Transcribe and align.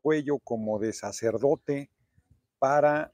cuello 0.00 0.38
como 0.38 0.78
de 0.78 0.92
sacerdote 0.92 1.90
para 2.58 3.12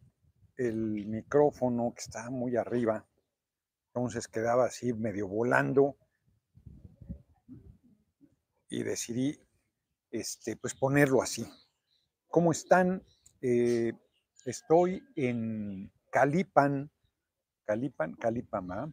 el 0.57 1.07
micrófono 1.07 1.93
que 1.95 2.03
estaba 2.03 2.31
muy 2.31 2.57
arriba. 2.57 3.07
Entonces 3.89 4.29
quedaba 4.29 4.67
así 4.67 4.93
medio 4.93 5.29
volando 5.29 5.97
y 8.69 8.83
decidí 8.83 9.41
este, 10.11 10.57
pues 10.57 10.75
ponerlo 10.75 11.23
así. 11.23 11.47
¿Cómo 12.29 12.53
están? 12.53 13.03
Eh, 13.41 13.93
estoy 14.45 15.03
en 15.15 15.93
Calipan, 16.11 16.91
Calipan, 17.65 18.15
Calipama, 18.15 18.93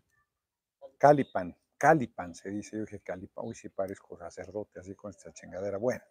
Calipan, 0.98 1.56
Calipan 1.78 2.34
se 2.34 2.50
dice, 2.50 2.78
yo 2.78 2.86
dije 2.86 3.02
Calipan, 3.02 3.46
uy, 3.46 3.56
sí 3.56 3.70
parezco 3.70 4.18
sacerdote 4.18 4.80
así 4.80 4.96
con 4.96 5.12
esta 5.12 5.34
chingadera. 5.34 5.78
Bueno, 5.78 6.04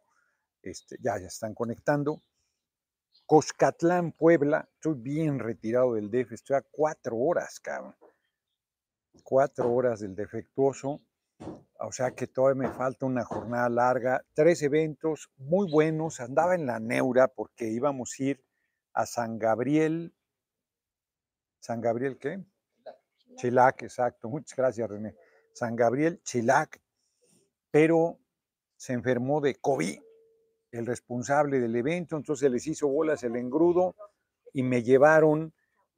este, 0.62 0.96
ya, 1.00 1.18
ya 1.18 1.26
están 1.26 1.54
conectando. 1.54 2.22
Coscatlán, 3.26 4.12
Puebla, 4.12 4.68
estoy 4.74 4.94
bien 4.94 5.38
retirado 5.38 5.94
del 5.94 6.10
DF, 6.10 6.32
estoy 6.32 6.56
a 6.56 6.62
cuatro 6.70 7.16
horas, 7.16 7.60
cabrón. 7.60 7.96
Cuatro 9.22 9.72
horas 9.72 10.00
del 10.00 10.14
defectuoso, 10.14 11.00
o 11.78 11.92
sea 11.92 12.12
que 12.12 12.26
todavía 12.26 12.68
me 12.68 12.74
falta 12.74 13.06
una 13.06 13.24
jornada 13.24 13.68
larga. 13.68 14.24
Tres 14.34 14.62
eventos 14.62 15.30
muy 15.36 15.70
buenos, 15.70 16.20
andaba 16.20 16.54
en 16.54 16.66
la 16.66 16.80
neura 16.80 17.28
porque 17.28 17.68
íbamos 17.68 18.14
a 18.18 18.22
ir 18.22 18.44
a 18.94 19.06
San 19.06 19.38
Gabriel. 19.38 20.14
¿San 21.60 21.80
Gabriel 21.80 22.18
qué? 22.18 22.44
Chilac, 23.36 23.82
exacto. 23.82 24.28
Muchas 24.28 24.56
gracias, 24.56 24.88
René. 24.88 25.16
San 25.54 25.76
Gabriel, 25.76 26.20
Chilac, 26.22 26.80
pero 27.70 28.18
se 28.76 28.94
enfermó 28.94 29.40
de 29.40 29.54
COVID 29.54 30.00
el 30.72 30.86
responsable 30.86 31.60
del 31.60 31.76
evento, 31.76 32.16
entonces 32.16 32.50
les 32.50 32.66
hizo 32.66 32.88
bolas 32.88 33.22
el 33.22 33.36
engrudo 33.36 33.94
y 34.52 34.62
me 34.62 34.82
llevaron 34.82 35.52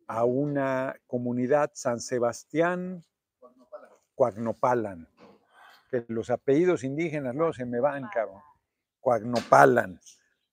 a 0.06 0.24
una 0.24 0.96
comunidad 1.06 1.70
San 1.74 2.00
Sebastián, 2.00 3.04
Cuagnopalan, 4.14 5.08
que 5.90 6.04
los 6.08 6.30
apellidos 6.30 6.84
indígenas 6.84 7.34
luego 7.34 7.52
se 7.52 7.64
me 7.64 7.80
van, 7.80 8.08
cabrón, 8.12 8.42
Cuagnopalan. 9.00 10.00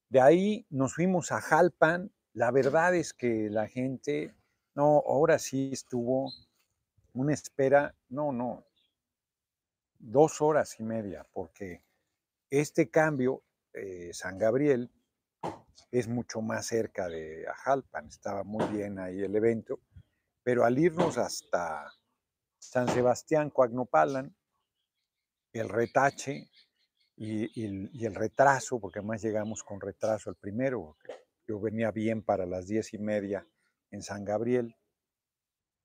De 0.09 0.21
ahí 0.21 0.65
nos 0.69 0.95
fuimos 0.95 1.31
a 1.31 1.41
Jalpan, 1.41 2.11
la 2.33 2.51
verdad 2.51 2.95
es 2.95 3.13
que 3.13 3.49
la 3.49 3.67
gente, 3.67 4.33
no, 4.75 5.03
ahora 5.05 5.39
sí 5.39 5.71
estuvo 5.73 6.31
una 7.13 7.33
espera, 7.33 7.95
no, 8.09 8.31
no, 8.31 8.63
dos 9.99 10.41
horas 10.41 10.79
y 10.79 10.83
media, 10.83 11.25
porque 11.33 11.83
este 12.49 12.89
cambio 12.89 13.43
eh, 13.73 14.11
San 14.13 14.37
Gabriel 14.37 14.91
es 15.91 16.07
mucho 16.07 16.41
más 16.41 16.65
cerca 16.65 17.07
de 17.07 17.47
Ajalpan, 17.47 18.07
estaba 18.07 18.43
muy 18.43 18.65
bien 18.65 18.99
ahí 18.99 19.21
el 19.21 19.35
evento, 19.35 19.79
pero 20.43 20.63
al 20.63 20.77
irnos 20.77 21.17
hasta 21.17 21.91
San 22.57 22.87
Sebastián, 22.87 23.49
Coagnopalan, 23.49 24.35
el 25.53 25.67
retache 25.67 26.49
y, 27.17 28.05
el 28.05 28.15
retraso, 28.15 28.79
porque 28.79 28.99
además 28.99 29.21
llegamos 29.21 29.63
con 29.63 29.81
retraso 29.81 30.29
al 30.29 30.35
primero, 30.35 30.95
yo 31.45 31.59
venía 31.59 31.91
bien 31.91 32.23
para 32.23 32.45
las 32.45 32.67
diez 32.67 32.93
y 32.93 32.97
media 32.97 33.45
en 33.91 34.01
San 34.01 34.23
Gabriel, 34.23 34.75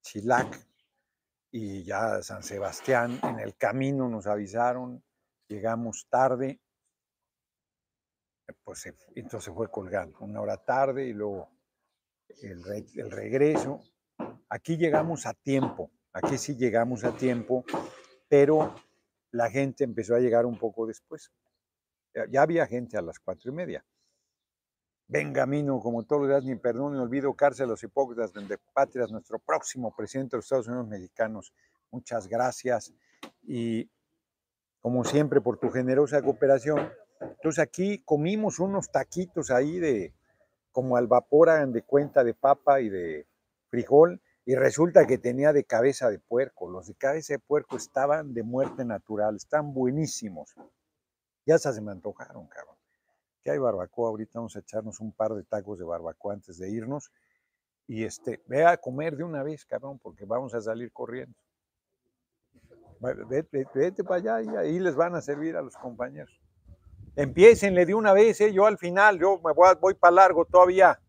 Chilac 0.03 0.67
y 1.51 1.83
ya 1.83 2.23
San 2.23 2.43
Sebastián, 2.43 3.19
en 3.25 3.41
el 3.41 3.57
camino 3.57 4.09
nos 4.09 4.27
avisaron, 4.27 5.03
llegamos 5.49 6.07
tarde 6.09 6.61
pues 8.65 8.93
entonces 9.15 9.53
fue 9.55 9.71
colgando, 9.71 10.19
una 10.21 10.41
hora 10.41 10.57
tarde 10.57 11.07
y 11.07 11.13
luego 11.13 11.51
el, 12.43 13.11
regreso. 13.11 13.81
Aquí 14.49 14.77
llegamos 14.77 15.27
a 15.27 15.35
tiempo, 15.35 15.91
aquí 16.13 16.39
sí 16.39 16.57
llegamos 16.57 17.05
a 17.05 17.17
tiempo, 17.17 17.65
pero 18.29 18.75
la 19.33 19.51
gente 19.51 19.85
empezó 19.85 20.15
a 20.15 20.21
llegar 20.21 20.47
un 20.47 20.59
poco 20.59 20.87
después. 20.87 21.33
Ya 22.31 22.43
había 22.43 22.67
gente 22.67 22.97
a 22.97 23.03
las 23.03 23.19
cuatro 23.19 23.51
y 23.51 23.55
media. 23.55 23.85
Benjamino, 25.09 25.79
como 25.81 26.05
todos 26.05 26.23
los 26.23 26.31
días, 26.31 26.45
ni 26.45 26.57
perdón 26.57 26.95
ni 26.95 26.99
olvido, 26.99 27.35
cárcel 27.35 27.67
a 27.67 27.69
los 27.71 27.83
hipócritas 27.83 28.33
de 28.33 28.59
patrias, 28.73 29.13
nuestro 29.13 29.39
próximo 29.39 29.95
presidente 29.95 30.33
de 30.33 30.39
los 30.39 30.47
Estados 30.47 30.69
Unidos 30.69 30.89
mexicanos. 30.89 31.53
Muchas 31.91 32.27
gracias 32.27 32.93
y 33.43 33.89
como 34.81 35.05
siempre 35.05 35.41
por 35.41 35.59
tu 35.59 35.71
generosa 35.71 36.23
cooperación. 36.23 36.93
Entonces 37.21 37.59
aquí 37.59 38.03
comimos 38.05 38.59
unos 38.59 38.91
taquitos 38.91 39.51
ahí 39.51 39.79
de 39.79 40.15
como 40.77 40.99
al 40.99 41.07
vapor, 41.07 41.49
hagan 41.49 41.73
de 41.73 41.81
cuenta 41.83 42.23
de 42.23 42.35
papa 42.35 42.83
y 42.83 42.91
de 42.91 43.27
frijol, 43.71 44.21
y 44.45 44.55
resulta 44.55 45.07
que 45.07 45.17
tenía 45.17 45.55
de 45.55 45.65
cabeza 45.65 46.11
de 46.11 46.19
puerco. 46.19 46.71
Los 46.71 46.87
de 46.87 46.95
cabeza 46.95 47.33
de 47.33 47.39
puerco 47.39 47.77
estaban 47.77 48.35
de 48.35 48.43
muerte 48.43 48.85
natural, 48.85 49.37
están 49.37 49.73
buenísimos. 49.73 50.55
Ya 51.47 51.57
se 51.59 51.81
me 51.81 51.93
antojaron, 51.93 52.47
cabrón. 52.49 52.77
Que 53.43 53.53
hay 53.53 53.59
barbacoa, 53.59 54.11
ahorita 54.11 54.39
vamos 54.39 54.55
a 54.55 54.59
echarnos 54.59 55.01
un 55.01 55.13
par 55.13 55.33
de 55.33 55.45
tacos 55.45 55.79
de 55.79 55.85
barbacoa 55.85 56.35
antes 56.35 56.59
de 56.59 56.69
irnos. 56.69 57.11
Y 57.87 58.05
este, 58.05 58.43
ve 58.47 58.67
a 58.67 58.77
comer 58.77 59.17
de 59.17 59.25
una 59.25 59.43
vez, 59.43 59.65
cabrón, 59.65 59.99
porque 59.99 60.27
vamos 60.27 60.55
a 60.55 60.61
salir 60.61 60.93
corriendo. 60.93 61.39
Vete, 63.01 63.67
vete 63.75 64.05
para 64.05 64.17
allá 64.17 64.43
y 64.43 64.57
ahí 64.57 64.79
les 64.79 64.95
van 64.95 65.15
a 65.15 65.23
servir 65.23 65.57
a 65.57 65.63
los 65.63 65.77
compañeros. 65.77 66.39
Empiecenle 67.17 67.87
de 67.87 67.95
una 67.95 68.13
vez, 68.13 68.43
¿eh? 68.43 68.53
yo 68.53 68.67
al 68.67 68.77
final, 68.77 69.19
yo 69.19 69.41
me 69.43 69.53
voy, 69.55 69.75
voy 69.81 69.95
para 69.95 70.13
largo 70.13 70.45
todavía. 70.45 71.01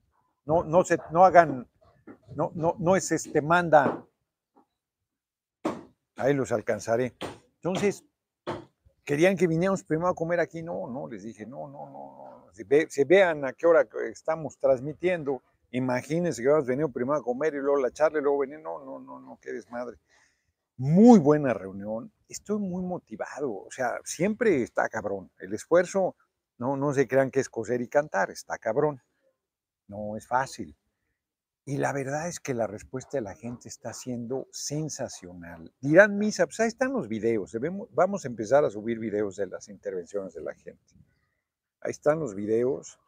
No, 0.46 0.64
no, 0.64 0.86
se, 0.86 0.98
no 1.12 1.26
hagan, 1.26 1.68
no, 2.34 2.54
no, 2.56 2.78
no 2.80 2.96
es 2.96 3.12
este, 3.12 3.42
manda. 3.42 4.06
Ahí 6.16 6.34
los 6.34 6.54
alcanzaré. 6.54 7.14
Entonces, 7.56 8.06
querían 9.04 9.36
que 9.36 9.48
viniéramos 9.48 9.84
primero 9.84 10.08
a 10.08 10.16
comer 10.16 10.40
aquí. 10.40 10.64
No, 10.64 10.88
no, 10.88 11.10
les 11.10 11.24
dije, 11.24 11.46
no, 11.46 11.68
no, 11.68 11.90
no. 11.90 12.48
Si, 12.54 12.64
se 12.88 13.04
vean 13.04 13.44
a 13.44 13.52
qué 13.52 13.68
hora 13.68 13.86
estamos 14.10 14.58
transmitiendo, 14.58 15.44
imagínense 15.72 16.42
que 16.42 16.48
hemos 16.48 16.66
venido 16.66 16.90
primero 16.90 17.18
a 17.18 17.22
comer 17.22 17.54
y 17.54 17.58
luego 17.58 17.82
la 17.82 17.92
charla 17.92 18.20
y 18.20 18.22
luego 18.22 18.40
venir. 18.40 18.62
No, 18.62 18.80
no, 18.86 18.98
no, 19.00 19.20
no, 19.20 19.38
qué 19.42 19.52
desmadre. 19.52 19.98
Muy 20.80 21.18
buena 21.18 21.56
reunión, 21.56 22.12
estoy 22.30 22.60
muy 22.60 22.84
motivado, 22.84 23.52
o 23.52 23.72
sea, 23.72 24.00
siempre 24.04 24.62
está 24.62 24.88
cabrón. 24.90 25.32
El 25.40 25.54
esfuerzo, 25.56 26.16
no, 26.60 26.78
no 26.78 26.94
se 26.94 27.08
crean 27.08 27.32
que 27.32 27.40
es 27.40 27.50
coser 27.50 27.82
y 27.82 27.88
cantar, 27.88 28.30
está 28.30 28.60
cabrón. 28.60 29.02
No 29.88 30.16
es 30.16 30.28
fácil. 30.28 30.78
Y 31.66 31.78
la 31.78 31.94
verdad 31.94 32.28
es 32.28 32.40
que 32.40 32.54
la 32.54 32.68
respuesta 32.68 33.18
de 33.18 33.22
la 33.22 33.34
gente 33.34 33.68
está 33.70 33.92
siendo 33.92 34.48
sensacional. 34.52 35.74
Dirán, 35.82 36.18
Misa, 36.18 36.46
pues 36.46 36.60
ahí 36.60 36.68
están 36.68 36.94
los 36.94 37.08
videos. 37.08 37.58
Vamos 37.92 38.24
a 38.24 38.28
empezar 38.28 38.64
a 38.64 38.70
subir 38.70 39.00
videos 39.00 39.36
de 39.36 39.48
las 39.48 39.68
intervenciones 39.70 40.34
de 40.34 40.42
la 40.42 40.54
gente. 40.54 40.96
Ahí 41.82 41.92
están 41.92 42.20
los 42.20 42.36
videos. 42.36 43.00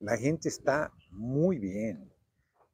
La 0.00 0.18
gente 0.18 0.50
está 0.50 0.92
muy 1.10 1.58
bien 1.58 2.12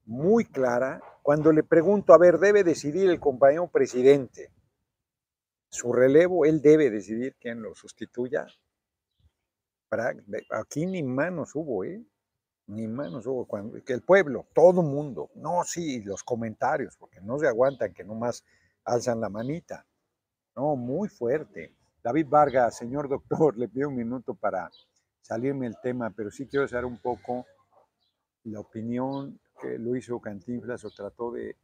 muy 0.05 0.45
clara 0.45 1.01
cuando 1.23 1.53
le 1.53 1.63
pregunto, 1.63 2.13
a 2.13 2.19
ver, 2.19 2.39
debe 2.39 2.65
decidir 2.65 3.09
el 3.09 3.21
compañero 3.21 3.69
presidente 3.69 4.51
su 5.69 5.93
relevo, 5.93 6.45
él 6.45 6.61
debe 6.61 6.91
decidir 6.91 7.37
quién 7.41 7.63
lo 7.63 7.75
sustituya. 7.75 8.47
Aquí 10.51 10.87
ni 10.87 11.03
manos 11.03 11.55
hubo, 11.55 11.85
¿eh? 11.85 12.05
Ni 12.67 12.87
manos 12.87 13.27
hubo. 13.27 13.47
Cuando, 13.47 13.79
el 13.87 14.03
pueblo, 14.03 14.47
todo 14.55 14.83
mundo, 14.83 15.31
no, 15.35 15.65
sí, 15.65 16.03
los 16.03 16.23
comentarios, 16.23 16.97
porque 16.99 17.21
no 17.23 17.39
se 17.39 17.47
aguantan 17.47 17.95
que 17.95 18.05
nomás 18.05 18.45
alzan 18.85 19.21
la 19.21 19.31
manita. 19.31 19.87
No, 20.55 20.77
muy 20.77 21.09
fuerte. 21.09 21.75
David 22.03 22.27
Vargas, 22.29 22.77
señor 22.77 23.09
doctor, 23.09 23.57
le 23.57 23.69
pido 23.69 23.89
un 23.89 23.97
minuto 23.97 24.35
para 24.35 24.71
salirme 25.23 25.67
el 25.67 25.77
tema, 25.83 26.11
pero 26.11 26.31
sí 26.31 26.47
quiero 26.47 26.69
saber 26.69 26.85
un 26.85 26.99
poco 26.99 27.47
la 28.45 28.61
opinión 28.61 29.41
lo 29.79 29.97
hizo 29.97 30.21
Cantinflas 30.21 30.85
o 30.85 30.91
trató 30.91 31.33
de 31.33 31.57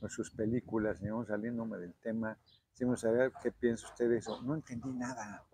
pues, 0.00 0.12
sus 0.12 0.30
películas, 0.30 1.00
y 1.02 1.08
vamos 1.08 1.28
saliéndome 1.28 1.78
del 1.78 1.94
tema, 1.94 2.38
a 2.80 2.96
saber 2.96 3.32
qué 3.42 3.50
piensa 3.50 3.88
usted 3.88 4.08
de 4.08 4.18
eso. 4.18 4.40
No 4.42 4.54
entendí 4.54 4.92
nada. 4.92 5.44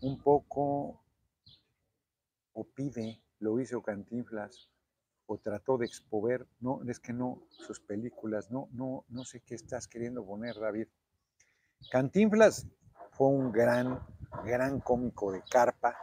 Un 0.00 0.18
poco 0.18 1.02
o 2.52 2.64
pide, 2.64 3.22
lo 3.40 3.60
hizo 3.60 3.82
Cantinflas, 3.82 4.68
o 5.26 5.38
trató 5.38 5.76
de 5.76 5.86
expover, 5.86 6.46
no, 6.60 6.80
es 6.88 7.00
que 7.00 7.12
no, 7.12 7.42
sus 7.50 7.80
películas, 7.80 8.50
no, 8.50 8.68
no, 8.72 9.04
no 9.08 9.24
sé 9.24 9.40
qué 9.40 9.54
estás 9.54 9.88
queriendo 9.88 10.24
poner, 10.24 10.54
David. 10.58 10.86
Cantinflas 11.90 12.66
fue 13.10 13.28
un 13.28 13.52
gran, 13.52 14.00
gran 14.44 14.80
cómico 14.80 15.32
de 15.32 15.42
carpa, 15.50 15.96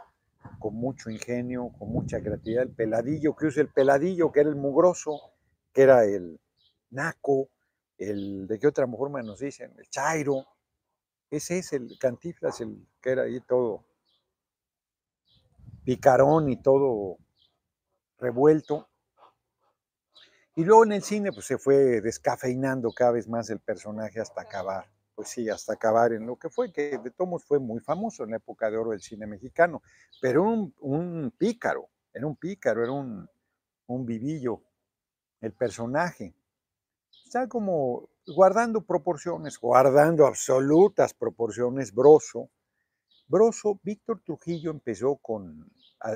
con 0.58 0.74
mucho 0.74 1.10
ingenio, 1.10 1.70
con 1.78 1.90
mucha 1.90 2.20
creatividad. 2.20 2.64
El 2.64 2.74
peladillo, 2.74 3.34
que 3.36 3.46
usa 3.46 3.62
el 3.62 3.72
peladillo, 3.72 4.32
que 4.32 4.40
era 4.40 4.48
el 4.48 4.56
mugroso, 4.56 5.32
que 5.72 5.82
era 5.82 6.04
el 6.04 6.40
naco, 6.90 7.48
el, 7.98 8.46
¿de 8.46 8.58
qué 8.58 8.66
otra 8.66 8.86
forma 8.86 9.22
nos 9.22 9.40
dicen? 9.40 9.74
El 9.78 9.88
chairo. 9.88 10.46
Ese 11.30 11.58
es 11.58 11.72
el 11.72 11.98
cantiflas, 11.98 12.60
el 12.60 12.86
que 13.00 13.10
era 13.10 13.22
ahí 13.22 13.40
todo. 13.40 13.84
picarón 15.84 16.48
y 16.48 16.56
todo 16.62 17.18
revuelto. 18.18 18.88
Y 20.56 20.64
luego 20.64 20.84
en 20.84 20.92
el 20.92 21.02
cine 21.02 21.32
pues 21.32 21.46
se 21.46 21.58
fue 21.58 22.00
descafeinando 22.00 22.92
cada 22.92 23.12
vez 23.12 23.28
más 23.28 23.50
el 23.50 23.58
personaje 23.58 24.20
hasta 24.20 24.42
acabar, 24.42 24.88
pues 25.14 25.28
sí, 25.28 25.48
hasta 25.48 25.74
acabar 25.74 26.12
en 26.12 26.26
lo 26.26 26.36
que 26.36 26.50
fue, 26.50 26.72
que 26.72 26.98
de 26.98 27.10
todos 27.10 27.44
fue 27.44 27.58
muy 27.58 27.80
famoso 27.80 28.24
en 28.24 28.30
la 28.30 28.36
época 28.38 28.70
de 28.70 28.76
oro 28.76 28.90
del 28.90 29.00
cine 29.00 29.26
mexicano, 29.26 29.82
pero 30.20 30.42
un, 30.42 30.74
un 30.80 31.32
pícaro, 31.36 31.88
era 32.12 32.26
un 32.26 32.36
pícaro, 32.36 32.82
era 32.82 32.92
un, 32.92 33.28
un 33.86 34.06
vivillo, 34.06 34.62
el 35.40 35.52
personaje. 35.52 36.34
Está 37.24 37.48
como 37.48 38.08
guardando 38.26 38.82
proporciones, 38.82 39.58
guardando 39.58 40.26
absolutas 40.26 41.14
proporciones, 41.14 41.92
Broso. 41.92 42.50
Broso, 43.26 43.80
Víctor 43.82 44.20
Trujillo 44.24 44.70
empezó 44.70 45.16
con 45.16 45.70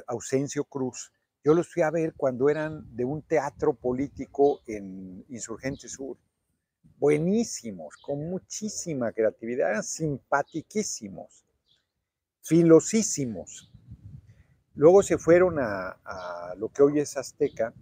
Ausencio 0.06 0.65
Cruz. 0.65 1.12
Yo 1.44 1.55
los 1.55 1.73
fui 1.73 1.83
a 1.83 1.91
ver 1.91 2.15
cuando 2.17 2.49
eran 2.49 2.85
de 2.94 3.05
un 3.05 3.23
teatro 3.23 3.75
político 3.75 4.61
en 4.67 5.25
Insurgente 5.29 5.89
Sur. 5.89 6.19
Buenísimos, 6.99 7.97
con 7.99 8.29
muchísima 8.29 9.12
creatividad, 9.12 9.83
simpatiquísimos, 9.83 11.45
filosísimos. 12.43 13.71
Luego 14.75 15.05
se 15.05 15.17
fueron 15.17 15.61
a, 15.61 15.91
a 16.05 16.56
lo 16.56 16.71
que 16.71 16.83
hoy 16.83 16.99
es 16.99 17.17
Azteca, 17.17 17.73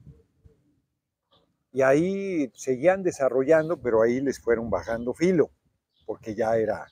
y 1.73 1.81
ahí 1.81 2.53
seguían 2.55 3.03
desarrollando, 3.03 3.81
pero 3.81 4.03
ahí 4.03 4.21
les 4.21 4.39
fueron 4.39 4.69
bajando 4.69 5.15
filo, 5.15 5.51
porque 6.05 6.35
ya 6.35 6.55
era 6.59 6.87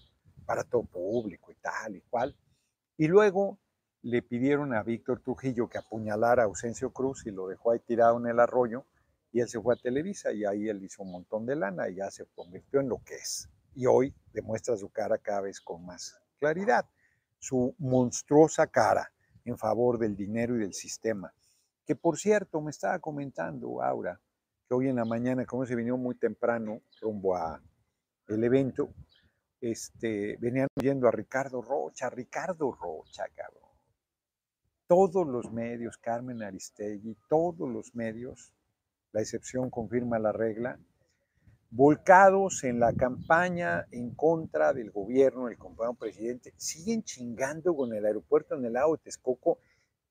para 0.46 0.64
todo 0.64 0.84
público 0.84 1.52
y 1.52 1.56
tal 1.56 1.96
y 1.96 2.00
cual. 2.02 2.34
Y 2.96 3.06
luego 3.06 3.58
le 4.00 4.22
pidieron 4.22 4.72
a 4.72 4.82
Víctor 4.82 5.20
Trujillo 5.20 5.68
que 5.68 5.76
apuñalara 5.76 6.44
a 6.44 6.46
Ausencio 6.46 6.90
Cruz 6.90 7.26
y 7.26 7.30
lo 7.30 7.48
dejó 7.48 7.72
ahí 7.72 7.80
tirado 7.80 8.18
en 8.18 8.28
el 8.28 8.40
arroyo 8.40 8.86
y 9.34 9.40
él 9.40 9.48
se 9.48 9.60
fue 9.60 9.74
a 9.74 9.76
Televisa 9.76 10.32
y 10.32 10.44
ahí 10.44 10.68
él 10.68 10.80
hizo 10.84 11.02
un 11.02 11.10
montón 11.10 11.44
de 11.44 11.56
lana 11.56 11.88
y 11.88 11.96
ya 11.96 12.08
se 12.08 12.24
convirtió 12.36 12.78
en 12.78 12.88
lo 12.88 13.02
que 13.04 13.16
es. 13.16 13.48
Y 13.74 13.84
hoy 13.86 14.14
demuestra 14.32 14.76
su 14.76 14.90
cara 14.90 15.18
cada 15.18 15.40
vez 15.40 15.60
con 15.60 15.84
más 15.84 16.16
claridad, 16.38 16.88
su 17.40 17.74
monstruosa 17.78 18.68
cara 18.68 19.12
en 19.44 19.58
favor 19.58 19.98
del 19.98 20.14
dinero 20.14 20.54
y 20.54 20.60
del 20.60 20.72
sistema. 20.72 21.34
Que 21.84 21.96
por 21.96 22.16
cierto, 22.16 22.60
me 22.60 22.70
estaba 22.70 23.00
comentando 23.00 23.82
Aura, 23.82 24.20
que 24.68 24.74
hoy 24.74 24.86
en 24.86 24.94
la 24.94 25.04
mañana, 25.04 25.44
como 25.46 25.66
se 25.66 25.74
vino 25.74 25.96
muy 25.96 26.14
temprano 26.14 26.80
rumbo 27.00 27.34
a 27.34 27.60
el 28.28 28.44
evento, 28.44 28.94
este, 29.60 30.36
venían 30.38 30.68
oyendo 30.78 31.08
a 31.08 31.10
Ricardo 31.10 31.60
Rocha, 31.60 32.08
Ricardo 32.08 32.70
Rocha, 32.70 33.24
cabrón. 33.34 33.68
Todos 34.86 35.26
los 35.26 35.50
medios, 35.50 35.98
Carmen 35.98 36.40
Aristegui, 36.40 37.16
todos 37.28 37.68
los 37.68 37.96
medios, 37.96 38.53
la 39.14 39.20
excepción 39.20 39.70
confirma 39.70 40.18
la 40.18 40.32
regla, 40.32 40.76
volcados 41.70 42.64
en 42.64 42.80
la 42.80 42.92
campaña 42.92 43.86
en 43.92 44.12
contra 44.12 44.72
del 44.72 44.90
gobierno 44.90 45.46
del 45.46 45.56
compañero 45.56 45.94
presidente, 45.94 46.52
siguen 46.56 47.04
chingando 47.04 47.76
con 47.76 47.94
el 47.94 48.04
aeropuerto 48.04 48.56
en 48.56 48.64
el 48.64 48.72
lago 48.72 48.96
de 48.96 49.04
Texcoco. 49.04 49.58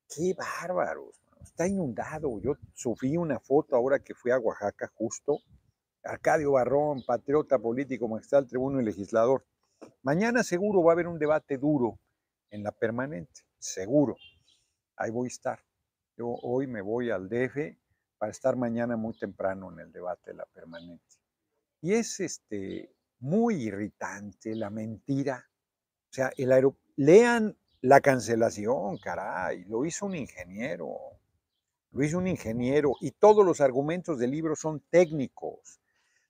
¡Qué 0.08 0.34
bárbaros! 0.34 1.22
está 1.44 1.68
inundado. 1.68 2.40
Yo 2.40 2.54
subí 2.74 3.18
una 3.18 3.40
foto 3.40 3.76
ahora 3.76 4.00
que 4.00 4.16
fui 4.16 4.32
a 4.32 4.40
Oaxaca 4.40 4.90
justo. 4.96 5.40
Arcadio 6.06 6.54
Barrón, 6.54 7.04
patriota 7.06 7.60
político, 7.60 8.08
magistral, 8.08 8.48
tribuno 8.48 8.80
y 8.80 8.86
legislador. 8.86 9.46
Mañana 10.02 10.44
seguro 10.44 10.82
va 10.82 10.92
a 10.92 10.94
haber 10.94 11.08
un 11.08 11.20
debate 11.20 11.58
duro 11.58 12.00
en 12.52 12.64
la 12.64 12.72
permanente, 12.72 13.42
seguro. 13.60 14.16
Ahí 14.96 15.12
voy 15.12 15.28
a 15.28 15.28
estar. 15.28 15.60
Yo 16.16 16.28
hoy 16.42 16.68
me 16.68 16.80
voy 16.80 17.10
al 17.10 17.28
DF 17.28 17.83
para 18.24 18.32
estar 18.32 18.56
mañana 18.56 18.96
muy 18.96 19.18
temprano 19.18 19.70
en 19.74 19.80
el 19.80 19.92
debate 19.92 20.32
de 20.32 20.38
la 20.38 20.46
permanente. 20.46 21.18
Y 21.82 21.92
es 21.92 22.22
este, 22.22 22.90
muy 23.20 23.64
irritante 23.64 24.56
la 24.56 24.70
mentira. 24.70 25.46
O 26.10 26.14
sea, 26.14 26.32
el 26.38 26.74
lean 26.96 27.58
la 27.82 28.00
cancelación, 28.00 28.98
caray, 29.00 29.66
lo 29.66 29.84
hizo 29.84 30.06
un 30.06 30.16
ingeniero 30.16 30.96
lo 31.92 32.02
hizo 32.02 32.18
un 32.18 32.28
ingeniero 32.28 32.94
y 33.02 33.12
todos 33.12 33.46
los 33.46 33.60
argumentos 33.60 34.18
del 34.18 34.32
libro 34.32 34.56
son 34.56 34.80
técnicos 34.90 35.82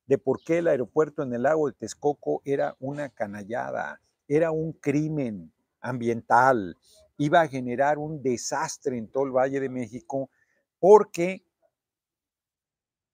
de 0.08 0.18
por 0.18 0.44
qué 0.44 0.58
el 0.58 0.70
aeropuerto 0.70 1.22
en 1.22 1.32
el 1.32 1.44
lago 1.44 1.68
de 1.68 1.74
Texcoco 1.74 2.42
era 2.44 2.76
una 2.80 3.10
canallada, 3.10 4.02
era 4.28 4.50
un 4.50 4.74
crimen 4.74 5.54
ambiental, 5.80 6.76
iba 7.18 7.42
a 7.42 7.48
generar 7.48 8.00
un 8.00 8.24
desastre 8.24 8.98
en 8.98 9.10
todo 9.10 9.26
el 9.26 9.32
Valle 9.32 9.60
de 9.60 9.70
México 9.70 10.32
porque 10.80 11.46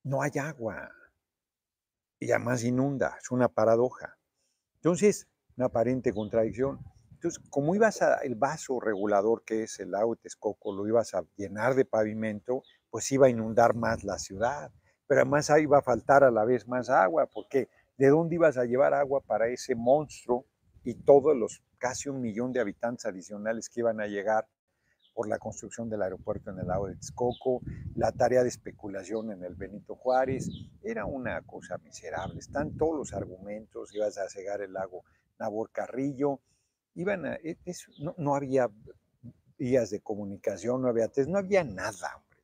no 0.03 0.21
hay 0.21 0.31
agua 0.39 0.91
y 2.19 2.31
además 2.31 2.63
inunda, 2.63 3.15
es 3.19 3.31
una 3.31 3.47
paradoja. 3.47 4.17
Entonces, 4.75 5.27
una 5.55 5.67
aparente 5.67 6.13
contradicción. 6.13 6.79
Entonces, 7.11 7.41
como 7.49 7.75
ibas 7.75 8.01
a 8.01 8.15
el 8.19 8.35
vaso 8.35 8.79
regulador 8.79 9.43
que 9.43 9.63
es 9.63 9.79
el 9.79 9.91
lago 9.91 10.15
Texcoco, 10.15 10.73
lo 10.73 10.87
ibas 10.87 11.13
a 11.13 11.23
llenar 11.35 11.75
de 11.75 11.85
pavimento, 11.85 12.63
pues 12.89 13.11
iba 13.11 13.27
a 13.27 13.29
inundar 13.29 13.75
más 13.75 14.03
la 14.03 14.17
ciudad. 14.19 14.71
Pero 15.07 15.21
además 15.21 15.49
ahí 15.49 15.63
iba 15.63 15.79
a 15.79 15.81
faltar 15.81 16.23
a 16.23 16.31
la 16.31 16.45
vez 16.45 16.67
más 16.67 16.89
agua, 16.89 17.27
porque 17.33 17.69
¿de 17.97 18.07
dónde 18.07 18.35
ibas 18.35 18.57
a 18.57 18.65
llevar 18.65 18.93
agua 18.93 19.21
para 19.21 19.47
ese 19.47 19.75
monstruo 19.75 20.45
y 20.83 20.93
todos 20.93 21.35
los 21.35 21.61
casi 21.77 22.09
un 22.09 22.21
millón 22.21 22.53
de 22.53 22.59
habitantes 22.59 23.05
adicionales 23.05 23.69
que 23.69 23.79
iban 23.81 23.99
a 24.01 24.07
llegar 24.07 24.47
por 25.19 25.27
la 25.27 25.37
construcción 25.37 25.89
del 25.89 26.01
aeropuerto 26.01 26.49
en 26.49 26.59
el 26.59 26.67
lago 26.67 26.87
de 26.87 26.95
Texcoco, 26.95 27.61
la 27.95 28.13
tarea 28.13 28.41
de 28.41 28.47
especulación 28.47 29.33
en 29.33 29.43
el 29.43 29.53
Benito 29.53 29.97
Juárez, 29.97 30.49
era 30.81 31.03
una 31.03 31.41
cosa 31.41 31.77
miserable. 31.79 32.39
Están 32.39 32.77
todos 32.77 32.95
los 32.95 33.13
argumentos, 33.13 33.93
ibas 33.93 34.17
a 34.17 34.29
cegar 34.29 34.61
el 34.61 34.71
lago 34.71 35.03
Nabor 35.37 35.71
Carrillo, 35.71 36.39
iban 36.95 37.25
e, 37.25 37.57
no, 38.15 38.33
había 38.33 38.69
vías 39.57 39.89
de 39.89 39.99
comunicación, 39.99 40.83
no 40.83 40.87
había 40.87 41.11
no 41.27 41.37
había 41.37 41.65
nada, 41.65 42.15
hombre, 42.15 42.39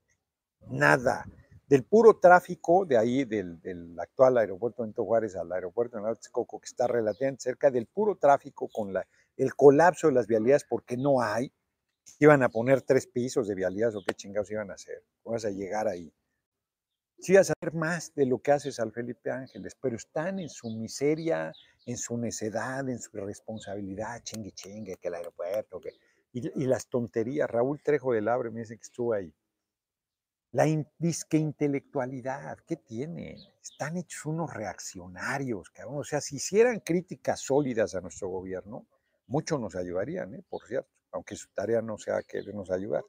nada. 0.68 1.26
Del 1.70 1.86
puro 1.86 2.20
tráfico 2.20 2.86
de 2.86 2.98
ahí, 2.98 3.24
del, 3.24 3.58
actual 4.02 4.38
aeropuerto 4.38 4.84
de 4.84 4.92
Juárez 4.92 5.38
al 5.38 5.50
aeropuerto 5.54 5.98
de 5.98 6.14
Texcoco, 6.16 6.60
que 6.60 6.66
está 6.66 6.88
relativamente 6.88 7.44
cerca, 7.44 7.72
del 7.72 7.86
puro 7.86 8.18
tráfico 8.18 8.68
con 8.68 8.92
la, 8.92 9.08
el 9.38 9.56
colapso 9.56 10.08
de 10.08 10.14
las 10.14 10.28
vialidades 10.28 10.66
porque 10.68 10.98
no 10.98 11.22
hay, 11.22 11.54
iban 12.20 12.44
a 12.44 12.50
poner 12.50 12.82
tres 12.82 13.08
pisos 13.08 13.48
de 13.48 13.56
vialidades 13.56 13.96
o 13.96 14.04
qué 14.06 14.14
chingados 14.14 14.52
iban 14.52 14.72
a 14.72 14.76
hacer, 14.76 15.04
vas 15.24 15.46
a 15.46 15.50
llegar 15.50 15.88
ahí. 15.88 16.14
Sí 17.20 17.34
vas 17.34 17.50
a 17.50 17.54
saber 17.60 17.74
más 17.74 18.14
de 18.14 18.26
lo 18.26 18.40
que 18.40 18.52
haces 18.52 18.80
al 18.80 18.92
Felipe 18.92 19.32
Ángeles, 19.32 19.76
pero 19.82 19.96
están 19.96 20.40
en 20.40 20.50
su 20.50 20.70
miseria, 20.70 21.54
en 21.86 21.98
su 21.98 22.18
necedad, 22.18 22.88
en 22.90 23.00
su 23.00 23.18
irresponsabilidad, 23.18 24.22
chingue 24.24 24.52
chingue, 24.52 24.98
que 24.98 25.08
el 25.08 25.16
aeropuerto, 25.16 25.80
que, 25.80 25.92
y, 26.34 26.66
las 26.66 26.88
tonterías. 26.88 27.50
Raúl 27.50 27.82
Trejo 27.82 28.14
del 28.14 28.28
Abre 28.28 28.52
me 28.52 28.62
dice 28.62 28.76
que 28.76 28.84
estuvo 28.84 29.14
ahí. 29.14 29.34
La 30.52 30.66
disque 30.98 31.38
intelectualidad, 31.38 32.60
¿qué 32.66 32.78
tienen? 32.78 33.38
Están 33.62 33.98
hechos 33.98 34.26
unos 34.26 34.54
reaccionarios, 34.54 35.70
cabrón. 35.70 36.00
O 36.00 36.04
sea, 36.04 36.22
si 36.22 36.38
hicieran 36.38 36.80
críticas 36.80 37.42
sólidas 37.42 37.96
a 37.96 38.02
nuestro 38.02 38.30
gobierno, 38.30 38.88
mucho 39.28 39.58
nos 39.58 39.76
ayudarían, 39.76 40.36
¿eh? 40.36 40.44
por 40.48 40.66
cierto, 40.66 40.95
aunque 41.16 41.36
su 41.36 41.48
tarea 41.54 41.82
no 41.82 41.98
sea 41.98 42.22
querernos 42.22 42.70
ayudar. 42.70 43.04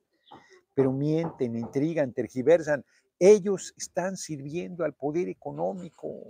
Pero 0.75 0.93
mienten, 0.93 1.57
intrigan, 1.57 2.13
tergiversan. 2.13 2.85
Ellos 3.19 3.75
están 3.77 4.17
sirviendo 4.17 4.85
al 4.85 4.95
poder 4.95 5.29
económico 5.29 6.23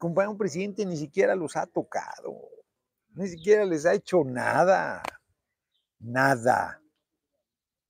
un 0.00 0.38
presidente 0.38 0.86
ni 0.86 0.96
siquiera 0.96 1.34
los 1.34 1.56
ha 1.56 1.66
tocado, 1.66 2.48
ni 3.14 3.28
siquiera 3.28 3.64
les 3.64 3.84
ha 3.86 3.94
hecho 3.94 4.22
nada, 4.24 5.02
nada. 5.98 6.80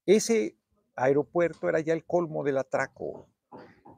Ese 0.06 0.56
aeropuerto 0.96 1.68
era 1.68 1.80
ya 1.80 1.92
el 1.92 2.04
colmo 2.04 2.42
del 2.42 2.58
atraco 2.58 3.28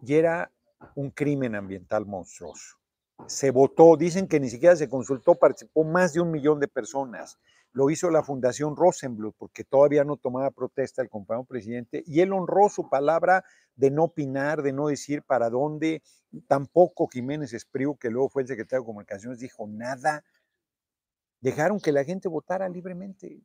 y 0.02 0.14
era 0.14 0.50
un 0.96 1.10
crimen 1.10 1.54
ambiental 1.54 2.04
monstruoso. 2.04 2.78
Se 3.26 3.50
votó, 3.50 3.96
dicen 3.96 4.26
que 4.26 4.40
ni 4.40 4.48
siquiera 4.48 4.74
se 4.74 4.88
consultó, 4.88 5.34
participó 5.34 5.84
más 5.84 6.14
de 6.14 6.20
un 6.20 6.30
millón 6.30 6.58
de 6.58 6.68
personas. 6.68 7.38
Lo 7.72 7.88
hizo 7.88 8.10
la 8.10 8.22
Fundación 8.22 8.74
Rosenbluth 8.76 9.34
porque 9.38 9.64
todavía 9.64 10.04
no 10.04 10.16
tomaba 10.16 10.50
protesta 10.50 11.02
el 11.02 11.08
compañero 11.08 11.44
presidente 11.44 12.02
y 12.06 12.20
él 12.20 12.32
honró 12.32 12.68
su 12.68 12.88
palabra 12.88 13.44
de 13.76 13.90
no 13.90 14.04
opinar, 14.04 14.62
de 14.62 14.72
no 14.72 14.88
decir 14.88 15.22
para 15.22 15.50
dónde. 15.50 16.02
Tampoco 16.48 17.06
Jiménez 17.06 17.52
Espriu, 17.52 17.96
que 17.96 18.10
luego 18.10 18.28
fue 18.28 18.42
el 18.42 18.48
secretario 18.48 18.82
de 18.82 18.86
Comunicaciones, 18.86 19.38
dijo 19.38 19.68
nada. 19.68 20.24
Dejaron 21.40 21.80
que 21.80 21.92
la 21.92 22.04
gente 22.04 22.28
votara 22.28 22.68
libremente. 22.68 23.40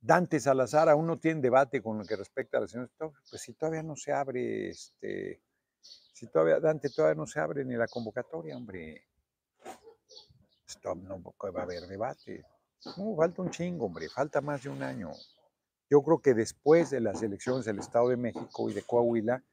Dante 0.00 0.40
Salazar 0.40 0.88
aún 0.88 1.06
no 1.06 1.18
tiene 1.18 1.40
debate 1.40 1.82
con 1.82 1.98
lo 1.98 2.04
que 2.04 2.16
respecta 2.16 2.58
a 2.58 2.62
la 2.62 2.68
señora. 2.68 2.90
Pues 2.98 3.42
si 3.42 3.52
todavía 3.54 3.82
no 3.82 3.96
se 3.96 4.12
abre, 4.12 4.70
este, 4.70 5.42
si 5.80 6.26
todavía, 6.28 6.60
Dante 6.60 6.90
todavía 6.90 7.16
no 7.16 7.26
se 7.26 7.40
abre 7.40 7.64
ni 7.64 7.74
la 7.74 7.88
convocatoria, 7.88 8.56
hombre. 8.56 9.04
Stop, 10.66 10.98
no 10.98 11.22
va 11.22 11.60
a 11.60 11.62
haber 11.62 11.86
debate. 11.86 12.44
No, 12.96 13.16
falta 13.16 13.42
un 13.42 13.50
chingo, 13.50 13.86
hombre, 13.86 14.08
falta 14.08 14.40
más 14.40 14.62
de 14.62 14.68
un 14.68 14.82
año. 14.82 15.12
Yo 15.88 16.02
creo 16.02 16.20
que 16.20 16.34
después 16.34 16.90
de 16.90 17.00
las 17.00 17.22
elecciones 17.22 17.64
del 17.64 17.78
Estado 17.78 18.08
de 18.08 18.16
México 18.16 18.68
y 18.68 18.74
de 18.74 18.82
Coahuila 18.82 19.44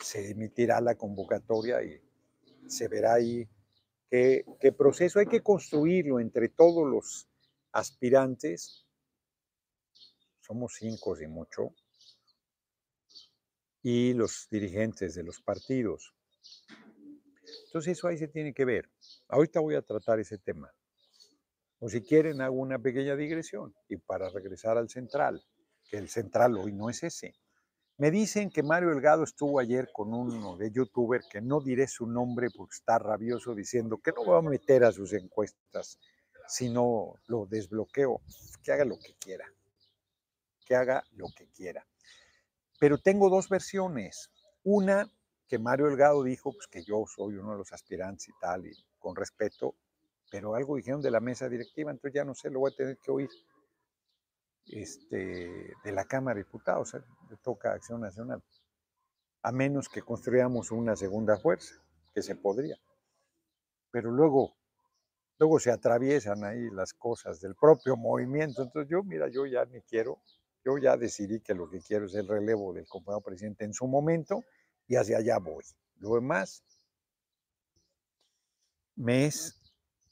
se 0.00 0.30
emitirá 0.30 0.80
la 0.80 0.94
convocatoria 0.94 1.82
y 1.82 2.00
se 2.68 2.86
verá 2.86 3.14
ahí 3.14 3.48
qué, 4.08 4.44
qué 4.60 4.72
proceso 4.72 5.18
hay 5.18 5.26
que 5.26 5.42
construirlo 5.42 6.20
entre 6.20 6.48
todos 6.48 6.88
los 6.88 7.28
aspirantes. 7.72 8.86
Somos 10.40 10.74
cinco 10.78 11.20
y 11.20 11.26
mucho. 11.26 11.74
Y 13.82 14.12
los 14.14 14.46
dirigentes 14.50 15.14
de 15.14 15.24
los 15.24 15.40
partidos. 15.40 16.14
Entonces 17.66 17.98
eso 17.98 18.08
ahí 18.08 18.18
se 18.18 18.28
tiene 18.28 18.52
que 18.52 18.64
ver. 18.64 18.90
Ahorita 19.28 19.60
voy 19.60 19.74
a 19.74 19.82
tratar 19.82 20.18
ese 20.20 20.38
tema. 20.38 20.72
O 21.78 21.88
si 21.88 22.02
quieren, 22.02 22.40
hago 22.40 22.56
una 22.56 22.78
pequeña 22.78 23.16
digresión 23.16 23.74
y 23.88 23.96
para 23.96 24.28
regresar 24.28 24.76
al 24.76 24.90
central 24.90 25.42
que 25.88 25.96
el 25.96 26.08
central 26.08 26.56
hoy 26.56 26.72
no 26.72 26.90
es 26.90 27.02
ese. 27.02 27.34
Me 27.96 28.10
dicen 28.10 28.50
que 28.50 28.62
Mario 28.62 28.90
Delgado 28.90 29.24
estuvo 29.24 29.60
ayer 29.60 29.90
con 29.92 30.14
uno 30.14 30.56
de 30.56 30.70
youtuber 30.70 31.22
que 31.30 31.40
no 31.42 31.60
diré 31.60 31.86
su 31.86 32.06
nombre 32.06 32.48
porque 32.54 32.76
está 32.76 32.98
rabioso 32.98 33.54
diciendo 33.54 33.98
que 33.98 34.12
no 34.12 34.24
va 34.24 34.38
a 34.38 34.42
meter 34.42 34.84
a 34.84 34.92
sus 34.92 35.12
encuestas 35.12 35.98
si 36.46 36.70
no 36.70 37.14
lo 37.26 37.46
desbloqueo. 37.46 38.22
Que 38.62 38.72
haga 38.72 38.84
lo 38.84 38.98
que 38.98 39.14
quiera. 39.18 39.46
Que 40.64 40.76
haga 40.76 41.04
lo 41.12 41.26
que 41.36 41.48
quiera. 41.48 41.86
Pero 42.78 42.98
tengo 42.98 43.28
dos 43.28 43.48
versiones. 43.48 44.30
Una 44.62 45.06
que 45.50 45.58
Mario 45.58 45.86
Delgado 45.86 46.22
dijo 46.22 46.52
pues, 46.52 46.68
que 46.68 46.84
yo 46.84 47.04
soy 47.08 47.34
uno 47.34 47.50
de 47.50 47.58
los 47.58 47.72
aspirantes 47.72 48.28
y 48.28 48.32
tal, 48.40 48.64
y 48.66 48.72
con 49.00 49.16
respeto, 49.16 49.74
pero 50.30 50.54
algo 50.54 50.76
dijeron 50.76 51.02
de 51.02 51.10
la 51.10 51.18
mesa 51.18 51.48
directiva, 51.48 51.90
entonces 51.90 52.14
ya 52.14 52.24
no 52.24 52.36
sé, 52.36 52.50
lo 52.50 52.60
voy 52.60 52.70
a 52.72 52.76
tener 52.76 52.98
que 52.98 53.10
oír 53.10 53.28
este, 54.66 55.74
de 55.82 55.92
la 55.92 56.04
Cámara 56.04 56.36
de 56.36 56.44
Diputados, 56.44 56.94
¿eh? 56.94 57.02
le 57.28 57.36
toca 57.38 57.72
Acción 57.72 58.00
Nacional, 58.00 58.40
a 59.42 59.50
menos 59.50 59.88
que 59.88 60.02
construyamos 60.02 60.70
una 60.70 60.94
segunda 60.94 61.36
fuerza, 61.36 61.74
que 62.14 62.22
se 62.22 62.36
podría. 62.36 62.76
Pero 63.90 64.12
luego, 64.12 64.54
luego 65.36 65.58
se 65.58 65.72
atraviesan 65.72 66.44
ahí 66.44 66.70
las 66.70 66.94
cosas 66.94 67.40
del 67.40 67.56
propio 67.56 67.96
movimiento. 67.96 68.62
Entonces 68.62 68.88
yo, 68.88 69.02
mira, 69.02 69.26
yo 69.28 69.46
ya 69.46 69.64
ni 69.64 69.80
quiero, 69.82 70.22
yo 70.64 70.78
ya 70.78 70.96
decidí 70.96 71.40
que 71.40 71.54
lo 71.54 71.68
que 71.68 71.80
quiero 71.80 72.06
es 72.06 72.14
el 72.14 72.28
relevo 72.28 72.72
del 72.72 72.86
compañero 72.86 73.20
presidente 73.20 73.64
en 73.64 73.72
su 73.72 73.88
momento 73.88 74.44
y 74.90 74.96
hacia 74.96 75.18
allá 75.18 75.38
voy. 75.38 75.62
Lo 75.98 76.16
demás 76.16 76.64
me 78.96 79.26
es, 79.26 79.62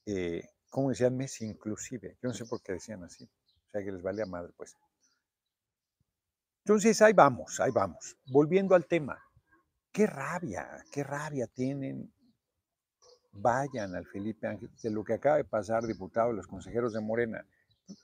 eh, 0.06 0.48
¿cómo 0.70 0.90
decían? 0.90 1.16
Me 1.16 1.24
es 1.24 1.40
inclusive. 1.40 2.16
Yo 2.22 2.28
no 2.28 2.32
sé 2.32 2.46
por 2.46 2.62
qué 2.62 2.74
decían 2.74 3.02
así. 3.02 3.24
O 3.24 3.70
sea 3.72 3.82
que 3.82 3.90
les 3.90 4.00
vale 4.00 4.22
a 4.22 4.26
madre, 4.26 4.52
pues. 4.56 4.76
Entonces, 6.64 7.02
ahí 7.02 7.12
vamos, 7.12 7.58
ahí 7.58 7.72
vamos. 7.72 8.16
Volviendo 8.26 8.76
al 8.76 8.86
tema. 8.86 9.20
Qué 9.90 10.06
rabia, 10.06 10.84
qué 10.92 11.02
rabia 11.02 11.48
tienen. 11.48 12.14
Vayan 13.32 13.96
al 13.96 14.06
Felipe 14.06 14.46
Ángel 14.46 14.70
de 14.80 14.90
lo 14.90 15.02
que 15.02 15.14
acaba 15.14 15.38
de 15.38 15.44
pasar, 15.44 15.88
diputado, 15.88 16.32
los 16.32 16.46
consejeros 16.46 16.92
de 16.92 17.00
Morena. 17.00 17.44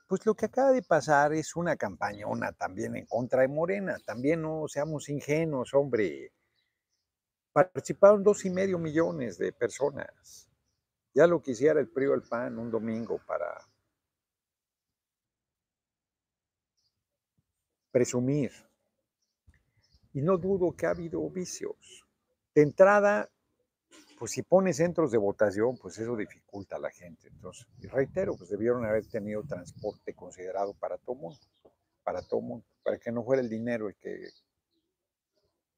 Pues 0.08 0.26
lo 0.26 0.34
que 0.34 0.46
acaba 0.46 0.72
de 0.72 0.82
pasar 0.82 1.34
es 1.34 1.54
una 1.54 1.76
campañona 1.76 2.50
también 2.50 2.96
en 2.96 3.06
contra 3.06 3.42
de 3.42 3.48
Morena. 3.48 3.96
También 4.04 4.42
no 4.42 4.66
seamos 4.66 5.08
ingenuos, 5.08 5.72
hombre. 5.72 6.32
Participaron 7.54 8.24
dos 8.24 8.44
y 8.46 8.50
medio 8.50 8.80
millones 8.80 9.38
de 9.38 9.52
personas. 9.52 10.50
Ya 11.14 11.28
lo 11.28 11.40
quisiera 11.40 11.78
el 11.78 11.88
PRI 11.88 12.06
o 12.06 12.14
el 12.14 12.22
PAN 12.22 12.58
un 12.58 12.68
domingo 12.68 13.20
para 13.24 13.64
presumir. 17.92 18.50
Y 20.14 20.20
no 20.20 20.36
dudo 20.36 20.74
que 20.74 20.86
ha 20.86 20.90
habido 20.90 21.30
vicios. 21.30 22.04
De 22.52 22.62
entrada, 22.62 23.30
pues 24.18 24.32
si 24.32 24.42
pones 24.42 24.78
centros 24.78 25.12
de 25.12 25.18
votación, 25.18 25.78
pues 25.78 25.96
eso 26.00 26.16
dificulta 26.16 26.74
a 26.74 26.80
la 26.80 26.90
gente. 26.90 27.28
Entonces, 27.28 27.68
reitero, 27.82 28.36
pues 28.36 28.50
debieron 28.50 28.84
haber 28.84 29.06
tenido 29.06 29.44
transporte 29.44 30.12
considerado 30.12 30.74
para 30.74 30.98
todo 30.98 31.14
mundo, 31.14 31.38
para 32.02 32.20
todo 32.20 32.40
mundo, 32.40 32.66
para 32.82 32.98
que 32.98 33.12
no 33.12 33.22
fuera 33.22 33.42
el 33.42 33.48
dinero 33.48 33.86
el 33.86 33.94
que 33.94 34.28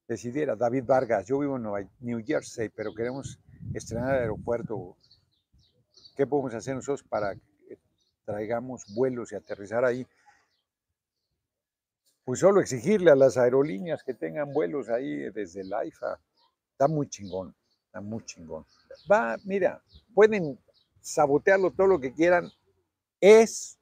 decidiera. 0.06 0.56
David 0.56 0.84
Vargas, 0.84 1.26
yo 1.26 1.38
vivo 1.38 1.56
en 1.56 1.88
New 2.00 2.22
Jersey, 2.24 2.68
pero 2.68 2.94
queremos 2.94 3.38
estrenar 3.74 4.14
el 4.14 4.20
aeropuerto. 4.22 4.96
¿Qué 6.16 6.26
podemos 6.26 6.54
hacer 6.54 6.74
nosotros 6.74 7.02
para 7.02 7.34
que 7.34 7.78
traigamos 8.24 8.84
vuelos 8.94 9.32
y 9.32 9.36
aterrizar 9.36 9.84
ahí? 9.84 10.06
pues 12.26 12.40
solo 12.40 12.60
exigirle 12.60 13.12
a 13.12 13.14
las 13.14 13.36
aerolíneas 13.36 14.02
que 14.02 14.12
tengan 14.12 14.52
vuelos 14.52 14.88
ahí 14.88 15.30
desde 15.30 15.60
el 15.60 15.72
AIFA. 15.72 16.18
Está 16.72 16.88
muy 16.88 17.08
chingón, 17.08 17.54
está 17.86 18.00
muy 18.00 18.24
chingón. 18.24 18.66
Va, 19.10 19.36
mira, 19.44 19.80
pueden 20.12 20.58
sabotearlo 21.00 21.70
todo 21.70 21.86
lo 21.86 22.00
que 22.00 22.12
quieran. 22.12 22.50
Es 23.20 23.75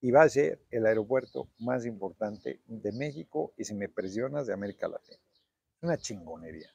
y 0.00 0.10
va 0.10 0.22
a 0.22 0.28
ser 0.28 0.64
el 0.70 0.86
aeropuerto 0.86 1.50
más 1.58 1.84
importante 1.86 2.60
de 2.66 2.92
México 2.92 3.52
y 3.56 3.64
si 3.64 3.74
me 3.74 3.88
presionas 3.88 4.46
de 4.46 4.54
América 4.54 4.88
Latina. 4.88 5.18
Una 5.82 5.96
chingonería. 5.98 6.70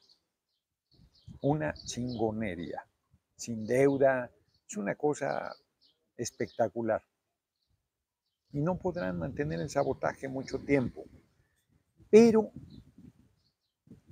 Una 1.42 1.74
chingonería. 1.74 2.86
Sin 3.34 3.66
deuda. 3.66 4.30
Es 4.68 4.76
una 4.76 4.94
cosa 4.96 5.54
espectacular 6.16 7.02
y 8.56 8.60
no 8.62 8.78
podrán 8.78 9.18
mantener 9.18 9.60
el 9.60 9.68
sabotaje 9.68 10.28
mucho 10.28 10.58
tiempo. 10.60 11.04
Pero 12.10 12.50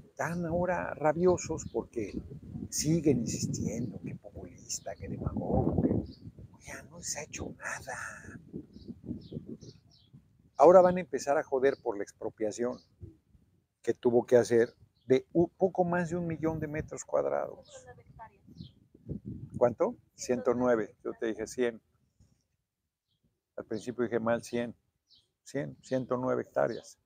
están 0.05 0.45
ahora 0.45 0.93
rabiosos 0.93 1.65
porque 1.73 2.13
siguen 2.69 3.21
insistiendo 3.21 3.99
que 4.03 4.15
populista, 4.17 4.95
que 4.97 5.09
demagogo, 5.09 5.81
que 5.81 6.67
ya 6.67 6.83
no 6.83 7.01
se 7.03 7.21
ha 7.21 7.23
hecho 7.23 7.55
nada. 7.57 7.97
Ahora 10.57 10.81
van 10.81 10.97
a 10.97 11.01
empezar 11.01 11.37
a 11.37 11.43
joder 11.43 11.77
por 11.83 11.97
la 11.97 12.05
expropiación 12.05 12.79
que 13.83 13.93
tuvo 13.93 14.25
que 14.25 14.37
hacer 14.37 14.75
de 15.07 15.27
un 15.33 15.49
poco 15.51 15.85
más 15.85 16.11
de 16.11 16.17
un 16.17 16.27
millón 16.27 16.61
de 16.61 16.69
metros 16.69 17.05
cuadrados. 17.05 17.69
¿Cuánto? 19.59 19.97
109, 20.15 20.97
yo 21.05 21.13
te 21.19 21.27
dije 21.27 21.47
100. 21.47 21.81
Al 23.57 23.65
principio 23.67 24.05
dije 24.05 24.21
mal 24.21 24.43
100, 24.43 24.75
100, 25.45 25.77
109 25.83 26.43
hectáreas. 26.43 26.99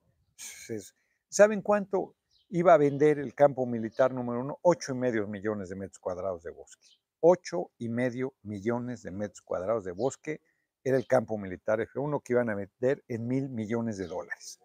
¿Saben 1.28 1.62
cuánto 1.62 2.14
iba 2.50 2.74
a 2.74 2.78
vender 2.78 3.18
el 3.18 3.34
campo 3.34 3.66
militar 3.66 4.12
número 4.12 4.40
uno? 4.40 4.58
8 4.62 4.92
y 4.92 4.94
medio 4.94 5.26
millones 5.26 5.68
de 5.68 5.76
metros 5.76 5.98
cuadrados 5.98 6.42
de 6.42 6.50
bosque. 6.50 6.86
8 7.20 7.70
y 7.78 7.88
medio 7.88 8.34
millones 8.42 9.02
de 9.02 9.10
metros 9.10 9.42
cuadrados 9.42 9.84
de 9.84 9.92
bosque 9.92 10.40
era 10.84 10.96
el 10.96 11.06
campo 11.06 11.36
militar 11.38 11.80
F1 11.80 12.22
que 12.22 12.32
iban 12.32 12.50
a 12.50 12.54
vender 12.54 13.04
en 13.08 13.26
mil 13.26 13.48
millones 13.48 13.98
de 13.98 14.06
dólares. 14.06 14.60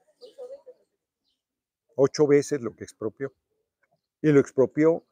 Ocho 1.95 2.27
veces 2.27 2.61
lo 2.61 2.75
que 2.75 2.83
expropió. 2.83 3.33
Y 4.21 4.31
lo 4.31 4.39
expropió 4.39 5.05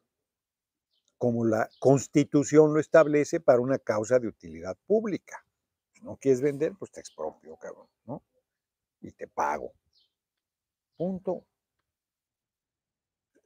como 1.18 1.44
la 1.44 1.68
constitución 1.78 2.74
lo 2.74 2.80
establece 2.80 3.40
para 3.40 3.60
una 3.60 3.78
causa 3.78 4.18
de 4.18 4.28
utilidad 4.28 4.76
pública 4.86 5.44
no 6.02 6.16
quieres 6.16 6.40
vender, 6.40 6.74
pues 6.78 6.90
te 6.90 7.00
expropio, 7.00 7.56
cabrón, 7.56 7.86
¿no? 8.04 8.22
Y 9.00 9.12
te 9.12 9.28
pago. 9.28 9.72
Punto. 10.96 11.46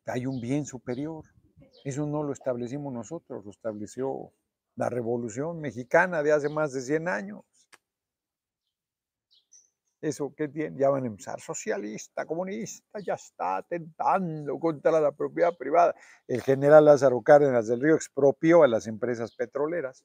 Hay 0.06 0.26
un 0.26 0.40
bien 0.40 0.64
superior. 0.64 1.24
Eso 1.84 2.06
no 2.06 2.22
lo 2.22 2.32
establecimos 2.32 2.92
nosotros, 2.92 3.44
lo 3.44 3.50
estableció 3.50 4.32
la 4.76 4.90
Revolución 4.90 5.60
Mexicana 5.60 6.22
de 6.22 6.32
hace 6.32 6.48
más 6.48 6.72
de 6.72 6.82
100 6.82 7.08
años. 7.08 7.42
Eso 10.02 10.34
que 10.36 10.48
tiene, 10.48 10.78
ya 10.78 10.90
van 10.90 11.04
a 11.04 11.06
empezar, 11.06 11.40
socialista, 11.40 12.26
comunista, 12.26 13.00
ya 13.00 13.14
está 13.14 13.56
atentando 13.56 14.58
contra 14.58 15.00
la 15.00 15.10
propiedad 15.10 15.56
privada. 15.56 15.94
El 16.28 16.42
general 16.42 16.84
Lázaro 16.84 17.22
Cárdenas 17.22 17.66
del 17.66 17.80
Río 17.80 17.96
expropió 17.96 18.62
a 18.62 18.68
las 18.68 18.86
empresas 18.86 19.34
petroleras. 19.34 20.04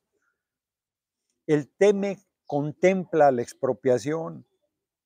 El 1.45 1.69
TEMEC 1.69 2.19
contempla 2.45 3.31
la 3.31 3.41
expropiación 3.41 4.47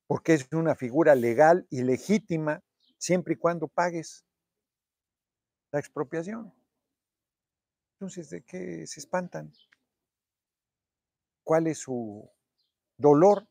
porque 0.08 0.36
es 0.36 0.48
una 0.54 0.76
figura 0.76 1.16
legal 1.16 1.66
y 1.72 1.82
legítima 1.82 2.62
siempre 2.98 3.34
y 3.34 3.38
cuando 3.38 3.68
pagues 3.68 4.24
la 5.72 5.80
expropiación. 5.80 6.54
Entonces, 7.96 8.30
¿de 8.30 8.44
qué 8.44 8.86
se 8.88 9.00
espantan? 9.00 9.52
¿Cuál 11.44 11.68
es 11.68 11.80
su 11.80 12.30
dolor? 12.98 13.48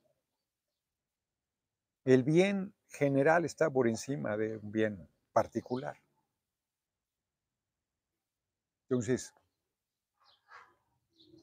El 2.05 2.23
bien 2.23 2.75
general 2.89 3.45
está 3.45 3.71
por 3.71 3.89
encima 3.89 4.37
de 4.37 4.59
un 4.59 4.71
bien 4.71 5.09
particular. 5.33 5.97
Entonces, 8.89 9.33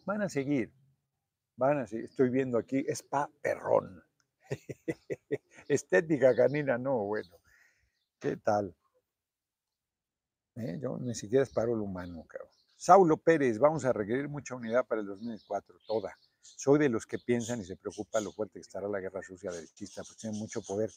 van 0.05 0.21
a 0.21 0.29
seguir 0.29 0.71
Van 1.61 1.77
así, 1.77 1.97
estoy 1.97 2.29
viendo 2.29 2.57
aquí, 2.57 2.83
es 2.87 3.03
pa 3.03 3.29
perrón. 3.39 4.03
Estética 5.67 6.35
canina, 6.35 6.79
no, 6.79 7.05
bueno. 7.05 7.37
¿Qué 8.19 8.37
tal? 8.37 8.75
¿Eh? 10.55 10.79
Yo 10.81 10.97
ni 10.97 11.13
siquiera 11.13 11.43
es 11.43 11.51
paro 11.51 11.75
el 11.75 11.81
humano, 11.81 12.25
cabrón. 12.27 12.60
Saulo 12.81 13.17
Pérez, 13.17 13.59
vamos 13.59 13.85
a 13.85 13.93
requerir 13.93 14.27
mucha 14.27 14.55
unidad 14.55 14.87
para 14.87 15.01
el 15.01 15.07
2004, 15.07 15.81
toda. 15.85 16.17
Soy 16.41 16.79
de 16.79 16.89
los 16.89 17.05
que 17.05 17.19
piensan 17.19 17.61
y 17.61 17.63
se 17.63 17.75
preocupa 17.75 18.19
lo 18.19 18.31
fuerte 18.31 18.55
que 18.55 18.61
estará 18.61 18.87
la 18.87 18.99
guerra 18.99 19.21
sucia 19.21 19.51
derechista, 19.51 20.01
pues 20.01 20.17
tiene 20.17 20.35
mucho 20.39 20.63
poder. 20.63 20.89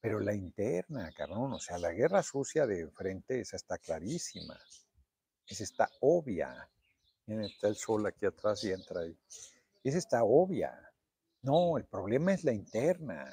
Pero 0.00 0.18
la 0.18 0.34
interna, 0.34 1.12
cabrón, 1.16 1.52
o 1.52 1.60
sea, 1.60 1.78
la 1.78 1.92
guerra 1.92 2.24
sucia 2.24 2.66
de 2.66 2.90
frente, 2.90 3.38
esa 3.38 3.54
está 3.54 3.78
clarísima. 3.78 4.58
Esa 5.46 5.62
está 5.62 5.88
obvia. 6.00 6.68
Miren, 7.26 7.44
está 7.44 7.68
el 7.68 7.76
sol 7.76 8.04
aquí 8.04 8.26
atrás 8.26 8.64
y 8.64 8.72
entra 8.72 9.02
ahí. 9.02 9.16
Esa 9.84 9.98
está 9.98 10.24
obvia. 10.24 10.76
No, 11.42 11.78
el 11.78 11.84
problema 11.84 12.34
es 12.34 12.42
la 12.42 12.52
interna. 12.52 13.32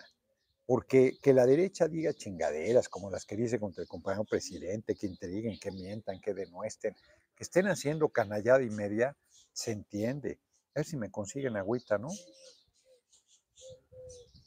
Porque 0.68 1.18
que 1.24 1.34
la 1.34 1.48
derecha 1.48 1.88
diga 1.88 2.14
chingaderas 2.14 2.88
como 2.88 3.10
las 3.10 3.26
que 3.26 3.36
dice 3.36 3.60
contra 3.60 3.82
el 3.82 3.88
compañero 3.88 4.26
presidente, 4.26 4.94
que 4.94 5.08
intriguen, 5.08 5.60
que 5.60 5.72
mientan, 5.72 6.22
que 6.22 6.36
denuestren, 6.36 6.96
estén 7.40 7.68
haciendo 7.68 8.10
canallada 8.10 8.62
y 8.62 8.70
media, 8.70 9.18
se 9.54 9.72
entiende. 9.72 10.40
A 10.76 10.80
ver 10.80 10.86
si 10.86 10.98
me 10.98 11.10
consiguen 11.10 11.58
agüita, 11.58 11.98
¿no? 11.98 12.10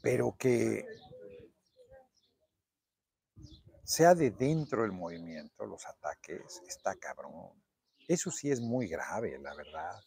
Pero 0.02 0.36
que 0.38 0.84
sea 3.84 4.14
de 4.14 4.30
dentro 4.30 4.82
del 4.82 4.92
movimiento, 4.92 5.66
los 5.66 5.84
ataques, 5.86 6.62
está 6.66 6.94
cabrón. 6.96 7.62
Eso 8.08 8.30
sí 8.30 8.50
es 8.50 8.60
muy 8.60 8.88
grave, 8.88 9.38
la 9.38 9.54
verdad. 9.54 10.00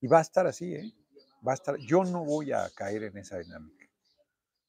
Y 0.00 0.06
va 0.06 0.18
a 0.18 0.22
estar 0.22 0.46
así, 0.46 0.74
¿eh? 0.74 0.92
Va 1.46 1.52
a 1.52 1.54
estar. 1.54 1.76
Yo 1.78 2.04
no 2.04 2.24
voy 2.24 2.52
a 2.52 2.68
caer 2.70 3.04
en 3.04 3.18
esa 3.18 3.38
dinámica. 3.38 3.86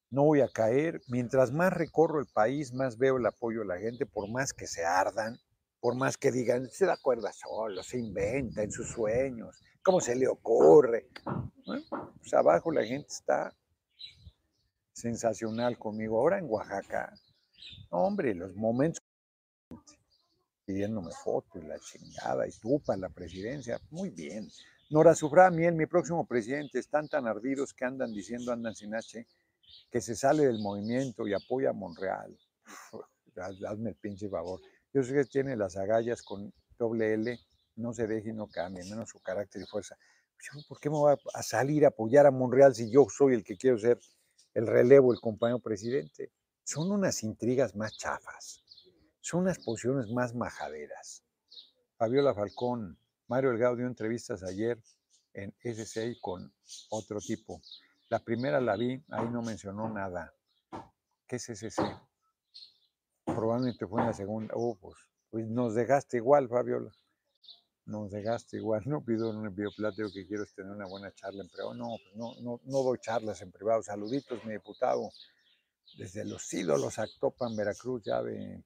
No 0.10 0.24
voy 0.24 0.42
a 0.42 0.50
caer. 0.50 1.02
Mientras 1.08 1.52
más 1.52 1.72
recorro 1.72 2.20
el 2.20 2.28
país, 2.28 2.74
más 2.74 2.98
veo 2.98 3.18
el 3.18 3.26
apoyo 3.26 3.60
de 3.60 3.68
la 3.68 3.78
gente, 3.78 4.06
por 4.06 4.30
más 4.30 4.54
que 4.54 4.68
se 4.68 4.86
ardan, 4.86 5.40
por 5.82 5.96
más 5.96 6.16
que 6.16 6.32
digan, 6.32 6.70
se 6.70 6.86
da 6.86 6.96
cuerda 6.96 7.34
solo, 7.34 7.84
se 7.84 7.98
inventa 7.98 8.62
en 8.64 8.72
sus 8.72 8.88
sueños, 8.88 9.62
¿cómo 9.84 10.00
se 10.00 10.16
le 10.16 10.28
ocurre? 10.28 11.10
pues 11.66 12.34
abajo 12.34 12.72
la 12.72 12.86
gente 12.86 13.08
está 13.10 13.54
sensacional 14.94 15.78
conmigo. 15.78 16.20
Ahora 16.20 16.38
en 16.38 16.46
Oaxaca, 16.48 17.12
hombre, 17.90 18.36
los 18.36 18.56
momentos 18.56 19.02
pidiéndome 20.66 21.12
fotos 21.24 21.64
y 21.64 21.66
la 21.66 21.80
chingada 21.80 22.48
y 22.48 22.52
tú 22.52 22.80
para 22.86 23.00
la 23.00 23.10
presidencia, 23.10 23.80
muy 23.90 24.12
bien. 24.12 24.48
Nora 24.92 25.16
Sufra 25.16 25.50
Miel, 25.50 25.74
mi 25.74 25.88
próximo 25.88 26.28
presidente, 26.28 26.78
están 26.78 27.08
tan 27.08 27.26
ardidos 27.26 27.74
que 27.74 27.86
andan 27.86 28.14
diciendo, 28.14 28.52
andan 28.52 28.76
sin 28.76 28.94
H, 28.94 29.26
que 29.90 30.02
se 30.02 30.16
sale 30.16 30.46
del 30.46 30.60
movimiento 30.60 31.28
y 31.28 31.34
apoya 31.34 31.72
a 31.72 31.74
Monreal. 31.74 32.38
hazme 33.66 33.90
el 33.90 33.96
pinche 33.96 34.30
favor. 34.30 34.62
Yo 34.94 35.04
sé 35.04 35.14
que 35.14 35.26
tiene 35.26 35.56
las 35.56 35.78
agallas 35.78 36.22
con 36.22 36.54
doble 36.78 37.14
L, 37.14 37.40
no 37.76 37.94
se 37.94 38.08
deje 38.08 38.30
y 38.30 38.34
no 38.34 38.48
cambie, 38.48 38.84
menos 38.86 39.10
su 39.10 39.20
carácter 39.20 39.62
y 39.62 39.66
fuerza. 39.66 39.98
¿Por 40.68 40.80
qué 40.80 40.90
me 40.90 40.98
voy 40.98 41.16
a 41.34 41.44
salir 41.44 41.86
a 41.86 41.90
apoyar 41.90 42.26
a 42.26 42.32
Monreal 42.32 42.74
si 42.74 42.92
yo 42.92 43.06
soy 43.10 43.36
el 43.36 43.44
que 43.44 43.58
quiero 43.58 43.78
ser 43.78 44.00
el 44.54 44.68
relevo, 44.68 45.14
el 45.14 45.20
compañero 45.20 45.60
presidente? 45.60 46.32
son 46.64 46.92
unas 46.92 47.24
intrigas 47.24 47.76
más 47.76 47.98
chafas, 47.98 48.64
son 49.20 49.42
unas 49.42 49.60
posiciones 49.60 50.10
más 50.10 50.34
majaderas. 50.34 51.24
Fabiola 51.98 52.34
Falcón, 52.34 52.98
Mario 53.28 53.52
Delgado 53.52 53.76
dio 53.76 53.88
entrevistas 53.88 54.44
ayer 54.44 54.82
en 55.34 55.54
SCI 55.62 56.20
con 56.20 56.54
otro 56.90 57.20
tipo. 57.20 57.62
La 58.10 58.20
primera 58.20 58.60
la 58.60 58.76
vi, 58.76 59.04
ahí 59.10 59.28
no 59.30 59.42
mencionó 59.42 59.90
nada. 59.90 60.34
¿Qué 61.28 61.38
es 61.38 61.44
SCI? 61.44 62.11
Probablemente 63.36 63.88
fue 63.88 64.02
en 64.02 64.08
la 64.08 64.14
segunda. 64.14 64.54
Oh, 64.56 64.78
pues, 64.80 64.96
pues 65.30 65.48
nos 65.48 65.76
dejaste 65.76 66.18
igual, 66.18 66.50
Fabiola. 66.50 66.92
Nos 67.86 68.12
dejaste 68.12 68.58
igual. 68.58 68.84
No 68.86 69.04
pido 69.04 69.30
un 69.30 69.46
envío 69.46 69.70
pláteo 69.76 70.08
que 70.14 70.26
quiero 70.28 70.46
tener 70.56 70.72
una 70.72 70.88
buena 70.88 71.12
charla 71.14 71.44
en 71.44 71.50
privado. 71.50 71.74
No, 71.74 71.98
pues 72.04 72.16
no, 72.16 72.34
no, 72.42 72.60
no 72.64 72.84
doy 72.84 73.00
charlas 73.00 73.42
en 73.42 73.52
privado. 73.52 73.82
Saluditos, 73.82 74.44
mi 74.46 74.54
diputado 74.54 75.10
desde 75.98 76.26
los 76.26 76.52
ídolos 76.54 77.00
Actopan, 77.00 77.56
Veracruz, 77.56 78.04
ya 78.04 78.22
ve, 78.22 78.64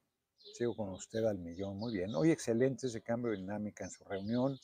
sigo 0.53 0.75
con 0.75 0.89
usted 0.89 1.23
al 1.25 1.39
millón, 1.39 1.77
muy 1.77 1.93
bien. 1.93 2.13
Hoy 2.15 2.31
excelente 2.31 2.87
ese 2.87 3.01
cambio 3.01 3.31
de 3.31 3.37
dinámica 3.37 3.83
en 3.83 3.89
su 3.89 4.03
reunión 4.03 4.57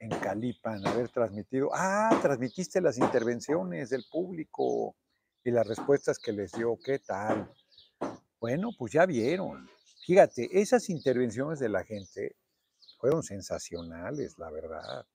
en 0.00 0.10
Calipan, 0.10 0.86
haber 0.86 1.08
transmitido, 1.08 1.70
ah, 1.72 2.18
transmitiste 2.20 2.80
las 2.80 2.98
intervenciones 2.98 3.90
del 3.90 4.04
público 4.10 4.96
y 5.42 5.50
las 5.50 5.66
respuestas 5.66 6.18
que 6.18 6.32
les 6.32 6.52
dio, 6.52 6.76
¿qué 6.84 6.98
tal? 6.98 7.50
Bueno, 8.44 8.72
pues 8.76 8.92
ya 8.92 9.06
vieron. 9.06 9.70
Fíjate, 10.04 10.60
esas 10.60 10.90
intervenciones 10.90 11.60
de 11.60 11.70
la 11.70 11.82
gente 11.82 12.36
fueron 12.98 13.22
sensacionales, 13.22 14.36
la 14.36 14.50
verdad. 14.50 15.06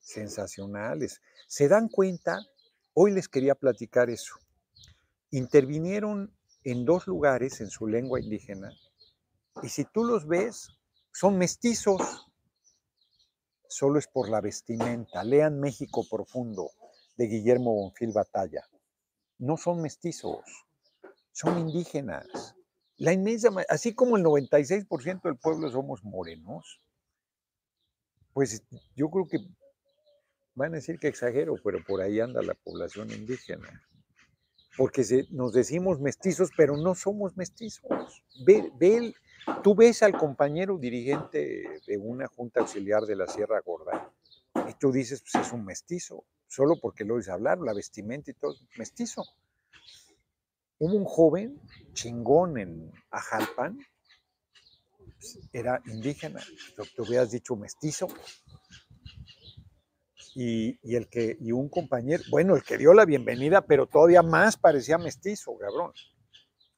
Sensacionales. 0.00 1.20
¿Se 1.46 1.68
dan 1.68 1.90
cuenta? 1.90 2.40
Hoy 2.94 3.12
les 3.12 3.28
quería 3.28 3.54
platicar 3.54 4.08
eso 4.08 4.36
intervinieron 5.30 6.34
en 6.62 6.86
dos 6.86 7.06
lugares 7.06 7.60
en 7.60 7.68
su 7.68 7.86
lengua 7.86 8.18
indígena 8.18 8.72
y 9.62 9.68
si 9.68 9.84
tú 9.84 10.02
los 10.02 10.26
ves, 10.26 10.70
son 11.12 11.36
mestizos. 11.36 12.00
Solo 13.68 13.98
es 13.98 14.06
por 14.06 14.30
la 14.30 14.40
vestimenta. 14.40 15.22
Lean 15.22 15.60
México 15.60 16.06
Profundo 16.10 16.70
de 17.18 17.26
Guillermo 17.26 17.74
Bonfil 17.74 18.12
Batalla. 18.12 18.62
No 19.36 19.58
son 19.58 19.82
mestizos, 19.82 20.40
son 21.34 21.58
indígenas. 21.58 22.54
La 22.96 23.12
inmensa, 23.12 23.50
así 23.68 23.94
como 23.94 24.16
el 24.16 24.24
96% 24.24 25.22
del 25.22 25.36
pueblo 25.36 25.70
somos 25.70 26.02
morenos, 26.02 26.80
pues 28.32 28.62
yo 28.96 29.10
creo 29.10 29.28
que 29.28 29.38
van 30.54 30.72
a 30.72 30.76
decir 30.76 30.98
que 30.98 31.08
exagero, 31.08 31.56
pero 31.62 31.84
por 31.84 32.00
ahí 32.00 32.20
anda 32.20 32.40
la 32.40 32.54
población 32.54 33.10
indígena 33.10 33.68
porque 34.76 35.26
nos 35.30 35.52
decimos 35.52 36.00
mestizos, 36.00 36.50
pero 36.56 36.76
no 36.76 36.94
somos 36.94 37.36
mestizos. 37.36 38.24
Ve, 38.44 39.14
tú 39.62 39.74
ves 39.74 40.02
al 40.02 40.16
compañero 40.16 40.78
dirigente 40.78 41.80
de 41.86 41.96
una 41.96 42.26
junta 42.26 42.60
auxiliar 42.60 43.02
de 43.02 43.16
la 43.16 43.26
Sierra 43.26 43.60
Gorda 43.60 44.12
y 44.68 44.74
tú 44.74 44.90
dices, 44.90 45.22
pues 45.22 45.46
es 45.46 45.52
un 45.52 45.64
mestizo, 45.64 46.24
solo 46.46 46.80
porque 46.80 47.04
lo 47.04 47.14
oís 47.14 47.28
hablar, 47.28 47.58
la 47.58 47.72
vestimenta 47.72 48.30
y 48.30 48.34
todo, 48.34 48.56
mestizo. 48.76 49.24
Hubo 50.78 50.94
un 50.94 51.04
joven 51.04 51.60
chingón 51.92 52.58
en 52.58 52.92
Ajalpan, 53.10 53.78
pues, 54.96 55.38
era 55.52 55.80
indígena, 55.86 56.42
tú 56.96 57.02
hubieras 57.02 57.30
dicho 57.30 57.56
mestizo, 57.56 58.08
y, 60.34 60.96
el 60.96 61.08
que, 61.08 61.36
y 61.40 61.52
un 61.52 61.68
compañero, 61.68 62.22
bueno, 62.30 62.56
el 62.56 62.64
que 62.64 62.76
dio 62.76 62.92
la 62.92 63.04
bienvenida, 63.04 63.62
pero 63.62 63.86
todavía 63.86 64.22
más 64.22 64.56
parecía 64.56 64.98
mestizo, 64.98 65.56
cabrón, 65.56 65.92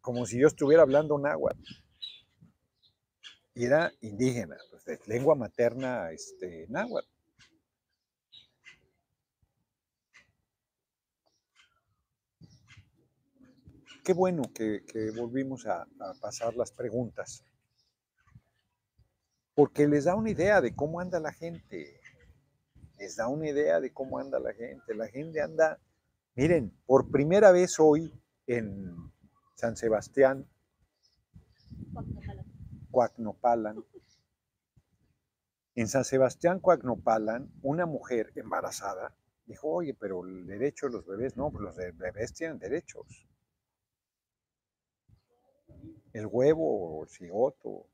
como 0.01 0.27
si 0.27 0.39
yo 0.39 0.47
estuviera 0.47 0.83
hablando 0.83 1.19
náhuatl. 1.19 1.59
Y 3.55 3.65
era 3.65 3.91
indígena, 4.03 4.57
pues 4.71 4.85
de 4.85 5.01
lengua 5.07 5.35
materna 5.35 6.13
este, 6.13 6.67
náhuatl. 6.69 7.09
Qué 14.07 14.13
bueno 14.13 14.45
que, 14.55 14.85
volvimos 15.17 15.67
a 15.67 15.85
pasar 16.21 16.55
las 16.55 16.71
preguntas, 16.71 17.45
porque 19.53 19.89
les 19.89 20.05
da 20.05 20.15
una 20.15 20.31
idea 20.31 20.61
de 20.61 20.77
cómo 20.77 21.01
anda 21.01 21.19
la 21.19 21.33
gente 21.33 22.01
les 22.99 23.17
da 23.17 23.29
una 23.29 23.49
idea 23.49 23.81
de 23.81 23.93
cómo 23.93 24.19
anda 24.19 24.39
la 24.39 24.53
gente. 24.55 24.95
La 24.95 25.09
gente 25.09 25.41
anda, 25.41 25.81
miren, 26.35 26.73
por 26.87 27.11
primera 27.11 27.53
vez 27.53 27.79
hoy 27.79 28.13
en 28.47 28.95
San 29.55 29.77
Sebastián, 29.77 30.49
Cuacnopalan, 32.91 33.85
en 35.75 35.89
San 35.89 36.05
Sebastián 36.05 36.61
Cuacnopalan, 36.61 37.51
una 37.63 37.87
mujer 37.87 38.33
embarazada 38.37 39.15
dijo, 39.45 39.69
oye, 39.69 39.95
pero 39.95 40.25
el 40.25 40.47
derecho 40.47 40.87
de 40.87 40.93
los 40.93 41.07
bebés, 41.07 41.37
no, 41.37 41.51
pues 41.51 41.63
los 41.63 41.77
bebés 41.77 42.33
tienen 42.33 42.59
derechos. 42.59 43.27
El 46.17 46.25
huevo 46.25 46.65
o 46.99 47.03
el 47.05 47.11
cigoto, 47.11 47.85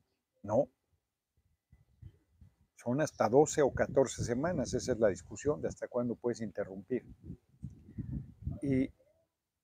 no, 0.43 0.69
son 2.77 3.01
hasta 3.01 3.27
12 3.27 3.63
o 3.63 3.73
14 3.73 4.23
semanas, 4.23 4.73
esa 4.73 4.93
es 4.93 4.97
la 4.97 5.09
discusión 5.09 5.61
de 5.61 5.67
hasta 5.67 5.89
cuándo 5.89 6.15
puedes 6.15 6.39
interrumpir. 6.39 7.05
Y, 8.61 8.89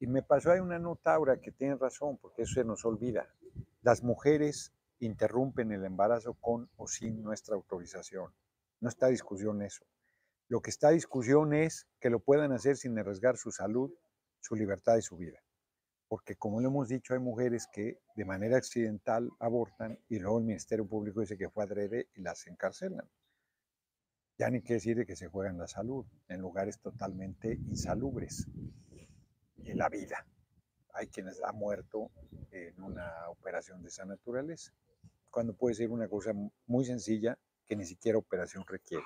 me 0.01 0.23
pasó 0.23 0.51
ahí 0.51 0.59
una 0.59 0.77
nota, 0.77 1.13
Aura, 1.13 1.39
que 1.39 1.53
tiene 1.53 1.75
razón, 1.75 2.17
porque 2.17 2.41
eso 2.41 2.55
se 2.55 2.65
nos 2.65 2.83
olvida. 2.83 3.33
Las 3.81 4.03
mujeres 4.03 4.73
interrumpen 4.99 5.71
el 5.71 5.85
embarazo 5.85 6.33
con 6.33 6.69
o 6.75 6.85
sin 6.85 7.23
nuestra 7.23 7.55
autorización. 7.55 8.33
No 8.81 8.89
está 8.89 9.07
discusión 9.07 9.61
eso. 9.61 9.85
Lo 10.49 10.61
que 10.61 10.69
está 10.69 10.89
discusión 10.89 11.53
es 11.53 11.87
que 12.01 12.09
lo 12.09 12.19
puedan 12.19 12.51
hacer 12.51 12.75
sin 12.75 12.99
arriesgar 12.99 13.37
su 13.37 13.51
salud, 13.51 13.89
su 14.41 14.55
libertad 14.55 14.97
y 14.97 15.01
su 15.01 15.15
vida. 15.15 15.39
Porque 16.09 16.35
como 16.35 16.59
lo 16.59 16.69
hemos 16.69 16.89
dicho, 16.89 17.13
hay 17.13 17.19
mujeres 17.19 17.67
que 17.71 18.01
de 18.15 18.25
manera 18.25 18.57
accidental 18.57 19.29
abortan 19.39 19.99
y 20.09 20.17
luego 20.17 20.39
el 20.39 20.45
Ministerio 20.45 20.87
Público 20.87 21.21
dice 21.21 21.37
que 21.37 21.49
fue 21.49 21.63
adrede 21.63 22.09
y 22.15 22.21
las 22.21 22.47
encarcelan. 22.47 23.07
Ya 24.39 24.49
ni 24.49 24.63
qué 24.63 24.73
decir 24.73 24.97
de 24.97 25.05
que 25.05 25.15
se 25.15 25.27
juegan 25.27 25.59
la 25.59 25.67
salud 25.67 26.05
en 26.27 26.41
lugares 26.41 26.79
totalmente 26.79 27.59
insalubres 27.67 28.47
y 29.57 29.73
la 29.73 29.87
vida. 29.87 30.25
Hay 30.93 31.07
quienes 31.09 31.43
han 31.43 31.55
muerto 31.55 32.09
en 32.49 32.81
una 32.81 33.29
operación 33.29 33.83
de 33.83 33.89
esa 33.89 34.05
naturaleza, 34.05 34.73
cuando 35.29 35.53
puede 35.53 35.75
ser 35.75 35.91
una 35.91 36.07
cosa 36.07 36.33
muy 36.65 36.85
sencilla 36.85 37.37
que 37.67 37.75
ni 37.75 37.85
siquiera 37.85 38.17
operación 38.17 38.63
requiere. 38.67 39.05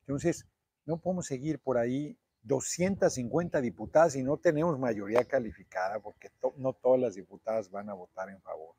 Entonces, 0.00 0.46
no 0.84 1.00
podemos 1.00 1.26
seguir 1.26 1.58
por 1.58 1.78
ahí 1.78 2.16
250 2.46 3.60
diputadas 3.60 4.16
y 4.16 4.22
no 4.22 4.36
tenemos 4.36 4.78
mayoría 4.78 5.24
calificada 5.24 5.98
porque 6.00 6.30
no 6.56 6.72
todas 6.74 7.00
las 7.00 7.14
diputadas 7.14 7.70
van 7.70 7.90
a 7.90 7.94
votar 7.94 8.30
en 8.30 8.40
favor. 8.40 8.74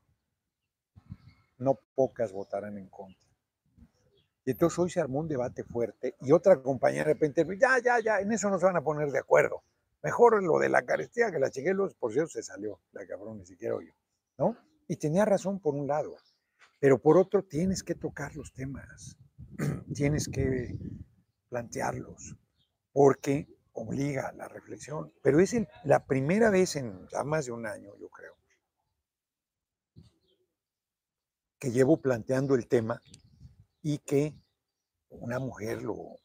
No 1.57 1.79
pocas 1.95 2.31
votarán 2.31 2.77
en 2.77 2.87
contra. 2.87 3.27
Y 4.45 4.51
entonces 4.51 4.79
hoy 4.79 4.89
se 4.89 5.01
armó 5.01 5.19
un 5.19 5.27
debate 5.27 5.65
fuerte 5.65 6.15
y 6.21 6.31
otra 6.31 6.61
compañera 6.61 7.05
de 7.05 7.13
repente, 7.15 7.45
ya, 7.59 7.79
ya, 7.83 7.99
ya, 7.99 8.21
en 8.21 8.31
eso 8.31 8.49
no 8.49 8.57
se 8.57 8.65
van 8.65 8.77
a 8.77 8.83
poner 8.83 9.11
de 9.11 9.19
acuerdo. 9.19 9.63
Mejor 10.01 10.41
lo 10.41 10.57
de 10.59 10.69
la 10.69 10.83
carestía 10.83 11.31
que 11.31 11.39
la 11.39 11.51
los 11.73 11.95
por 11.95 12.13
cierto, 12.13 12.29
se 12.29 12.43
salió, 12.43 12.79
la 12.93 13.05
cabrón, 13.05 13.39
ni 13.39 13.45
siquiera 13.45 13.75
yo, 13.75 13.91
¿no? 14.37 14.55
Y 14.87 14.95
tenía 14.95 15.25
razón 15.25 15.59
por 15.59 15.75
un 15.75 15.87
lado, 15.87 16.15
pero 16.79 16.97
por 17.01 17.17
otro 17.17 17.43
tienes 17.43 17.83
que 17.83 17.95
tocar 17.95 18.37
los 18.37 18.53
temas, 18.53 19.17
tienes 19.93 20.29
que 20.29 20.79
plantearlos, 21.49 22.37
porque 22.93 23.49
obliga 23.77 24.31
la 24.33 24.47
reflexión. 24.47 25.13
Pero 25.21 25.39
es 25.39 25.55
la 25.83 26.05
primera 26.05 26.49
vez 26.49 26.75
en 26.75 27.07
ya 27.09 27.23
más 27.23 27.45
de 27.45 27.51
un 27.51 27.65
año, 27.65 27.95
yo 27.99 28.09
creo, 28.09 28.35
que 31.59 31.71
llevo 31.71 32.01
planteando 32.01 32.55
el 32.55 32.67
tema 32.67 33.01
y 33.81 33.99
que 33.99 34.35
una 35.09 35.39
mujer 35.39 35.81
lo, 35.83 36.19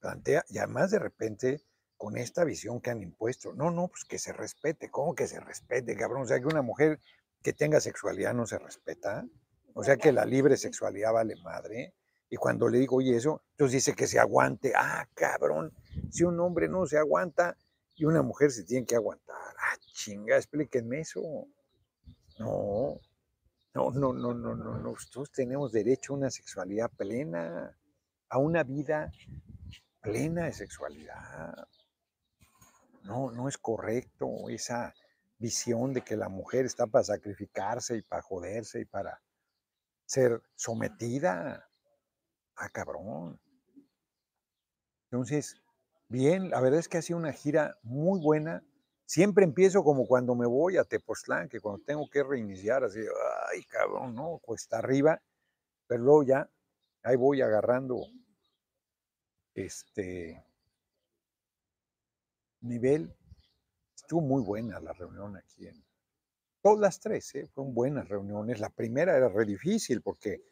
plantea 0.00 0.44
y 0.48 0.58
además 0.58 0.92
de 0.92 1.00
repente 1.00 1.62
con 1.96 2.16
esta 2.16 2.44
visión 2.44 2.80
que 2.80 2.90
han 2.90 3.02
impuesto. 3.02 3.52
No, 3.54 3.70
no, 3.70 3.88
pues 3.88 4.04
que 4.04 4.18
se 4.18 4.32
respete. 4.32 4.88
¿Cómo 4.90 5.14
que 5.14 5.26
se 5.26 5.40
respete, 5.40 5.96
cabrón? 5.96 6.22
O 6.22 6.26
sea, 6.26 6.38
que 6.38 6.46
una 6.46 6.62
mujer 6.62 7.00
que 7.42 7.52
tenga 7.52 7.80
sexualidad 7.80 8.34
no 8.34 8.46
se 8.46 8.58
respeta. 8.58 9.26
O 9.74 9.82
sea, 9.82 9.96
que 9.96 10.12
la 10.12 10.24
libre 10.24 10.56
sexualidad 10.56 11.12
vale 11.12 11.34
madre. 11.42 11.94
Y 12.30 12.36
cuando 12.36 12.68
le 12.68 12.78
digo, 12.78 12.96
oye, 12.96 13.16
eso, 13.16 13.42
entonces 13.52 13.84
dice 13.84 13.94
que 13.94 14.06
se 14.06 14.18
aguante. 14.18 14.72
Ah, 14.76 15.08
cabrón, 15.14 15.72
si 16.10 16.24
un 16.24 16.38
hombre 16.40 16.68
no 16.68 16.86
se 16.86 16.98
aguanta 16.98 17.56
y 17.94 18.04
una 18.04 18.22
mujer 18.22 18.50
se 18.50 18.64
tiene 18.64 18.86
que 18.86 18.96
aguantar. 18.96 19.36
Ah, 19.36 19.76
chinga, 19.92 20.36
explíquenme 20.36 21.00
eso. 21.00 21.22
No, 22.38 23.00
no, 23.74 23.90
no, 23.90 24.12
no, 24.12 24.34
no, 24.34 24.54
no, 24.54 24.78
Nosotros 24.78 25.30
tenemos 25.32 25.72
derecho 25.72 26.12
a 26.12 26.16
una 26.16 26.30
sexualidad 26.30 26.90
plena, 26.96 27.76
a 28.28 28.38
una 28.38 28.62
vida 28.62 29.10
plena 30.00 30.44
de 30.44 30.52
sexualidad. 30.52 31.66
No, 33.04 33.30
no 33.30 33.48
es 33.48 33.56
correcto 33.56 34.48
esa 34.48 34.94
visión 35.38 35.92
de 35.92 36.02
que 36.02 36.16
la 36.16 36.28
mujer 36.28 36.66
está 36.66 36.86
para 36.86 37.04
sacrificarse 37.04 37.96
y 37.96 38.02
para 38.02 38.22
joderse 38.22 38.80
y 38.80 38.84
para 38.84 39.22
ser 40.04 40.42
sometida. 40.54 41.67
Ah, 42.58 42.68
cabrón. 42.68 43.38
Entonces, 45.10 45.56
bien, 46.08 46.50
la 46.50 46.60
verdad 46.60 46.80
es 46.80 46.88
que 46.88 46.98
ha 46.98 47.02
sido 47.02 47.18
una 47.18 47.32
gira 47.32 47.78
muy 47.82 48.20
buena. 48.20 48.64
Siempre 49.06 49.44
empiezo 49.44 49.84
como 49.84 50.06
cuando 50.06 50.34
me 50.34 50.46
voy 50.46 50.76
a 50.76 50.84
Tepoztlán, 50.84 51.48
que 51.48 51.60
cuando 51.60 51.84
tengo 51.84 52.10
que 52.10 52.24
reiniciar, 52.24 52.82
así, 52.82 52.98
ay, 53.50 53.62
cabrón, 53.64 54.16
no, 54.16 54.38
cuesta 54.42 54.78
arriba, 54.78 55.22
pero 55.86 56.02
luego 56.02 56.22
ya, 56.24 56.50
ahí 57.04 57.16
voy 57.16 57.42
agarrando 57.42 58.04
este 59.54 60.44
nivel. 62.60 63.14
Estuvo 63.94 64.20
muy 64.20 64.42
buena 64.42 64.80
la 64.80 64.92
reunión 64.92 65.36
aquí 65.36 65.68
en, 65.68 65.84
todas 66.60 66.80
las 66.80 67.00
tres, 67.00 67.34
¿eh? 67.36 67.46
fueron 67.46 67.72
buenas 67.72 68.08
reuniones. 68.08 68.58
La 68.58 68.70
primera 68.70 69.16
era 69.16 69.28
re 69.28 69.44
difícil 69.44 70.02
porque 70.02 70.42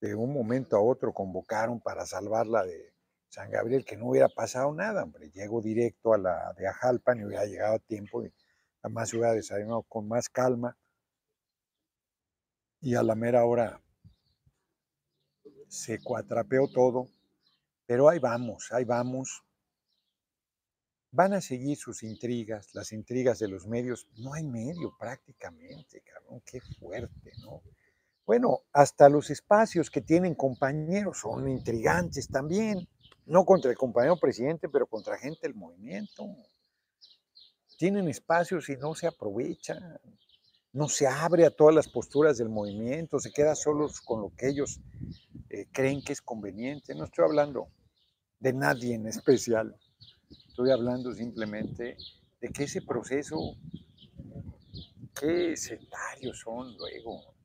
de 0.00 0.14
un 0.14 0.32
momento 0.32 0.76
a 0.76 0.82
otro 0.82 1.12
convocaron 1.12 1.80
para 1.80 2.06
salvarla 2.06 2.64
de 2.64 2.94
San 3.28 3.50
Gabriel, 3.50 3.84
que 3.84 3.96
no 3.96 4.10
hubiera 4.10 4.28
pasado 4.28 4.72
nada, 4.72 5.04
hombre. 5.04 5.30
Llego 5.30 5.60
directo 5.60 6.14
a 6.14 6.18
la 6.18 6.52
de 6.54 6.66
Ajalpan 6.68 7.20
y 7.20 7.24
hubiera 7.24 7.44
llegado 7.44 7.76
a 7.76 7.78
tiempo 7.78 8.24
y 8.24 8.32
además 8.82 9.12
hubiera 9.12 9.32
desayunado 9.32 9.82
con 9.82 10.08
más 10.08 10.28
calma. 10.28 10.76
Y 12.80 12.94
a 12.94 13.02
la 13.02 13.14
mera 13.14 13.44
hora 13.44 13.82
se 15.68 16.00
cuatrapeó 16.02 16.68
todo, 16.68 17.08
pero 17.86 18.08
ahí 18.08 18.18
vamos, 18.18 18.68
ahí 18.72 18.84
vamos. 18.84 19.42
Van 21.10 21.32
a 21.32 21.40
seguir 21.40 21.78
sus 21.78 22.02
intrigas, 22.02 22.74
las 22.74 22.92
intrigas 22.92 23.38
de 23.38 23.48
los 23.48 23.66
medios. 23.66 24.06
No 24.18 24.34
hay 24.34 24.44
medio 24.44 24.94
prácticamente, 24.98 26.02
cabrón, 26.02 26.42
qué 26.44 26.60
fuerte, 26.60 27.32
¿no? 27.40 27.62
Bueno, 28.26 28.62
hasta 28.72 29.08
los 29.08 29.30
espacios 29.30 29.88
que 29.88 30.00
tienen 30.00 30.34
compañeros 30.34 31.20
son 31.20 31.48
intrigantes 31.48 32.26
también, 32.26 32.88
no 33.24 33.44
contra 33.44 33.70
el 33.70 33.76
compañero 33.76 34.16
presidente, 34.16 34.68
pero 34.68 34.88
contra 34.88 35.16
gente 35.16 35.42
del 35.42 35.54
movimiento. 35.54 36.26
Tienen 37.78 38.08
espacios 38.08 38.68
y 38.68 38.76
no 38.76 38.96
se 38.96 39.06
aprovechan, 39.06 40.00
no 40.72 40.88
se 40.88 41.06
abre 41.06 41.46
a 41.46 41.50
todas 41.50 41.72
las 41.72 41.86
posturas 41.86 42.36
del 42.36 42.48
movimiento, 42.48 43.20
se 43.20 43.30
queda 43.30 43.54
solos 43.54 44.00
con 44.00 44.22
lo 44.22 44.32
que 44.36 44.48
ellos 44.48 44.80
eh, 45.48 45.68
creen 45.70 46.02
que 46.02 46.12
es 46.12 46.20
conveniente. 46.20 46.96
No 46.96 47.04
estoy 47.04 47.26
hablando 47.26 47.68
de 48.40 48.52
nadie 48.52 48.96
en 48.96 49.06
especial, 49.06 49.76
estoy 50.48 50.72
hablando 50.72 51.14
simplemente 51.14 51.96
de 52.40 52.48
que 52.48 52.64
ese 52.64 52.82
proceso, 52.82 53.56
qué 55.14 55.56
sectarios 55.56 56.40
son 56.40 56.76
luego, 56.76 57.35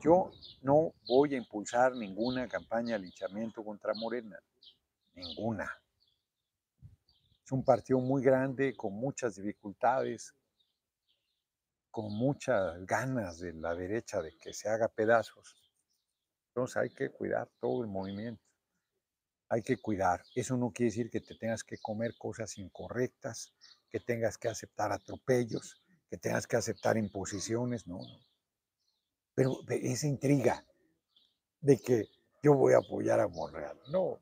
yo 0.00 0.30
no 0.62 0.94
voy 1.06 1.34
a 1.34 1.38
impulsar 1.38 1.94
ninguna 1.94 2.48
campaña 2.48 2.94
de 2.94 3.00
linchamiento 3.04 3.62
contra 3.62 3.92
Morena, 3.94 4.38
ninguna. 5.14 5.70
Es 7.44 7.52
un 7.52 7.64
partido 7.64 8.00
muy 8.00 8.22
grande, 8.22 8.74
con 8.74 8.94
muchas 8.94 9.36
dificultades, 9.36 10.34
con 11.90 12.12
muchas 12.12 12.84
ganas 12.86 13.40
de 13.40 13.52
la 13.52 13.74
derecha 13.74 14.22
de 14.22 14.36
que 14.38 14.52
se 14.52 14.68
haga 14.68 14.88
pedazos. 14.88 15.56
Entonces 16.48 16.76
hay 16.76 16.90
que 16.90 17.10
cuidar 17.10 17.48
todo 17.60 17.82
el 17.82 17.88
movimiento. 17.88 18.42
Hay 19.48 19.62
que 19.62 19.76
cuidar. 19.76 20.22
Eso 20.34 20.56
no 20.56 20.70
quiere 20.70 20.90
decir 20.90 21.10
que 21.10 21.20
te 21.20 21.34
tengas 21.34 21.64
que 21.64 21.78
comer 21.78 22.16
cosas 22.16 22.56
incorrectas, 22.58 23.52
que 23.90 23.98
tengas 23.98 24.38
que 24.38 24.48
aceptar 24.48 24.92
atropellos, 24.92 25.82
que 26.08 26.16
tengas 26.16 26.46
que 26.46 26.56
aceptar 26.56 26.96
imposiciones, 26.96 27.86
no, 27.86 27.98
no 27.98 28.29
pero 29.40 29.58
esa 29.70 30.06
intriga 30.06 30.66
de 31.62 31.78
que 31.78 32.10
yo 32.42 32.52
voy 32.52 32.74
a 32.74 32.76
apoyar 32.76 33.20
a 33.20 33.26
Monreal. 33.26 33.80
No. 33.90 34.20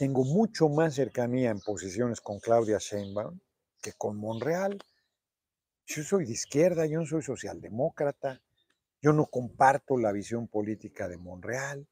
Tengo 0.00 0.24
mucho 0.24 0.68
más 0.68 0.96
cercanía 0.96 1.50
en 1.50 1.60
posiciones 1.60 2.20
con 2.20 2.40
Claudia 2.40 2.78
Sheinbaum 2.78 3.38
que 3.80 3.92
con 3.92 4.16
Monreal. 4.16 4.82
Yo 5.86 6.02
soy 6.02 6.24
de 6.24 6.32
izquierda, 6.32 6.86
yo 6.86 6.98
no 6.98 7.06
soy 7.06 7.22
socialdemócrata, 7.22 8.42
yo 9.00 9.12
no 9.12 9.26
comparto 9.26 9.96
la 9.96 10.10
visión 10.10 10.48
política 10.48 11.06
de 11.06 11.18
Monreal. 11.18 11.86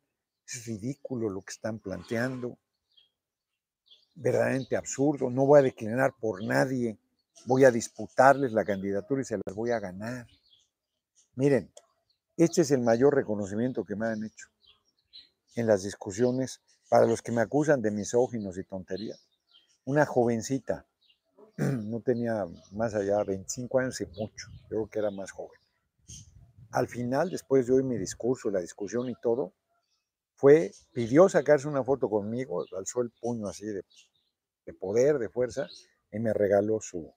Es 0.45 0.67
ridículo 0.67 1.31
lo 1.31 1.43
que 1.43 1.53
están 1.53 1.79
planteando. 1.79 2.59
Verdaderamente 4.17 4.75
absurdo. 4.75 5.31
No 5.31 5.47
voy 5.47 5.61
a 5.61 5.63
declinar 5.63 6.15
por 6.19 6.43
nadie 6.43 6.99
voy 7.47 7.65
a 7.65 7.71
disputarles 7.71 8.53
la 8.53 8.65
candidatura 8.65 9.23
y 9.23 9.25
se 9.25 9.39
las 9.45 9.55
voy 9.55 9.71
a 9.71 9.81
ganar. 9.81 10.27
Miren, 11.35 11.73
este 12.37 12.63
es 12.63 12.71
el 12.71 12.81
mayor 12.81 13.15
reconocimiento 13.15 13.85
que 13.85 13.97
me 13.97 14.07
han 14.07 14.25
hecho 14.25 14.49
en 15.57 15.67
las 15.67 15.83
discusiones 15.83 16.61
para 16.89 17.07
los 17.07 17.23
que 17.23 17.33
me 17.33 17.41
acusan 17.41 17.83
de 17.83 17.91
misóginos 17.91 18.59
y 18.59 18.65
tonterías. 18.65 19.27
Una 19.85 20.07
jovencita, 20.07 20.87
no 21.57 22.01
tenía 22.01 22.47
más 22.73 22.95
allá 22.95 23.19
de 23.19 23.25
25 23.25 23.79
años 23.79 24.01
y 24.01 24.07
mucho, 24.07 24.49
creo 24.69 24.89
que 24.89 24.99
era 24.99 25.11
más 25.11 25.31
joven. 25.31 25.61
Al 26.73 26.89
final, 26.89 27.31
después 27.31 27.67
de 27.67 27.75
oír 27.75 27.85
mi 27.85 27.99
discurso, 27.99 28.51
la 28.51 28.61
discusión 28.61 29.09
y 29.09 29.15
todo, 29.21 29.53
fue, 30.37 30.73
pidió 30.93 31.29
sacarse 31.29 31.69
una 31.69 31.85
foto 31.85 32.09
conmigo, 32.09 32.65
alzó 32.77 33.03
el 33.03 33.11
puño 33.11 33.49
así 33.49 33.67
de, 33.67 33.85
de 34.65 34.73
poder, 34.73 35.19
de 35.19 35.29
fuerza, 35.29 35.67
y 36.13 36.19
me 36.19 36.33
regaló 36.33 36.81
su, 36.81 37.13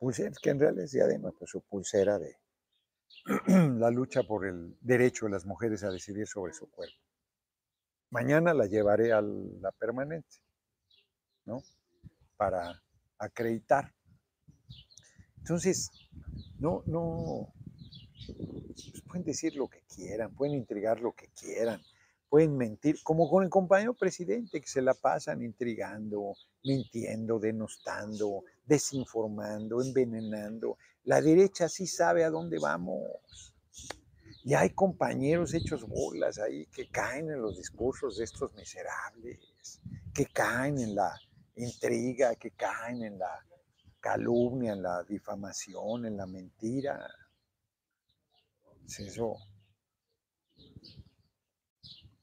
pulsera, 0.00 0.32
que 0.42 0.50
en 0.50 0.58
realidad 0.58 0.84
es 0.84 0.90
diadema, 0.90 1.30
pues 1.30 1.52
su 1.52 1.60
pulsera 1.60 2.18
de 2.18 2.36
la 3.78 3.90
lucha 3.92 4.24
por 4.24 4.46
el 4.46 4.76
derecho 4.80 5.26
de 5.26 5.32
las 5.32 5.46
mujeres 5.46 5.84
a 5.84 5.90
decidir 5.90 6.26
sobre 6.26 6.52
su 6.52 6.68
cuerpo. 6.68 6.98
Mañana 8.10 8.52
la 8.52 8.66
llevaré 8.66 9.12
a 9.12 9.22
la 9.22 9.70
permanente. 9.70 10.40
¿no? 11.44 11.62
Para 12.36 12.82
acreditar. 13.18 13.92
Entonces, 15.38 15.90
no, 16.58 16.82
no, 16.86 17.52
pues 18.26 19.02
pueden 19.06 19.24
decir 19.24 19.56
lo 19.56 19.68
que 19.68 19.82
quieran, 19.94 20.34
pueden 20.34 20.54
intrigar 20.54 21.00
lo 21.00 21.12
que 21.12 21.28
quieran, 21.28 21.80
pueden 22.28 22.56
mentir, 22.56 23.02
como 23.02 23.28
con 23.28 23.42
el 23.42 23.50
compañero 23.50 23.94
presidente 23.94 24.60
que 24.60 24.68
se 24.68 24.82
la 24.82 24.94
pasan 24.94 25.42
intrigando, 25.42 26.34
mintiendo, 26.62 27.38
denostando, 27.38 28.44
desinformando, 28.70 29.82
envenenando. 29.82 30.78
La 31.04 31.20
derecha 31.20 31.68
sí 31.68 31.88
sabe 31.88 32.22
a 32.22 32.30
dónde 32.30 32.56
vamos. 32.60 33.52
Y 34.44 34.54
hay 34.54 34.70
compañeros 34.70 35.52
hechos 35.54 35.86
bolas 35.86 36.38
ahí 36.38 36.66
que 36.66 36.88
caen 36.88 37.30
en 37.30 37.42
los 37.42 37.56
discursos 37.56 38.16
de 38.16 38.24
estos 38.24 38.54
miserables, 38.54 39.80
que 40.14 40.26
caen 40.26 40.78
en 40.78 40.94
la 40.94 41.12
intriga, 41.56 42.36
que 42.36 42.52
caen 42.52 43.02
en 43.02 43.18
la 43.18 43.44
calumnia, 43.98 44.72
en 44.72 44.82
la 44.82 45.02
difamación, 45.02 46.06
en 46.06 46.16
la 46.16 46.26
mentira. 46.26 47.12
Eso, 48.86 49.36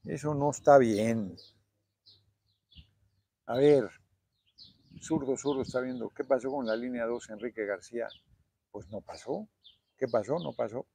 eso 0.04 0.34
no 0.34 0.50
está 0.50 0.78
bien. 0.78 1.36
A 3.44 3.56
ver, 3.56 3.90
zurdo, 5.00 5.36
zurdo 5.36 5.62
está 5.62 5.80
viendo, 5.80 6.10
¿qué 6.10 6.24
pasó 6.24 6.50
con 6.50 6.66
la 6.66 6.76
línea 6.76 7.06
2 7.06 7.30
Enrique 7.30 7.64
García? 7.64 8.08
Pues 8.70 8.88
no 8.88 9.00
pasó. 9.00 9.48
¿Qué 9.96 10.06
pasó? 10.06 10.38
No 10.38 10.52
pasó. 10.52 10.86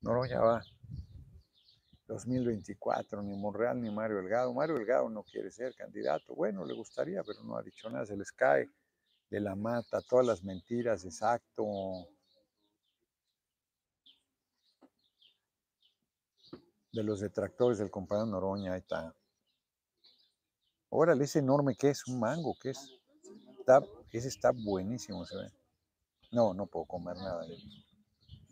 Noroña 0.00 0.40
va. 0.40 0.62
2024, 2.06 3.22
ni 3.22 3.36
Monreal 3.36 3.80
ni 3.80 3.90
Mario 3.90 4.18
Delgado. 4.18 4.52
Mario 4.52 4.76
Delgado 4.76 5.08
no 5.08 5.22
quiere 5.22 5.50
ser 5.50 5.74
candidato. 5.74 6.34
Bueno, 6.34 6.64
le 6.64 6.74
gustaría, 6.74 7.22
pero 7.22 7.42
no 7.44 7.56
ha 7.56 7.62
dicho 7.62 7.88
nada. 7.88 8.04
Se 8.04 8.16
les 8.16 8.32
cae 8.32 8.68
de 9.30 9.40
la 9.40 9.54
mata 9.54 10.02
todas 10.02 10.26
las 10.26 10.42
mentiras, 10.44 11.04
exacto. 11.04 11.64
De 16.92 17.02
los 17.02 17.20
detractores 17.20 17.78
del 17.78 17.90
compañero 17.90 18.26
Noroña, 18.26 18.74
ahí 18.74 18.80
está. 18.80 19.14
Órale, 20.90 21.24
ese 21.24 21.38
enorme 21.38 21.74
que 21.74 21.88
es, 21.88 22.06
un 22.06 22.20
mango, 22.20 22.54
¿qué 22.60 22.70
es? 22.70 23.01
Ese 24.10 24.28
está 24.28 24.52
buenísimo, 24.52 25.24
se 25.24 25.36
ve. 25.36 25.52
No, 26.32 26.54
no 26.54 26.66
puedo 26.66 26.86
comer 26.86 27.16
nada. 27.16 27.46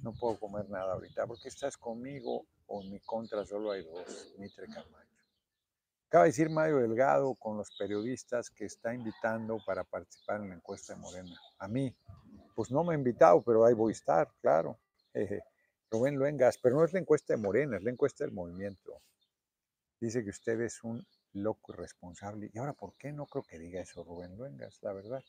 No 0.02 0.12
puedo 0.12 0.38
comer 0.38 0.68
nada 0.68 0.94
ahorita 0.94 1.26
porque 1.26 1.48
estás 1.48 1.76
conmigo 1.76 2.46
o 2.66 2.82
en 2.82 2.90
mi 2.90 3.00
contra 3.00 3.44
solo 3.44 3.72
hay 3.72 3.84
dos, 3.84 4.34
Mitre 4.38 4.66
Camacho. 4.66 5.10
Acaba 6.08 6.24
de 6.24 6.30
decir 6.30 6.50
Mario 6.50 6.78
Delgado 6.78 7.34
con 7.34 7.56
los 7.56 7.70
periodistas 7.78 8.50
que 8.50 8.64
está 8.64 8.94
invitando 8.94 9.58
para 9.64 9.84
participar 9.84 10.40
en 10.40 10.48
la 10.48 10.54
encuesta 10.56 10.94
de 10.94 11.00
Morena. 11.00 11.40
A 11.58 11.68
mí, 11.68 11.94
pues 12.54 12.70
no 12.70 12.82
me 12.82 12.94
ha 12.94 12.98
invitado, 12.98 13.42
pero 13.42 13.64
ahí 13.64 13.74
voy 13.74 13.90
a 13.90 13.92
estar, 13.92 14.28
claro. 14.40 14.78
Rubén 15.90 16.16
Luengas, 16.16 16.58
pero 16.58 16.76
no 16.76 16.84
es 16.84 16.92
la 16.92 17.00
encuesta 17.00 17.34
de 17.34 17.36
Morena, 17.36 17.76
es 17.76 17.82
la 17.82 17.90
encuesta 17.90 18.24
del 18.24 18.32
movimiento. 18.32 19.00
Dice 20.00 20.24
que 20.24 20.30
usted 20.30 20.60
es 20.60 20.82
un 20.82 21.06
loco 21.32 21.72
irresponsable. 21.72 22.50
Y 22.52 22.58
ahora, 22.58 22.72
¿por 22.72 22.94
qué 22.94 23.12
no 23.12 23.26
creo 23.26 23.42
que 23.42 23.58
diga 23.58 23.80
eso 23.80 24.04
Rubén 24.04 24.36
Luengas? 24.36 24.82
La 24.82 24.92
verdad. 24.92 25.22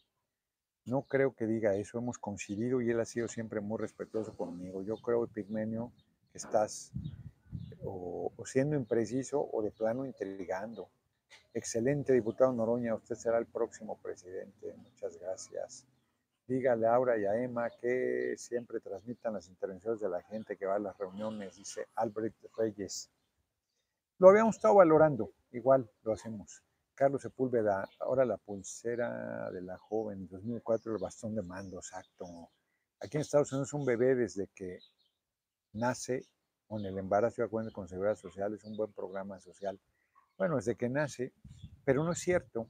No 0.85 1.03
creo 1.03 1.35
que 1.35 1.45
diga 1.45 1.75
eso, 1.75 1.99
hemos 1.99 2.17
coincidido 2.17 2.81
y 2.81 2.89
él 2.89 2.99
ha 2.99 3.05
sido 3.05 3.27
siempre 3.27 3.61
muy 3.61 3.77
respetuoso 3.77 4.35
conmigo. 4.35 4.81
Yo 4.81 4.97
creo, 4.97 5.27
Pigmenio, 5.27 5.91
que 6.31 6.39
estás 6.39 6.91
o, 7.83 8.33
siendo 8.45 8.75
impreciso 8.75 9.47
o 9.51 9.61
de 9.61 9.71
plano 9.71 10.05
intrigando. 10.05 10.89
Excelente, 11.53 12.13
diputado 12.13 12.51
Noroña, 12.51 12.95
usted 12.95 13.15
será 13.15 13.37
el 13.37 13.45
próximo 13.45 13.99
presidente. 14.01 14.73
Muchas 14.75 15.19
gracias. 15.19 15.85
Dígale 16.47 16.87
a 16.87 16.95
Aura 16.95 17.17
y 17.17 17.25
a 17.25 17.35
Emma 17.35 17.69
que 17.69 18.33
siempre 18.37 18.79
transmitan 18.79 19.33
las 19.33 19.47
intervenciones 19.47 19.99
de 20.01 20.09
la 20.09 20.21
gente 20.23 20.57
que 20.57 20.65
va 20.65 20.75
a 20.75 20.79
las 20.79 20.97
reuniones, 20.97 21.55
dice 21.55 21.87
Albrecht 21.95 22.43
Reyes. 22.57 23.09
Lo 24.17 24.29
habíamos 24.29 24.55
estado 24.55 24.75
valorando, 24.75 25.31
igual 25.51 25.89
lo 26.03 26.13
hacemos. 26.13 26.63
Carlos 26.95 27.21
Sepúlveda, 27.21 27.87
ahora 27.99 28.25
la 28.25 28.37
pulsera 28.37 29.49
de 29.51 29.61
la 29.61 29.77
joven, 29.77 30.27
2004 30.27 30.93
el 30.93 31.01
bastón 31.01 31.35
de 31.35 31.41
mando, 31.41 31.77
exacto. 31.77 32.51
Aquí 32.99 33.17
en 33.17 33.21
Estados 33.21 33.51
Unidos 33.51 33.73
un 33.73 33.85
bebé 33.85 34.15
desde 34.15 34.47
que 34.53 34.79
nace 35.73 36.25
con 36.67 36.85
el 36.85 36.97
embarazo 36.97 37.41
de 37.41 37.47
acuerdo 37.47 37.71
con 37.71 37.87
seguridad 37.87 38.15
social 38.15 38.53
es 38.53 38.63
un 38.63 38.77
buen 38.77 38.93
programa 38.93 39.39
social. 39.39 39.79
Bueno, 40.37 40.57
desde 40.57 40.75
que 40.75 40.89
nace, 40.89 41.33
pero 41.83 42.03
no 42.03 42.11
es 42.11 42.19
cierto, 42.19 42.69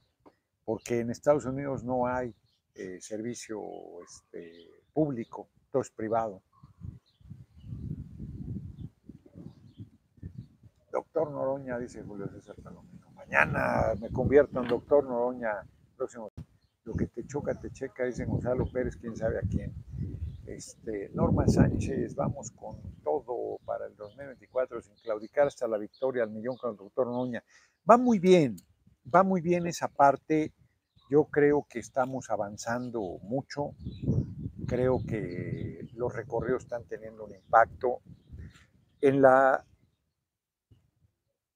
porque 0.64 1.00
en 1.00 1.10
Estados 1.10 1.44
Unidos 1.44 1.84
no 1.84 2.06
hay 2.06 2.34
eh, 2.74 3.00
servicio 3.00 3.60
este, 4.02 4.70
público, 4.92 5.50
todo 5.70 5.82
es 5.82 5.90
privado. 5.90 6.42
Doctor 10.92 11.30
Noroña, 11.30 11.78
dice 11.78 12.02
Julio 12.02 12.28
César 12.28 12.54
Palomino 12.62 13.10
mañana 13.16 13.94
me 13.98 14.10
convierto 14.10 14.60
en 14.60 14.68
doctor 14.68 15.04
Noroña, 15.04 15.66
próximo. 15.96 16.30
Lo 16.84 16.92
que 16.94 17.06
te 17.06 17.24
choca, 17.26 17.54
te 17.54 17.70
checa, 17.70 18.04
dice 18.04 18.26
Gonzalo 18.26 18.66
Pérez, 18.70 18.96
quién 18.96 19.16
sabe 19.16 19.38
a 19.38 19.42
quién. 19.42 19.72
Este, 20.44 21.10
Norma 21.14 21.46
Sánchez, 21.46 22.14
vamos 22.14 22.50
con 22.50 22.76
todo 23.02 23.58
para 23.64 23.86
el 23.86 23.96
2024, 23.96 24.82
sin 24.82 24.94
claudicar 24.96 25.46
hasta 25.46 25.66
la 25.66 25.78
victoria 25.78 26.24
al 26.24 26.30
millón 26.30 26.56
con 26.56 26.72
el 26.72 26.76
doctor 26.76 27.06
Noroña. 27.06 27.42
Va 27.88 27.96
muy 27.96 28.18
bien, 28.18 28.56
va 29.14 29.22
muy 29.22 29.40
bien 29.40 29.66
esa 29.66 29.88
parte. 29.88 30.52
Yo 31.08 31.24
creo 31.24 31.66
que 31.70 31.78
estamos 31.78 32.28
avanzando 32.28 33.00
mucho. 33.22 33.70
Creo 34.66 35.00
que 35.06 35.88
los 35.94 36.12
recorridos 36.12 36.64
están 36.64 36.84
teniendo 36.84 37.24
un 37.24 37.34
impacto. 37.34 38.00
En 39.00 39.22
la 39.22 39.64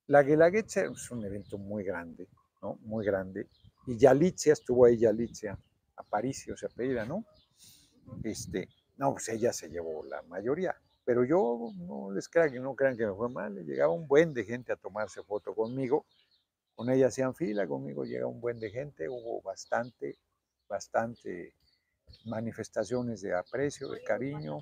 la 0.09 0.23
Guelaguetza 0.23 0.85
es 0.85 1.11
un 1.11 1.25
evento 1.25 1.59
muy 1.59 1.85
grande, 1.85 2.29
¿no? 2.63 2.79
Muy 2.83 3.05
grande. 3.05 3.49
Y 3.87 3.97
Yalitzia, 3.99 4.53
estuvo 4.53 4.85
ahí 4.85 4.99
Yalitzia, 4.99 5.59
Aparicio 5.97 6.57
se 6.57 6.67
apellida, 6.67 7.05
¿no? 7.05 7.25
Este, 8.23 8.69
no, 8.99 9.13
pues 9.13 9.29
ella 9.29 9.53
se 9.53 9.69
llevó 9.69 10.05
la 10.05 10.23
mayoría. 10.23 10.75
Pero 11.05 11.25
yo 11.25 11.73
no 11.77 12.11
les 12.11 12.29
crean 12.29 12.53
que 12.53 12.61
no 12.61 12.75
crean 12.75 12.97
que 12.97 13.07
me 13.07 13.15
fue 13.15 13.29
mal. 13.29 13.55
Llegaba 13.65 13.93
un 13.93 14.07
buen 14.07 14.35
de 14.35 14.45
gente 14.45 14.73
a 14.73 14.77
tomarse 14.77 15.23
foto 15.23 15.55
conmigo. 15.55 16.05
Con 16.75 16.91
ella 16.91 17.07
hacían 17.07 17.35
fila, 17.35 17.67
conmigo 17.67 18.05
llega 18.05 18.27
un 18.27 18.41
buen 18.41 18.59
de 18.59 18.71
gente. 18.71 19.09
Hubo 19.09 19.41
bastante, 19.41 20.19
bastante 20.69 21.55
manifestaciones 22.25 23.23
de 23.23 23.35
aprecio, 23.35 23.89
de 23.89 24.03
cariño. 24.03 24.59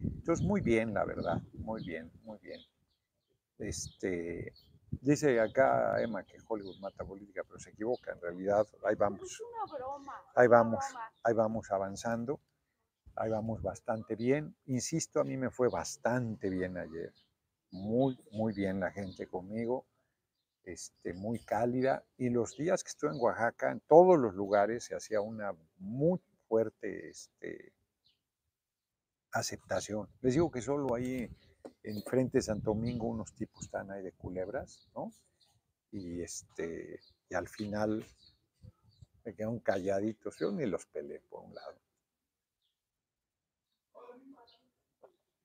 Entonces, 0.00 0.44
muy 0.44 0.60
bien, 0.60 0.94
la 0.94 1.04
verdad, 1.04 1.40
muy 1.54 1.82
bien, 1.84 2.10
muy 2.22 2.38
bien. 2.38 2.60
Este, 3.58 4.52
dice 4.90 5.40
acá 5.40 6.00
Emma 6.02 6.24
que 6.24 6.38
Hollywood 6.46 6.78
mata 6.78 7.04
política, 7.04 7.42
pero 7.46 7.58
se 7.58 7.70
equivoca. 7.70 8.12
En 8.12 8.20
realidad, 8.20 8.66
ahí 8.84 8.94
vamos. 8.94 9.42
Ahí 10.34 10.48
vamos, 10.48 10.84
ahí 11.22 11.34
vamos 11.34 11.70
avanzando. 11.70 12.40
Ahí 13.14 13.30
vamos 13.30 13.62
bastante 13.62 14.14
bien. 14.14 14.54
Insisto, 14.66 15.20
a 15.20 15.24
mí 15.24 15.36
me 15.38 15.50
fue 15.50 15.68
bastante 15.68 16.50
bien 16.50 16.76
ayer. 16.76 17.14
Muy, 17.70 18.18
muy 18.30 18.52
bien 18.52 18.78
la 18.80 18.90
gente 18.90 19.26
conmigo. 19.26 19.86
Este, 20.64 21.14
muy 21.14 21.38
cálida. 21.38 22.04
Y 22.18 22.28
los 22.28 22.56
días 22.56 22.84
que 22.84 22.90
estuve 22.90 23.12
en 23.12 23.20
Oaxaca, 23.20 23.70
en 23.70 23.80
todos 23.80 24.18
los 24.18 24.34
lugares 24.34 24.84
se 24.84 24.94
hacía 24.94 25.22
una 25.22 25.54
muy 25.78 26.20
fuerte 26.46 27.08
este, 27.08 27.72
aceptación. 29.32 30.08
Les 30.20 30.34
digo 30.34 30.50
que 30.50 30.60
solo 30.60 30.94
ahí 30.94 31.30
enfrente 31.82 32.38
de 32.38 32.42
Santo 32.42 32.70
Domingo 32.70 33.06
unos 33.06 33.32
tipos 33.34 33.64
están 33.64 33.90
ahí 33.90 34.02
de 34.02 34.12
culebras, 34.12 34.88
¿no? 34.94 35.12
Y, 35.92 36.20
este, 36.22 37.00
y 37.28 37.34
al 37.34 37.48
final 37.48 38.04
me 39.24 39.34
quedaron 39.34 39.60
calladitos, 39.60 40.36
yo 40.38 40.52
ni 40.52 40.66
los 40.66 40.86
peleé 40.86 41.20
por 41.28 41.42
un 41.42 41.54
lado. 41.54 41.78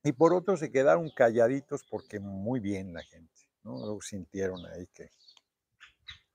Y 0.04 0.12
por 0.12 0.34
otro 0.34 0.56
se 0.56 0.72
quedaron 0.72 1.10
calladitos 1.10 1.84
porque 1.88 2.18
muy 2.18 2.58
bien 2.60 2.92
la 2.92 3.02
gente, 3.02 3.40
¿no? 3.62 4.00
Sintieron 4.00 4.64
ahí 4.66 4.86
que, 4.88 5.10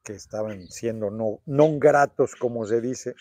que 0.04 0.13
estaban 0.13 0.67
siendo 0.67 1.12
no, 1.12 1.41
no 1.45 1.78
gratos, 1.78 2.36
como 2.36 2.65
se 2.65 2.80
dice, 2.80 3.13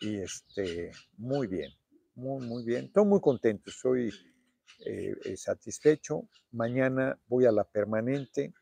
y 0.00 0.16
este, 0.16 0.92
muy 1.16 1.46
bien, 1.46 1.72
muy, 2.14 2.46
muy 2.46 2.64
bien. 2.64 2.86
Estoy 2.86 3.06
muy 3.06 3.20
contento, 3.20 3.70
soy 3.70 4.10
eh, 4.86 5.14
eh, 5.24 5.36
satisfecho. 5.36 6.28
Mañana 6.52 7.18
voy 7.26 7.46
a 7.46 7.52
la 7.52 7.64
permanente. 7.64 8.54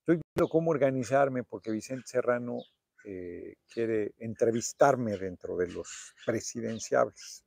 Estoy 0.00 0.20
viendo 0.34 0.48
cómo 0.50 0.70
organizarme 0.70 1.44
porque 1.44 1.70
Vicente 1.70 2.06
Serrano 2.06 2.58
eh, 3.04 3.56
quiere 3.72 4.14
entrevistarme 4.18 5.16
dentro 5.16 5.56
de 5.56 5.68
los 5.68 6.14
presidenciables. 6.26 7.44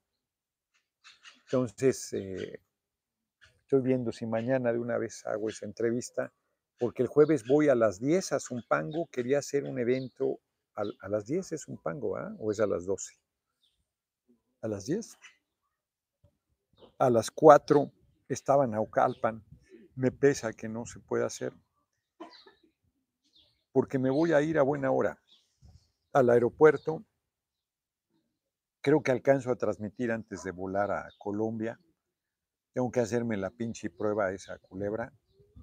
Entonces, 1.45 2.13
estoy 2.13 3.81
viendo 3.81 4.11
si 4.11 4.25
mañana 4.25 4.73
de 4.73 4.79
una 4.79 4.97
vez 4.97 5.25
hago 5.25 5.49
esa 5.49 5.65
entrevista, 5.65 6.33
porque 6.77 7.03
el 7.03 7.07
jueves 7.07 7.47
voy 7.47 7.69
a 7.69 7.75
las 7.75 7.99
10 7.99 8.33
a 8.33 8.39
Zumpango, 8.39 9.07
quería 9.07 9.39
hacer 9.39 9.63
un 9.63 9.79
evento 9.79 10.39
a, 10.77 11.09
las 11.09 11.25
10 11.25 11.53
es 11.53 11.67
un 11.67 11.77
pango, 11.77 12.17
¿ah? 12.17 12.35
¿O 12.39 12.51
es 12.51 12.59
a 12.59 12.67
las 12.67 12.85
12? 12.85 13.15
¿A 14.61 14.67
las 14.67 14.85
10? 14.85 15.17
A 16.99 17.11
las 17.11 17.29
4 17.29 17.91
estaba 18.27 18.65
en 18.65 18.73
Aucalpan. 18.73 19.45
Me 19.95 20.11
pesa 20.11 20.51
que 20.53 20.67
no 20.67 20.87
se 20.87 20.99
pueda 20.99 21.27
hacer. 21.27 21.53
Porque 23.71 23.99
me 23.99 24.09
voy 24.09 24.33
a 24.33 24.41
ir 24.41 24.57
a 24.57 24.63
buena 24.63 24.89
hora 24.89 25.21
al 26.11 26.31
aeropuerto. 26.31 27.05
Creo 28.81 29.03
que 29.03 29.11
alcanzo 29.11 29.51
a 29.51 29.57
transmitir 29.57 30.11
antes 30.11 30.41
de 30.41 30.49
volar 30.49 30.89
a 30.89 31.07
Colombia. 31.19 31.79
Tengo 32.73 32.89
que 32.89 33.01
hacerme 33.01 33.37
la 33.37 33.51
pinche 33.51 33.91
prueba 33.91 34.31
esa 34.31 34.57
culebra, 34.57 35.13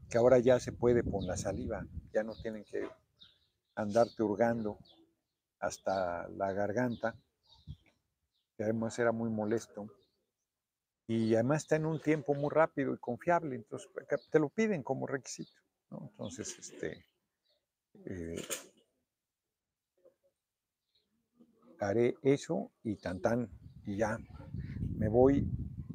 que 0.09 0.19
ahora 0.19 0.39
ya 0.39 0.61
se 0.61 0.71
puede 0.71 1.03
con 1.03 1.27
la 1.27 1.37
saliva. 1.37 1.85
Ya 2.13 2.23
no 2.23 2.35
tienen 2.35 2.65
que 2.65 2.89
andarte 3.75 4.23
hurgando 4.23 4.79
hasta 5.59 6.29
la 6.29 6.53
garganta, 6.53 7.17
que 8.57 8.63
además 8.63 8.97
era 9.01 9.11
muy 9.11 9.31
molesto. 9.31 9.89
Y 11.07 11.35
además 11.35 11.63
está 11.63 11.77
en 11.77 11.87
un 11.87 12.01
tiempo 12.01 12.35
muy 12.35 12.51
rápido 12.51 12.95
y 12.95 12.99
confiable, 12.99 13.57
entonces 13.57 13.91
te 14.31 14.39
lo 14.39 14.49
piden 14.49 14.83
como 14.83 15.07
requisito. 15.07 15.53
Entonces, 15.91 16.59
este, 16.59 17.05
eh, 18.07 18.43
haré 21.81 22.17
eso 22.23 22.73
y 22.83 22.97
tan 22.97 23.21
tan, 23.21 23.51
y 23.85 23.97
ya 23.97 24.19
me 24.97 25.09
voy 25.09 25.47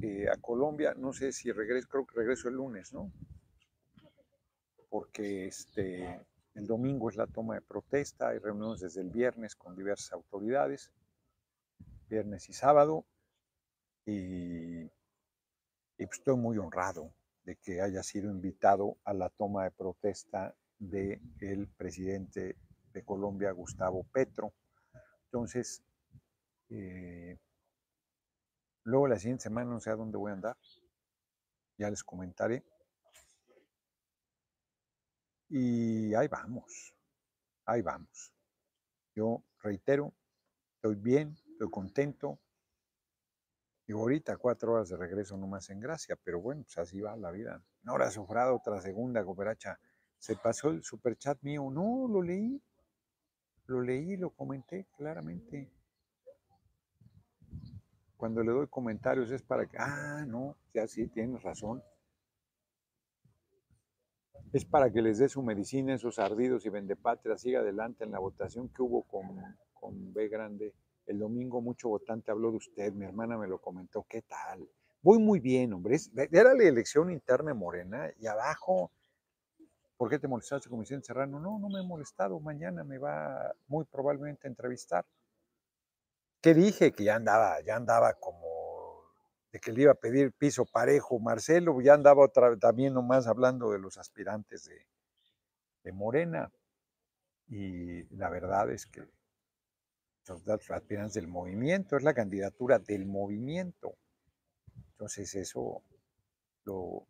eh, 0.02 0.28
a 0.30 0.38
Colombia, 0.38 0.94
no 0.96 1.12
sé 1.12 1.32
si 1.32 1.52
regreso, 1.52 1.88
creo 1.90 2.06
que 2.06 2.16
regreso 2.16 2.48
el 2.48 2.56
lunes, 2.56 2.94
¿no? 2.94 3.12
Porque 4.90 5.48
este, 5.48 6.22
el 6.54 6.68
domingo 6.68 7.10
es 7.10 7.16
la 7.16 7.28
toma 7.28 7.56
de 7.56 7.62
protesta, 7.62 8.30
hay 8.30 8.40
reuniones 8.40 8.82
desde 8.82 9.02
el 9.02 9.10
viernes 9.10 9.56
con 9.56 9.76
diversas 9.76 10.14
autoridades, 10.14 10.92
viernes 12.10 12.48
y 12.50 12.54
sábado, 12.54 13.06
y, 14.06 14.90
pues, 16.06 16.20
estoy 16.20 16.38
muy 16.38 16.58
honrado 16.58 17.14
de 17.44 17.56
que 17.58 17.82
haya 17.82 18.04
sido 18.04 18.30
invitado 18.32 18.98
a 19.04 19.14
la 19.14 19.30
toma 19.30 19.64
de 19.64 19.72
protesta 19.72 20.56
del 20.78 21.20
el 21.42 21.68
presidente 21.68 22.56
de 22.94 23.04
Colombia, 23.04 23.52
Gustavo 23.52 24.04
Petro. 24.06 24.54
Entonces, 25.26 25.84
eh, 26.70 27.38
luego 28.84 29.08
la 29.08 29.20
siguiente 29.20 29.44
semana 29.44 29.70
no 29.70 29.80
sé 29.80 29.90
a 29.90 29.96
dónde 29.96 30.18
voy 30.18 30.32
a 30.32 30.36
andar, 30.36 30.58
ya 31.78 31.90
les 31.90 32.04
comentaré. 32.04 32.64
Y 35.50 36.14
ahí 36.14 36.28
vamos, 36.28 36.94
ahí 37.66 37.82
vamos. 37.82 38.34
Yo 39.16 39.44
reitero, 39.62 40.14
estoy 40.76 40.96
bien, 40.96 41.36
estoy 41.52 41.70
contento. 41.70 42.40
Y 43.90 43.92
ahorita 43.92 44.38
cuatro 44.38 44.74
horas 44.74 44.90
de 44.90 44.98
regreso 44.98 45.36
nomás 45.36 45.68
en 45.72 45.80
gracia, 45.80 46.16
pero 46.24 46.40
bueno, 46.40 46.62
pues 46.62 46.78
así 46.78 47.02
va 47.02 47.18
la 47.18 47.32
vida. 47.32 47.60
Nora 47.82 48.12
Sofrado, 48.12 48.56
otra 48.56 48.80
segunda 48.82 49.26
cooperacha. 49.26 49.80
Se 50.20 50.36
pasó 50.36 50.70
el 50.70 50.84
superchat 50.84 51.42
mío. 51.42 51.72
No, 51.72 52.08
lo 52.08 52.22
leí. 52.22 52.62
Lo 53.66 53.82
leí, 53.82 54.16
lo 54.16 54.30
comenté 54.30 54.86
claramente. 54.96 55.72
Cuando 58.16 58.44
le 58.44 58.52
doy 58.52 58.68
comentarios 58.68 59.32
es 59.32 59.42
para 59.42 59.66
que, 59.66 59.78
ah, 59.80 60.24
no, 60.28 60.56
ya 60.72 60.88
sí, 60.88 61.08
tienes 61.08 61.42
razón 61.42 61.82
es 64.54 64.66
para 64.66 64.92
que 64.92 65.02
les 65.02 65.20
dé 65.20 65.30
su 65.30 65.44
medicina, 65.44 65.94
esos 65.94 66.18
ardidos 66.20 66.66
y 66.66 66.70
vendepatria, 66.70 67.38
siga 67.38 67.60
adelante 67.60 68.04
en 68.04 68.12
la 68.12 68.20
votación 68.20 68.70
que 68.70 68.82
hubo 68.82 69.04
con, 69.04 69.28
con 69.74 70.14
B 70.14 70.28
grande. 70.28 70.74
El 71.10 71.18
domingo 71.18 71.60
mucho 71.60 71.90
votante 71.90 72.30
habló 72.30 72.52
de 72.52 72.58
usted, 72.58 72.94
mi 72.94 73.04
hermana 73.04 73.36
me 73.36 73.48
lo 73.48 73.60
comentó, 73.60 74.06
¿qué 74.08 74.22
tal? 74.22 74.70
Voy 75.02 75.18
muy 75.18 75.40
bien, 75.40 75.74
hombre. 75.74 75.98
Era 76.32 76.54
la 76.54 76.64
elección 76.64 77.10
interna 77.10 77.56
Morena 77.56 78.12
y 78.20 78.28
abajo, 78.28 78.92
¿por 79.98 80.08
qué 80.08 80.20
te 80.20 80.28
molestaste 80.28 80.70
con 80.70 80.82
Vicente 80.82 81.08
Serrano? 81.08 81.40
No, 81.40 81.58
no 81.58 81.68
me 81.68 81.80
he 81.80 81.84
molestado, 81.84 82.40
mañana 82.40 82.84
me 82.84 83.00
va 83.00 83.56
muy 83.66 83.86
probablemente 83.86 84.46
a 84.46 84.52
entrevistar. 84.52 85.04
¿Qué 86.42 86.54
dije? 86.54 86.92
Que 86.92 87.06
ya 87.06 87.16
andaba, 87.16 87.60
ya 87.62 87.76
andaba 87.76 88.14
como 88.14 89.02
de 89.52 89.60
que 89.60 89.72
le 89.72 89.82
iba 89.82 89.94
a 89.94 89.96
pedir 89.96 90.32
piso 90.34 90.64
parejo. 90.64 91.18
Marcelo 91.18 91.82
ya 91.82 91.96
andaba 91.96 92.24
otra, 92.24 92.56
también 92.56 92.94
nomás 92.94 93.26
hablando 93.26 93.72
de 93.72 93.80
los 93.80 93.98
aspirantes 93.98 94.66
de, 94.66 94.86
de 95.84 95.92
Morena. 95.92 96.52
Y 97.48 98.04
la 98.16 98.30
verdad 98.30 98.70
es 98.70 98.86
que 98.86 99.02
los 100.28 100.70
aspirantes 100.70 101.14
del 101.16 101.28
movimiento, 101.28 101.98
es 101.98 102.04
la 102.04 102.14
candidatura 102.14 102.80
del 102.80 103.06
movimiento. 103.06 103.96
Entonces 104.92 105.34
eso 105.36 105.82
lo 106.66 107.08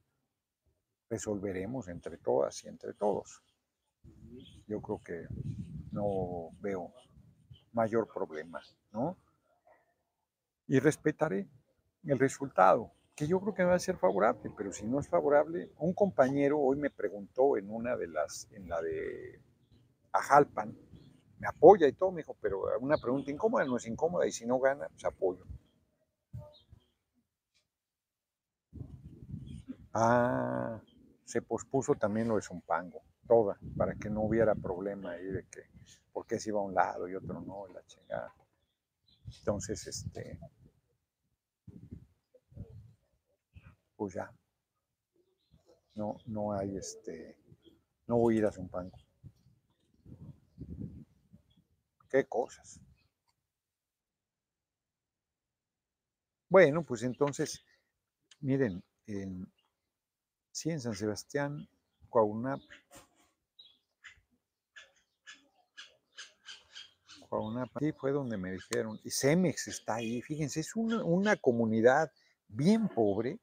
resolveremos 1.09 1.87
entre 1.87 2.17
todas 2.17 2.63
y 2.63 2.67
entre 2.67 2.93
todos. 2.93 3.41
Yo 4.67 4.81
creo 4.81 5.01
que 5.03 5.27
no 5.91 6.51
veo 6.59 6.93
mayor 7.73 8.07
problema, 8.07 8.61
¿no? 8.91 9.17
Y 10.67 10.79
respetaré 10.79 11.49
el 12.05 12.19
resultado, 12.19 12.91
que 13.15 13.27
yo 13.27 13.41
creo 13.41 13.53
que 13.53 13.63
va 13.63 13.75
a 13.75 13.79
ser 13.79 13.97
favorable, 13.97 14.51
pero 14.55 14.71
si 14.71 14.85
no 14.85 14.99
es 14.99 15.09
favorable, 15.09 15.71
un 15.79 15.93
compañero 15.93 16.59
hoy 16.59 16.77
me 16.77 16.89
preguntó 16.89 17.57
en 17.57 17.69
una 17.69 17.97
de 17.97 18.07
las, 18.07 18.47
en 18.51 18.69
la 18.69 18.81
de 18.81 19.41
Ajalpan, 20.11 20.77
me 21.39 21.47
apoya 21.47 21.87
y 21.87 21.93
todo, 21.93 22.11
me 22.11 22.23
pero 22.41 22.63
una 22.79 22.97
pregunta 22.97 23.31
incómoda 23.31 23.65
no 23.65 23.77
es 23.77 23.87
incómoda 23.87 24.27
y 24.27 24.31
si 24.31 24.45
no 24.45 24.59
gana, 24.59 24.87
pues 24.89 25.05
apoyo. 25.05 25.45
Ah, 29.93 30.81
se 31.23 31.41
pospuso 31.41 31.95
también 31.95 32.27
lo 32.27 32.35
de 32.35 32.41
Zumpango, 32.41 33.01
toda, 33.27 33.57
para 33.77 33.95
que 33.95 34.09
no 34.09 34.21
hubiera 34.21 34.53
problema 34.53 35.11
ahí 35.11 35.25
de 35.25 35.47
que, 35.47 35.63
por 36.11 36.25
qué 36.27 36.39
se 36.39 36.49
iba 36.49 36.59
a 36.59 36.63
un 36.63 36.73
lado 36.73 37.07
y 37.07 37.15
otro 37.15 37.39
no, 37.41 37.67
la 37.67 37.83
chingada. 37.85 38.33
Entonces, 39.39 39.87
este, 39.87 40.39
pues 43.95 44.13
ya. 44.13 44.31
No, 45.95 46.17
no 46.27 46.53
hay 46.53 46.77
este, 46.77 47.37
no 48.07 48.17
voy 48.17 48.35
a 48.35 48.37
ir 48.39 48.45
a 48.45 48.51
Zumpango. 48.51 48.97
Qué 52.09 52.25
cosas. 52.25 52.79
Bueno, 56.49 56.83
pues 56.83 57.03
entonces, 57.03 57.63
miren, 58.39 58.83
en, 59.05 59.47
sí, 60.51 60.71
en 60.71 60.79
San 60.79 60.95
Sebastián, 60.95 61.69
Coaunap, 62.09 62.59
Coaunap, 67.29 67.69
sí 67.79 67.91
fue 67.91 68.11
donde 68.11 68.37
me 68.37 68.53
dijeron, 68.53 68.99
y 69.03 69.11
Cemex 69.11 69.67
está 69.67 69.95
ahí, 69.95 70.23
fíjense, 70.23 70.61
es 70.61 70.75
una, 70.75 71.03
una 71.03 71.35
comunidad 71.35 72.11
bien 72.47 72.87
pobre, 72.87 73.39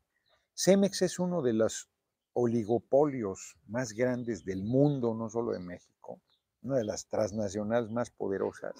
Cemex 0.56 1.02
es 1.02 1.20
uno 1.20 1.42
de 1.42 1.52
los 1.52 1.88
oligopolios 2.32 3.56
más 3.68 3.92
grandes 3.92 4.44
del 4.44 4.64
mundo, 4.64 5.14
no 5.14 5.30
solo 5.30 5.52
de 5.52 5.60
México, 5.60 6.20
una 6.66 6.78
de 6.78 6.84
las 6.84 7.06
transnacionales 7.06 7.90
más 7.90 8.10
poderosas, 8.10 8.74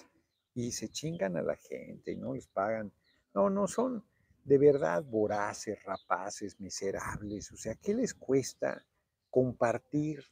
y 0.54 0.72
se 0.72 0.88
chingan 0.88 1.36
a 1.36 1.42
la 1.42 1.56
gente 1.56 2.12
y 2.12 2.16
no 2.16 2.34
les 2.34 2.46
pagan. 2.48 2.92
No, 3.34 3.50
no 3.50 3.68
son 3.68 4.04
de 4.44 4.58
verdad 4.58 5.04
voraces, 5.04 5.82
rapaces, 5.84 6.58
miserables. 6.60 7.52
O 7.52 7.56
sea, 7.56 7.74
¿qué 7.74 7.94
les 7.94 8.14
cuesta 8.14 8.84
compartir 9.30 10.24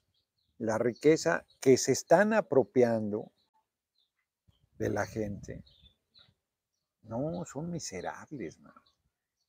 la 0.59 0.79
riqueza 0.79 1.45
que 1.61 1.77
se 1.77 1.93
están 1.93 2.33
apropiando 2.33 3.33
de 4.79 4.89
la 4.89 5.05
gente? 5.05 5.63
No, 7.03 7.45
son 7.45 7.71
miserables, 7.71 8.59
man. 8.61 8.84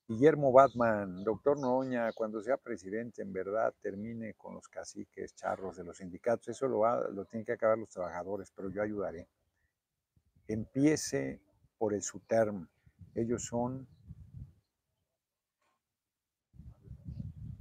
Guillermo 0.07 0.51
Batman, 0.51 1.23
doctor 1.23 1.59
Noroña, 1.59 2.11
cuando 2.13 2.39
sea 2.39 2.57
presidente, 2.57 3.23
en 3.23 3.33
verdad 3.33 3.73
termine 3.81 4.35
con 4.35 4.53
los 4.53 4.67
caciques, 4.67 5.33
charros 5.33 5.77
de 5.77 5.83
los 5.83 5.97
sindicatos. 5.97 6.49
Eso 6.49 6.67
lo, 6.67 7.09
lo 7.09 7.25
tienen 7.25 7.43
que 7.43 7.53
acabar 7.53 7.77
los 7.77 7.89
trabajadores, 7.89 8.51
pero 8.55 8.69
yo 8.69 8.83
ayudaré. 8.83 9.27
Empiece 10.47 11.41
por 11.79 11.95
el 11.95 12.03
SUTERM. 12.03 12.67
Ellos 13.15 13.45
son 13.45 13.87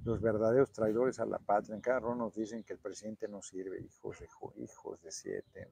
los 0.04 0.20
verdaderos 0.20 0.70
traidores 0.70 1.18
a 1.20 1.24
la 1.24 1.38
patria. 1.38 1.74
En 1.74 1.80
cada 1.80 2.00
nos 2.14 2.34
dicen 2.34 2.62
que 2.62 2.74
el 2.74 2.78
presidente 2.78 3.26
no 3.26 3.40
sirve, 3.40 3.80
hijos 3.80 4.20
de, 4.20 4.28
hijos 4.62 5.00
de 5.00 5.10
siete. 5.10 5.66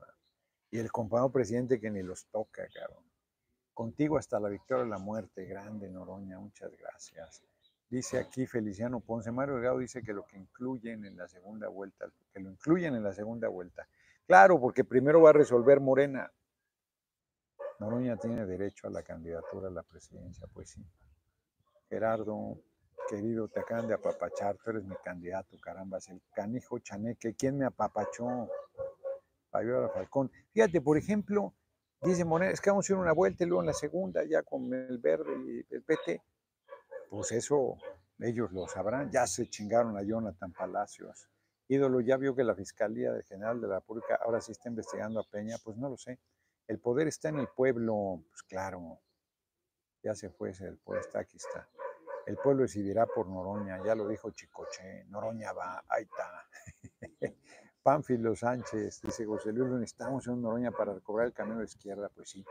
Y 0.70 0.78
el 0.78 0.90
compañero 0.90 1.30
presidente 1.30 1.78
que 1.78 1.90
ni 1.90 2.02
los 2.02 2.24
toca, 2.28 2.66
cabrón. 2.72 3.11
Contigo 3.74 4.18
hasta 4.18 4.38
la 4.38 4.48
victoria 4.48 4.84
de 4.84 4.90
la 4.90 4.98
muerte, 4.98 5.46
grande 5.46 5.88
Noroña, 5.88 6.38
muchas 6.38 6.70
gracias. 6.76 7.42
Dice 7.88 8.18
aquí 8.18 8.46
Feliciano 8.46 9.00
Ponce, 9.00 9.30
Mario 9.30 9.54
Delgado 9.54 9.78
dice 9.78 10.02
que 10.02 10.12
lo 10.12 10.24
que 10.24 10.38
incluyen 10.38 11.04
en 11.04 11.16
la 11.16 11.28
segunda 11.28 11.68
vuelta, 11.68 12.06
que 12.32 12.40
lo 12.40 12.50
incluyen 12.50 12.94
en 12.94 13.02
la 13.02 13.12
segunda 13.12 13.48
vuelta. 13.48 13.86
Claro, 14.26 14.60
porque 14.60 14.84
primero 14.84 15.20
va 15.20 15.30
a 15.30 15.34
resolver 15.34 15.80
Morena. 15.80 16.30
Noroña 17.78 18.16
tiene 18.16 18.46
derecho 18.46 18.86
a 18.86 18.90
la 18.90 19.02
candidatura 19.02 19.68
a 19.68 19.70
la 19.70 19.82
presidencia, 19.82 20.46
pues 20.52 20.70
sí. 20.70 20.84
Gerardo, 21.88 22.58
querido, 23.08 23.48
te 23.48 23.60
acaban 23.60 23.88
de 23.88 23.94
apapachar, 23.94 24.56
tú 24.56 24.70
eres 24.70 24.84
mi 24.84 24.94
candidato, 25.04 25.58
caramba, 25.58 25.98
es 25.98 26.08
el 26.08 26.22
canijo 26.34 26.78
chaneque. 26.78 27.34
¿Quién 27.34 27.58
me 27.58 27.66
apapachó? 27.66 28.48
Fabiola 29.50 29.88
Falcón. 29.90 30.30
Fíjate, 30.52 30.80
por 30.80 30.96
ejemplo, 30.96 31.54
dice 32.02 32.24
Morena, 32.24 32.52
es 32.52 32.60
que 32.60 32.70
vamos 32.70 32.88
a 32.88 32.92
ir 32.92 32.98
una 32.98 33.12
vuelta 33.12 33.44
y 33.44 33.46
luego 33.46 33.62
en 33.62 33.68
la 33.68 33.74
segunda, 33.74 34.24
ya 34.24 34.42
con 34.42 34.72
el 34.72 34.98
verde 34.98 35.32
y 35.46 35.74
el 35.74 35.82
PT. 35.82 36.22
Pues 37.10 37.32
eso 37.32 37.76
ellos 38.18 38.52
lo 38.52 38.66
sabrán. 38.66 39.10
Ya 39.10 39.26
se 39.26 39.48
chingaron 39.48 39.96
a 39.96 40.02
Jonathan 40.02 40.52
Palacios. 40.52 41.28
Ídolo 41.68 42.00
ya 42.00 42.16
vio 42.16 42.34
que 42.34 42.44
la 42.44 42.54
Fiscalía 42.54 43.12
General 43.28 43.60
de 43.60 43.68
la 43.68 43.76
República 43.76 44.18
ahora 44.22 44.40
sí 44.40 44.52
está 44.52 44.68
investigando 44.68 45.20
a 45.20 45.24
Peña. 45.24 45.56
Pues 45.62 45.76
no 45.76 45.88
lo 45.88 45.96
sé. 45.96 46.18
El 46.66 46.80
poder 46.80 47.08
está 47.08 47.28
en 47.28 47.38
el 47.38 47.48
pueblo. 47.48 48.22
Pues 48.28 48.42
claro, 48.42 49.00
ya 50.02 50.14
se 50.14 50.30
fue 50.30 50.50
el 50.50 50.78
pueblo 50.78 51.00
está, 51.00 51.20
aquí 51.20 51.36
está. 51.36 51.68
El 52.26 52.36
pueblo 52.36 52.62
decidirá 52.62 53.06
por 53.06 53.28
Noroña, 53.28 53.82
ya 53.84 53.94
lo 53.94 54.06
dijo 54.06 54.30
Chicoche, 54.30 55.04
Noroña 55.06 55.52
va, 55.52 55.84
ahí 55.88 56.04
está. 56.04 56.48
Pánfilo 57.82 58.36
Sánchez, 58.36 59.00
dice 59.02 59.26
José 59.26 59.52
Luis, 59.52 59.68
necesitamos 59.72 60.28
en 60.28 60.40
Noroña 60.40 60.70
para 60.70 60.94
recobrar 60.94 61.26
el 61.26 61.32
camino 61.32 61.58
de 61.58 61.64
izquierda, 61.64 62.08
pues 62.14 62.30
sí, 62.30 62.44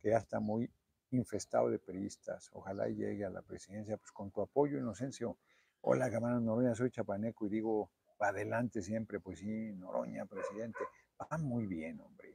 que 0.00 0.10
ya 0.10 0.16
está 0.16 0.40
muy 0.40 0.70
infestado 1.10 1.68
de 1.68 1.78
periodistas. 1.78 2.48
Ojalá 2.54 2.88
llegue 2.88 3.24
a 3.26 3.30
la 3.30 3.42
presidencia, 3.42 3.98
pues 3.98 4.10
con 4.12 4.30
tu 4.30 4.40
apoyo, 4.40 4.78
Inocencio. 4.78 5.36
Hola, 5.82 6.10
Cámara 6.10 6.40
Noroña, 6.40 6.74
soy 6.74 6.90
chapaneco 6.90 7.46
y 7.46 7.50
digo, 7.50 7.90
adelante 8.18 8.80
siempre, 8.80 9.20
pues 9.20 9.40
sí, 9.40 9.72
Noroña, 9.74 10.24
presidente. 10.24 10.78
Va 11.20 11.36
muy 11.36 11.66
bien, 11.66 12.00
hombre. 12.00 12.34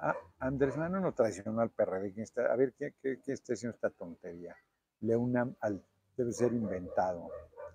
Ah, 0.00 0.16
Andrés 0.38 0.76
Manuel 0.76 1.02
no 1.02 1.12
traicionó 1.12 1.60
al 1.60 1.70
PRD. 1.70 2.22
está? 2.22 2.52
A 2.52 2.56
ver, 2.56 2.74
¿qué, 2.74 2.94
qué, 3.02 3.20
qué 3.20 3.32
está 3.32 3.54
haciendo 3.54 3.74
esta 3.74 3.90
tontería? 3.90 4.56
Leunam 5.00 5.56
al, 5.60 5.84
debe 6.16 6.32
ser 6.32 6.52
inventado. 6.52 7.28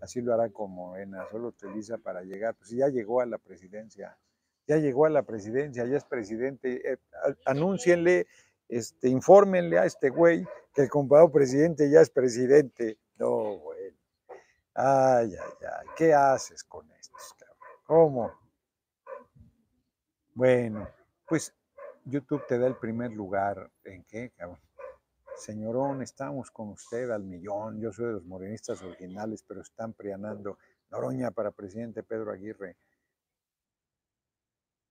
Así 0.04 0.22
lo 0.22 0.34
hará 0.34 0.50
como 0.50 0.88
Morena, 0.88 1.26
solo 1.32 1.48
utiliza 1.48 1.98
para 1.98 2.24
llegar. 2.24 2.56
Pues 2.56 2.72
ya 2.72 2.90
llegó 2.90 3.22
a 3.22 3.26
la 3.26 3.38
presidencia, 3.38 4.18
ya 4.68 4.76
llegó 4.76 5.06
a 5.06 5.10
la 5.10 5.24
presidencia, 5.24 5.86
ya 5.86 5.96
es 5.96 6.04
presidente. 6.04 6.92
Eh, 6.92 6.98
anúncienle, 7.46 8.28
este, 8.68 9.08
infórmenle 9.08 9.80
a 9.80 9.86
este 9.86 10.10
güey 10.10 10.46
que 10.74 10.82
el 10.82 10.90
compadre 10.90 11.30
presidente 11.30 11.90
ya 11.90 12.02
es 12.02 12.10
presidente. 12.10 12.98
No, 13.16 13.60
güey. 13.60 13.98
Ay, 14.74 15.36
ay, 15.36 15.68
ay. 15.80 15.88
¿Qué 15.96 16.14
haces 16.14 16.66
con 16.66 16.86
cabrón? 16.86 17.58
¿Cómo? 17.86 18.32
Bueno, 20.34 20.86
pues 21.26 21.54
YouTube 22.04 22.46
te 22.46 22.60
da 22.60 22.68
el 22.68 22.76
primer 22.76 23.14
lugar. 23.14 23.72
¿En 23.86 24.04
qué, 24.04 24.32
cabrón? 24.32 24.60
Señorón, 25.36 26.02
estamos 26.02 26.52
con 26.52 26.70
usted 26.70 27.10
al 27.10 27.24
millón. 27.24 27.80
Yo 27.80 27.92
soy 27.92 28.08
de 28.08 28.12
los 28.14 28.26
morenistas 28.26 28.82
originales, 28.82 29.44
pero 29.44 29.62
están 29.62 29.94
prianando. 29.94 30.58
Noroña 30.90 31.32
para 31.32 31.52
presidente 31.52 32.04
Pedro 32.04 32.32
Aguirre. 32.32 32.78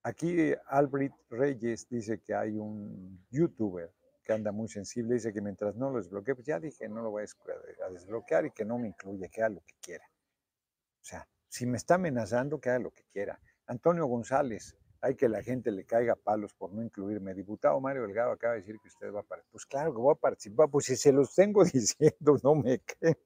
Aquí 0.02 0.52
Albert 0.66 1.14
Reyes 1.30 1.88
dice 1.88 2.20
que 2.20 2.34
hay 2.34 2.58
un 2.58 3.24
youtuber 3.30 3.92
que 4.24 4.32
anda 4.32 4.50
muy 4.50 4.68
sensible. 4.68 5.14
Dice 5.14 5.32
que 5.32 5.40
mientras 5.40 5.76
no 5.76 5.90
lo 5.90 5.98
desbloquee, 5.98 6.34
pues 6.34 6.46
ya 6.46 6.58
dije, 6.58 6.88
no 6.88 7.02
lo 7.02 7.10
voy 7.10 7.24
a 7.24 7.90
desbloquear 7.90 8.46
y 8.46 8.50
que 8.50 8.64
no 8.64 8.78
me 8.78 8.88
incluye, 8.88 9.28
que 9.28 9.42
haga 9.42 9.54
lo 9.54 9.60
que 9.60 9.74
quiera. 9.80 10.04
O 10.04 11.04
sea, 11.04 11.28
si 11.48 11.66
me 11.66 11.76
está 11.76 11.94
amenazando, 11.94 12.60
que 12.60 12.70
haga 12.70 12.80
lo 12.80 12.90
que 12.90 13.04
quiera. 13.04 13.40
Antonio 13.66 14.06
González, 14.06 14.76
hay 15.02 15.16
que 15.16 15.28
la 15.28 15.42
gente 15.42 15.72
le 15.72 15.84
caiga 15.84 16.14
palos 16.14 16.54
por 16.54 16.72
no 16.72 16.80
incluirme. 16.80 17.34
Diputado 17.34 17.80
Mario 17.80 18.02
Delgado 18.02 18.30
acaba 18.30 18.54
de 18.54 18.60
decir 18.60 18.78
que 18.80 18.86
usted 18.86 19.12
va 19.12 19.20
a 19.20 19.22
participar. 19.24 19.50
Pues 19.50 19.66
claro 19.66 19.92
que 19.92 19.98
voy 19.98 20.12
a 20.12 20.18
participar, 20.18 20.70
pues 20.70 20.86
si 20.86 20.96
se 20.96 21.12
los 21.12 21.34
tengo 21.34 21.64
diciendo, 21.64 22.38
no 22.42 22.54
me 22.54 22.80
creen. 22.80 23.18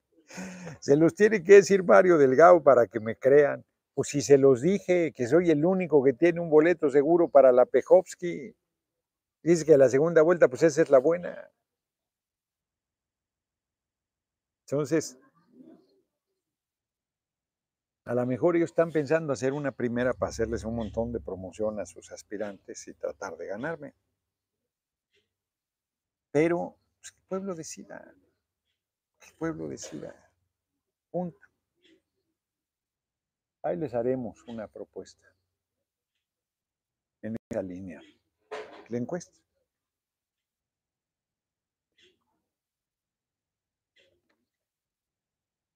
Se 0.79 0.97
los 0.97 1.13
tiene 1.13 1.43
que 1.43 1.53
decir 1.53 1.83
Mario 1.83 2.17
Delgado 2.17 2.61
para 2.63 2.87
que 2.87 2.99
me 2.99 3.15
crean. 3.15 3.63
Pues 3.93 4.09
si 4.09 4.21
se 4.21 4.39
los 4.39 4.61
dije 4.61 5.13
que 5.13 5.27
soy 5.27 5.51
el 5.51 5.63
único 5.63 6.03
que 6.03 6.13
tiene 6.13 6.41
un 6.41 6.49
boleto 6.49 6.89
seguro 6.89 7.29
para 7.29 7.51
la 7.51 7.65
Pejovsky. 7.65 8.55
Dice 9.43 9.63
que 9.63 9.77
la 9.77 9.87
segunda 9.87 10.23
vuelta, 10.23 10.47
pues 10.47 10.63
esa 10.63 10.81
es 10.81 10.89
la 10.89 10.97
buena. 10.97 11.51
Entonces, 14.65 15.17
a 18.07 18.13
lo 18.13 18.25
mejor 18.25 18.55
ellos 18.55 18.69
están 18.69 18.91
pensando 18.91 19.33
hacer 19.33 19.51
una 19.51 19.73
primera 19.73 20.13
para 20.13 20.29
hacerles 20.29 20.63
un 20.63 20.75
montón 20.75 21.11
de 21.11 21.19
promoción 21.19 21.77
a 21.81 21.85
sus 21.85 22.09
aspirantes 22.13 22.87
y 22.87 22.93
tratar 22.93 23.35
de 23.35 23.47
ganarme. 23.47 23.93
Pero 26.31 26.77
pues, 26.99 27.13
el 27.13 27.27
pueblo 27.27 27.53
decida. 27.53 28.15
El 29.27 29.33
pueblo 29.33 29.67
decida. 29.67 30.15
Punto. 31.11 31.37
Ahí 33.63 33.75
les 33.75 33.93
haremos 33.93 34.41
una 34.47 34.69
propuesta 34.69 35.27
en 37.21 37.35
esa 37.49 37.61
línea. 37.61 38.01
La 38.87 38.97
encuesta. 38.97 39.37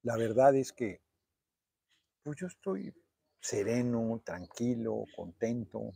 La 0.04 0.16
verdad 0.16 0.56
es 0.56 0.72
que 0.72 1.02
pues 2.24 2.38
yo 2.40 2.48
estoy 2.48 2.94
sereno, 3.40 4.22
tranquilo, 4.24 5.06
contento. 5.16 5.92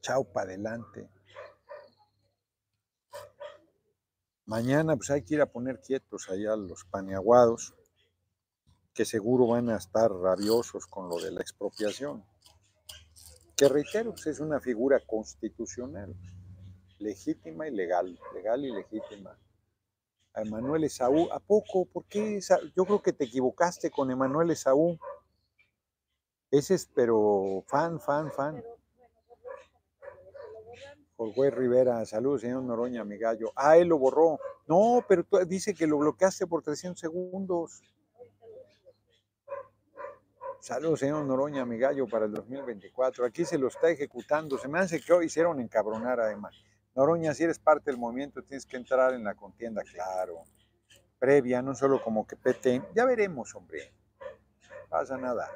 Chao 0.00 0.24
para 0.24 0.50
adelante. 0.50 1.08
Mañana 4.44 4.96
pues 4.96 5.10
hay 5.10 5.22
que 5.22 5.34
ir 5.34 5.40
a 5.40 5.50
poner 5.50 5.80
quietos 5.80 6.28
allá 6.28 6.56
los 6.56 6.84
paneaguados, 6.84 7.74
que 8.92 9.04
seguro 9.04 9.46
van 9.46 9.70
a 9.70 9.76
estar 9.76 10.10
rabiosos 10.10 10.86
con 10.86 11.08
lo 11.08 11.16
de 11.16 11.30
la 11.30 11.40
expropiación. 11.40 12.24
Que 13.56 13.68
reitero, 13.68 14.10
pues 14.10 14.26
es 14.26 14.40
una 14.40 14.60
figura 14.60 15.00
constitucional, 15.06 16.14
legítima 16.98 17.68
y 17.68 17.70
legal, 17.70 18.18
legal 18.34 18.64
y 18.64 18.72
legítima 18.72 19.38
a 20.34 20.42
Emanuel 20.42 20.84
Esaú. 20.84 21.28
¿A 21.32 21.40
poco? 21.40 21.86
¿Por 21.86 22.04
qué? 22.04 22.40
Yo 22.76 22.84
creo 22.84 23.02
que 23.02 23.12
te 23.12 23.24
equivocaste 23.24 23.90
con 23.90 24.10
Emanuel 24.10 24.50
Esaú. 24.50 24.98
Ese 26.50 26.74
es, 26.74 26.86
pero 26.86 27.64
fan, 27.66 27.98
fan, 28.00 28.30
fan. 28.30 28.62
Jorge 31.16 31.50
Rivera, 31.50 32.04
saludos, 32.04 32.40
señor 32.40 32.62
Noroña, 32.62 33.04
mi 33.04 33.16
gallo. 33.16 33.52
Ah, 33.54 33.76
él 33.76 33.88
lo 33.88 33.98
borró. 33.98 34.40
No, 34.66 35.04
pero 35.08 35.24
tú, 35.24 35.38
dice 35.46 35.72
que 35.72 35.86
lo 35.86 35.98
bloqueaste 35.98 36.46
por 36.46 36.62
300 36.62 36.98
segundos. 36.98 37.82
Saludos, 40.60 41.00
señor 41.00 41.24
Noroña, 41.24 41.64
mi 41.64 41.78
gallo, 41.78 42.06
para 42.06 42.26
el 42.26 42.32
2024. 42.32 43.24
Aquí 43.24 43.44
se 43.44 43.58
lo 43.58 43.68
está 43.68 43.90
ejecutando. 43.90 44.58
Se 44.58 44.68
me 44.68 44.78
hace 44.78 45.00
que 45.00 45.12
hoy 45.12 45.26
hicieron 45.26 45.60
encabronar 45.60 46.20
además. 46.20 46.54
Noroña, 46.94 47.32
si 47.32 47.44
eres 47.44 47.58
parte 47.58 47.90
del 47.90 47.98
movimiento, 47.98 48.42
tienes 48.42 48.66
que 48.66 48.76
entrar 48.76 49.14
en 49.14 49.24
la 49.24 49.34
contienda, 49.34 49.82
claro. 49.82 50.44
Previa, 51.18 51.62
no 51.62 51.74
solo 51.74 52.02
como 52.02 52.26
que 52.26 52.36
PT. 52.36 52.82
Ya 52.94 53.04
veremos, 53.06 53.54
hombre. 53.54 53.92
pasa 54.90 55.16
nada. 55.16 55.48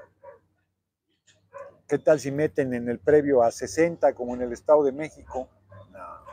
¿Qué 1.87 1.99
tal 1.99 2.19
si 2.19 2.33
meten 2.33 2.73
en 2.73 2.89
el 2.89 2.99
previo 2.99 3.43
a 3.43 3.51
60 3.51 4.15
como 4.15 4.35
en 4.35 4.43
el 4.43 4.53
Estado 4.53 4.83
de 4.83 4.93
México? 4.93 5.49
No. 5.91 6.25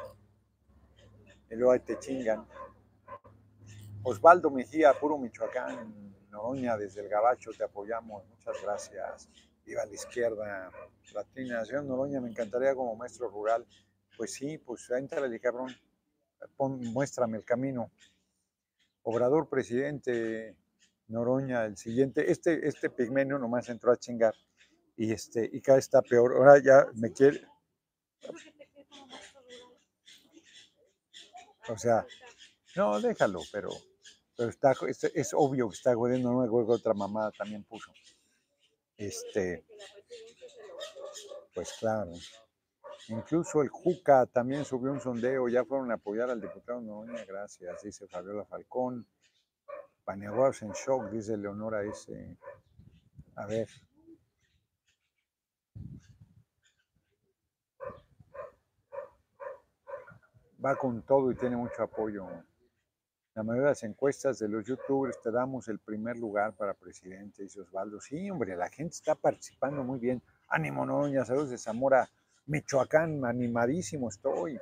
Y 1.49 1.55
luego 1.55 1.73
ahí 1.73 1.79
te 1.79 1.99
chingan. 1.99 2.47
Osvaldo 4.03 4.49
Mejía, 4.49 4.93
puro 4.93 5.17
Michoacán, 5.17 6.15
Noroña, 6.29 6.77
desde 6.77 7.01
el 7.01 7.09
Gabacho, 7.09 7.51
te 7.51 7.63
apoyamos. 7.63 8.25
Muchas 8.27 8.55
gracias. 8.63 9.29
Viva 9.65 9.85
la 9.85 9.93
izquierda. 9.93 10.71
Latina, 11.13 11.63
señor 11.65 11.83
Noroña, 11.83 12.21
me 12.21 12.29
encantaría 12.29 12.73
como 12.73 12.95
maestro 12.95 13.29
rural 13.29 13.65
pues 14.17 14.33
sí, 14.33 14.57
pues 14.57 14.89
entrale, 14.89 15.39
cabrón, 15.39 15.75
Pon, 16.57 16.79
muéstrame 16.91 17.37
el 17.37 17.45
camino. 17.45 17.91
Obrador 19.03 19.49
presidente, 19.49 20.55
Noroña, 21.07 21.65
el 21.65 21.77
siguiente, 21.77 22.31
este, 22.31 22.67
este 22.67 22.89
pigmenio 22.89 23.37
nomás 23.37 23.69
entró 23.69 23.91
a 23.91 23.97
chingar 23.97 24.33
y 24.95 25.11
este, 25.11 25.49
y 25.51 25.61
cada 25.61 25.79
está 25.79 26.01
peor. 26.01 26.35
Ahora 26.35 26.59
ya 26.59 26.87
me 26.95 27.11
quiere. 27.11 27.45
O 31.69 31.77
sea, 31.77 32.05
no, 32.75 32.99
déjalo, 32.99 33.41
pero, 33.51 33.69
pero 34.35 34.49
está, 34.49 34.73
es, 35.13 35.33
obvio 35.33 35.69
que 35.69 35.75
está 35.75 35.95
jodiendo, 35.95 36.31
no 36.31 36.39
me 36.39 36.47
acuerdo 36.47 36.73
otra 36.73 36.93
mamada 36.93 37.31
también 37.31 37.63
puso. 37.63 37.91
Este, 38.97 39.65
pues 41.53 41.73
claro. 41.79 42.11
Incluso 43.09 43.61
el 43.61 43.69
JUCA 43.69 44.25
también 44.27 44.63
subió 44.63 44.91
un 44.91 45.01
sondeo, 45.01 45.49
ya 45.49 45.65
fueron 45.65 45.91
a 45.91 45.95
apoyar 45.95 46.29
al 46.29 46.39
diputado 46.39 46.79
Noroña, 46.79 47.25
gracias, 47.25 47.81
dice 47.83 48.07
Fabiola 48.07 48.45
Falcón. 48.45 49.05
Paneaguados 50.05 50.61
en 50.61 50.71
shock, 50.71 51.09
dice 51.09 51.37
Leonora 51.37 51.83
S. 51.83 52.37
A 53.35 53.45
ver. 53.45 53.67
va 60.63 60.75
con 60.75 61.01
todo 61.01 61.31
y 61.31 61.35
tiene 61.35 61.57
mucho 61.57 61.83
apoyo. 61.83 62.25
La 63.35 63.43
mayoría 63.43 63.63
de 63.63 63.71
las 63.71 63.83
encuestas 63.83 64.39
de 64.39 64.47
los 64.47 64.65
youtubers 64.65 65.19
te 65.21 65.31
damos 65.31 65.67
el 65.67 65.79
primer 65.79 66.17
lugar 66.17 66.53
para 66.55 66.73
presidente, 66.73 67.43
dice 67.43 67.61
Osvaldo. 67.61 67.99
Sí, 67.99 68.29
hombre, 68.29 68.55
la 68.55 68.69
gente 68.69 68.93
está 68.93 69.15
participando 69.15 69.83
muy 69.83 69.99
bien. 69.99 70.21
Ánimo, 70.47 70.85
Noroña, 70.85 71.25
saludos 71.25 71.49
de 71.49 71.57
Zamora, 71.57 72.09
Michoacán, 72.45 73.23
animadísimo 73.23 74.09
estoy, 74.09 74.59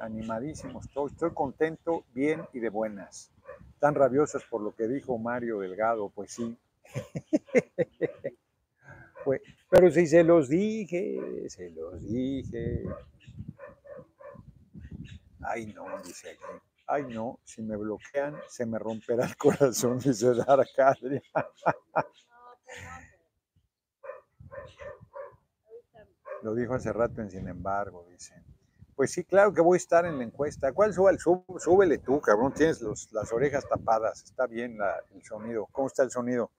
animadísimo 0.00 0.80
estoy. 0.80 1.10
Estoy 1.10 1.32
contento, 1.32 2.04
bien 2.14 2.42
y 2.52 2.60
de 2.60 2.70
buenas. 2.70 3.30
Tan 3.78 3.94
rabiosos 3.94 4.44
por 4.44 4.62
lo 4.62 4.74
que 4.74 4.88
dijo 4.88 5.18
Mario 5.18 5.60
Delgado, 5.60 6.08
pues 6.08 6.32
sí. 6.32 6.56
pues, 9.24 9.42
pero 9.68 9.90
sí 9.90 10.06
se 10.06 10.24
los 10.24 10.48
dije, 10.48 11.48
se 11.48 11.70
los 11.70 12.02
dije. 12.02 12.84
Ay, 15.42 15.66
no, 15.74 15.84
dice 16.02 16.30
aquí. 16.30 16.62
Ay, 16.86 17.04
no, 17.04 17.38
si 17.44 17.62
me 17.62 17.76
bloquean, 17.76 18.36
se 18.48 18.66
me 18.66 18.78
romperá 18.78 19.26
el 19.26 19.36
corazón, 19.36 19.98
dice 19.98 20.34
Dara 20.34 20.64
Cadria. 20.74 21.22
Lo 26.42 26.54
dijo 26.54 26.74
hace 26.74 26.92
rato 26.92 27.20
en 27.20 27.30
Sin 27.30 27.48
embargo, 27.48 28.06
dice. 28.10 28.34
Pues 28.94 29.12
sí, 29.12 29.24
claro 29.24 29.52
que 29.54 29.60
voy 29.60 29.76
a 29.76 29.78
estar 29.78 30.04
en 30.04 30.18
la 30.18 30.24
encuesta. 30.24 30.72
¿Cuál 30.72 30.92
sube? 30.92 31.16
súbele 31.18 31.98
tú, 31.98 32.20
cabrón. 32.20 32.52
Tienes 32.52 32.82
las 33.12 33.32
orejas 33.32 33.66
tapadas. 33.68 34.22
Está 34.24 34.46
bien 34.46 34.76
el 35.14 35.22
sonido. 35.22 35.66
¿Cómo 35.72 35.86
está 35.86 36.02
el 36.02 36.10
sonido? 36.10 36.50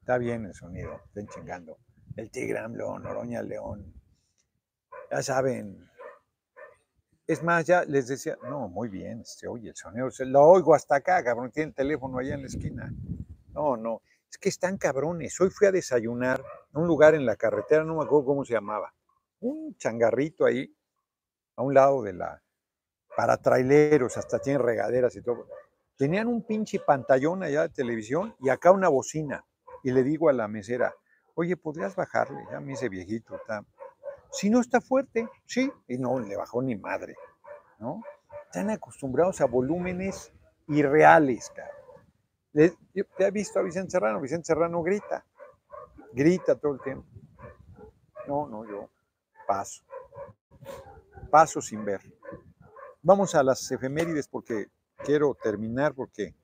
Está 0.00 0.18
bien 0.18 0.46
el 0.46 0.54
sonido. 0.54 1.00
Estén 1.06 1.26
chingando. 1.28 1.78
El 2.16 2.30
Tigre 2.30 2.60
León, 2.68 3.06
Oroña 3.06 3.42
León. 3.42 3.92
Ya 5.10 5.22
saben, 5.22 5.90
es 7.30 7.44
más, 7.44 7.64
ya 7.64 7.84
les 7.84 8.08
decía, 8.08 8.36
no, 8.42 8.68
muy 8.68 8.88
bien, 8.88 9.24
se 9.24 9.46
oye 9.46 9.68
el 9.68 9.76
sonido, 9.76 10.08
lo 10.26 10.42
oigo 10.46 10.74
hasta 10.74 10.96
acá, 10.96 11.22
cabrón, 11.22 11.52
tiene 11.52 11.68
el 11.68 11.74
teléfono 11.74 12.18
allá 12.18 12.34
en 12.34 12.40
la 12.40 12.46
esquina. 12.48 12.92
No, 13.52 13.76
no, 13.76 14.02
es 14.30 14.38
que 14.38 14.48
están 14.48 14.78
cabrones. 14.78 15.40
Hoy 15.40 15.50
fui 15.50 15.66
a 15.66 15.72
desayunar 15.72 16.42
a 16.72 16.78
un 16.78 16.86
lugar 16.86 17.14
en 17.14 17.26
la 17.26 17.36
carretera, 17.36 17.84
no 17.84 17.96
me 17.96 18.04
acuerdo 18.04 18.26
cómo 18.26 18.44
se 18.44 18.52
llamaba, 18.52 18.94
un 19.40 19.76
changarrito 19.76 20.44
ahí, 20.44 20.72
a 21.56 21.62
un 21.62 21.74
lado 21.74 22.02
de 22.02 22.12
la, 22.12 22.40
para 23.16 23.36
traileros, 23.36 24.16
hasta 24.16 24.38
tienen 24.38 24.62
regaderas 24.62 25.16
y 25.16 25.22
todo. 25.22 25.48
Tenían 25.96 26.28
un 26.28 26.42
pinche 26.44 26.78
pantallón 26.78 27.42
allá 27.42 27.62
de 27.62 27.68
televisión 27.70 28.34
y 28.40 28.48
acá 28.48 28.70
una 28.70 28.88
bocina. 28.88 29.44
Y 29.82 29.90
le 29.90 30.02
digo 30.02 30.28
a 30.28 30.32
la 30.32 30.46
mesera, 30.46 30.94
oye, 31.34 31.56
¿podrías 31.56 31.96
bajarle? 31.96 32.40
Ya 32.50 32.60
me 32.60 32.68
dice 32.68 32.88
viejito, 32.88 33.36
está, 33.36 33.64
si 34.30 34.48
no 34.48 34.60
está 34.60 34.80
fuerte, 34.80 35.28
sí, 35.46 35.72
y 35.88 35.98
no 35.98 36.20
le 36.20 36.36
bajó 36.36 36.62
ni 36.62 36.76
madre, 36.76 37.16
¿no? 37.78 38.02
Están 38.46 38.70
acostumbrados 38.70 39.40
a 39.40 39.46
volúmenes 39.46 40.32
irreales, 40.68 41.50
cara. 41.50 41.79
Te 42.52 42.74
he 43.18 43.30
visto 43.30 43.58
a 43.58 43.62
Vicente 43.62 43.90
Serrano, 43.90 44.20
Vicente 44.20 44.46
Serrano 44.46 44.82
grita, 44.82 45.24
grita 46.12 46.56
todo 46.56 46.74
el 46.74 46.80
tiempo. 46.80 47.06
No, 48.26 48.48
no, 48.48 48.68
yo 48.68 48.90
paso, 49.46 49.84
paso 51.30 51.60
sin 51.60 51.84
ver. 51.84 52.00
Vamos 53.02 53.34
a 53.34 53.42
las 53.42 53.70
efemérides 53.70 54.28
porque 54.28 54.66
quiero 55.04 55.34
terminar, 55.40 55.94
porque 55.94 56.34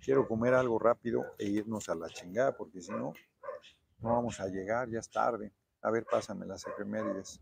quiero 0.00 0.28
comer 0.28 0.54
algo 0.54 0.78
rápido 0.78 1.24
e 1.38 1.46
irnos 1.46 1.88
a 1.88 1.94
la 1.94 2.08
chingada, 2.08 2.56
porque 2.56 2.80
si 2.80 2.92
no, 2.92 3.12
no 3.98 4.10
vamos 4.10 4.40
a 4.40 4.46
llegar, 4.46 4.88
ya 4.88 5.00
es 5.00 5.10
tarde. 5.10 5.52
A 5.82 5.90
ver, 5.90 6.04
pásame 6.04 6.46
las 6.46 6.66
efemérides. 6.66 7.40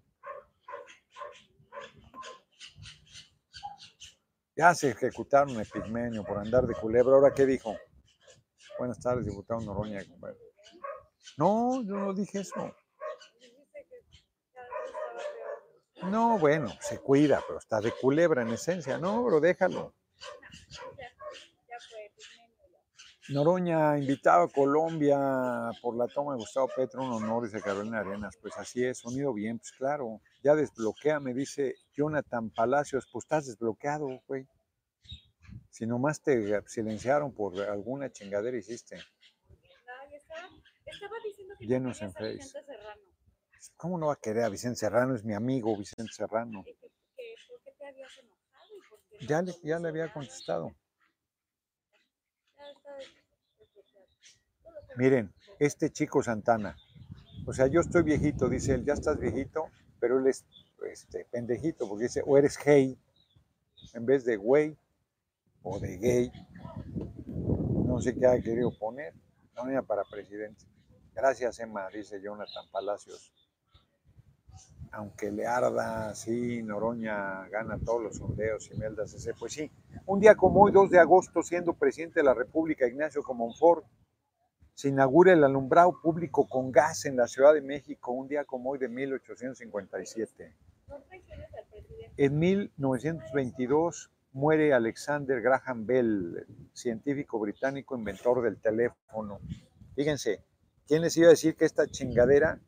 Ya 4.57 4.73
se 4.75 4.91
ejecutaron 4.91 5.61
Epigmenio 5.61 6.25
por 6.25 6.39
andar 6.39 6.65
de 6.67 6.75
culebra. 6.75 7.17
¿Ahora 7.17 7.35
qué 7.35 7.45
dijo? 7.45 7.75
Buenas 8.79 9.01
tardes, 9.01 9.27
diputado 9.27 9.61
Noroña. 9.61 10.03
No, 11.37 11.83
yo 11.83 11.97
no 11.97 12.13
dije 12.13 12.41
eso. 12.41 12.75
No, 16.11 16.39
bueno, 16.39 16.69
se 16.81 16.99
cuida, 16.99 17.43
pero 17.47 17.59
está 17.59 17.81
de 17.81 17.93
culebra 17.93 18.43
en 18.43 18.49
esencia. 18.49 18.99
No, 18.99 19.25
pero 19.25 19.41
déjalo. 19.41 19.95
Noroña, 23.31 23.97
invitado 23.97 24.43
a 24.43 24.49
Colombia 24.49 25.19
por 25.81 25.97
la 25.97 26.07
toma 26.09 26.35
de 26.35 26.41
Gustavo 26.41 26.69
Petro, 26.77 27.03
un 27.03 27.13
honor, 27.13 27.45
dice 27.45 27.63
Carolina 27.63 28.01
Arenas. 28.01 28.37
Pues 28.41 28.55
así 28.59 28.85
es, 28.85 28.99
sonido 28.99 29.33
bien, 29.33 29.59
pues 29.59 29.73
claro. 29.73 30.21
Ya 30.43 30.55
desbloquea, 30.55 31.21
me 31.21 31.33
dice 31.33 31.75
Jonathan 31.97 32.51
Palacios, 32.51 33.09
pues 33.11 33.25
estás 33.25 33.47
desbloqueado, 33.47 34.21
güey. 34.27 34.47
Si 35.75 35.87
nomás 35.87 36.23
te 36.23 36.63
silenciaron 36.69 37.35
por 37.35 37.61
alguna 37.61 38.09
chingadera 38.09 38.57
hiciste. 38.57 38.95
Estaba 38.95 40.05
diciendo 41.27 41.55
que 41.59 41.67
Llenos 41.67 42.01
en 42.01 42.13
Face. 42.13 42.53
¿Cómo 43.77 43.99
no 43.99 44.07
va 44.07 44.13
a 44.13 44.21
querer 44.21 44.45
a 44.45 44.49
Vicente 44.51 44.77
Serrano? 44.77 45.17
Es 45.17 45.25
mi 45.25 45.35
amigo 45.35 45.77
Vicente 45.77 46.13
Serrano. 46.13 46.63
¿Por 46.63 47.61
qué 47.65 47.73
te 47.77 47.87
habías 47.89 48.19
enojado? 48.19 48.71
Ya 49.27 49.43
le, 49.43 49.53
ya 49.65 49.81
le 49.81 49.89
había 49.89 50.13
contestado. 50.13 50.73
Miren, 54.95 55.35
este 55.59 55.91
chico 55.91 56.23
Santana, 56.23 56.77
o 57.49 57.53
sea, 57.53 57.67
yo 57.67 57.81
estoy 57.81 58.05
viejito, 58.05 58.49
dice 58.49 58.75
él, 58.75 58.85
ya 58.85 58.93
estás 58.93 59.19
viejito, 59.19 59.73
pero 59.99 60.21
él 60.21 60.29
es 60.29 60.45
este, 60.89 61.25
pendejito, 61.25 61.89
porque 61.89 62.05
dice, 62.05 62.23
o 62.25 62.39
eres 62.39 62.57
gay, 62.65 62.97
en 63.93 64.07
vez 64.07 64.25
de 64.25 64.37
güey, 64.37 64.79
o 65.65 65.81
de 65.81 65.99
gay, 65.99 66.33
no 67.27 68.01
sé 68.01 68.15
qué 68.15 68.27
ha 68.27 68.41
querido 68.41 68.71
poner, 68.79 69.15
no 69.57 69.69
era 69.69 69.83
para 69.83 70.05
presidente. 70.05 70.65
Gracias, 71.15 71.59
Emma, 71.59 71.89
dice 71.89 72.21
Jonathan 72.21 72.67
Palacios. 72.71 73.33
Aunque 74.93 75.33
le 75.33 75.47
arda, 75.47 76.15
sí, 76.15 76.63
Noroña 76.63 77.49
gana 77.49 77.79
todos 77.85 78.03
los 78.03 78.17
sondeos 78.17 78.71
y 78.71 78.77
Melda 78.77 79.07
CC, 79.07 79.35
pues 79.35 79.55
sí. 79.55 79.71
Un 80.07 80.21
día 80.21 80.37
como 80.37 80.63
hoy, 80.63 80.73
2 80.73 80.91
de 80.91 81.01
agosto, 81.01 81.43
siendo 81.43 81.73
presidente 81.75 82.21
de 82.21 82.25
la 82.25 82.35
República, 82.35 82.87
Ignacio 82.87 83.23
Comonfort, 83.23 83.85
se 84.75 84.89
inaugura 84.89 85.33
el 85.33 85.43
alumbrado 85.43 86.01
público 86.01 86.49
con 86.49 86.71
gas 86.71 87.07
en 87.07 87.17
la 87.17 87.27
Ciudad 87.27 87.55
de 87.55 87.63
México 87.63 88.13
un 88.13 88.29
día 88.29 88.45
como 88.45 88.71
hoy 88.71 88.79
de 88.79 88.89
1857. 88.89 90.57
En 92.17 92.39
1922 92.39 94.11
muere 94.35 94.75
Alexander 94.75 95.41
Graham 95.41 95.87
Bell, 95.87 96.47
científico 96.73 97.39
británico, 97.39 97.97
inventor 97.97 98.43
del 98.43 98.61
teléfono. 98.61 99.41
Fíjense, 99.95 100.45
¿quién 100.87 101.03
les 101.03 101.17
iba 101.17 101.29
a 101.29 101.31
decir 101.31 101.57
que 101.57 101.65
esta 101.65 101.87
chingadera 101.87 102.61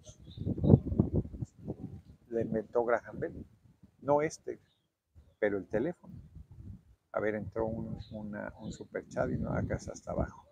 la 2.29 2.41
inventó 2.41 2.85
Graham 2.85 3.19
Bell? 3.19 3.47
No 4.01 4.23
este, 4.23 4.61
pero 5.41 5.59
el 5.59 5.67
teléfono. 5.67 6.15
A 7.13 7.21
ver, 7.21 7.35
entró 7.35 7.67
un, 7.67 7.99
un 8.13 8.73
super 8.73 9.07
chat 9.09 9.29
y 9.31 9.37
no 9.37 9.53
acá 9.53 9.75
hasta 9.75 10.13
abajo. 10.13 10.47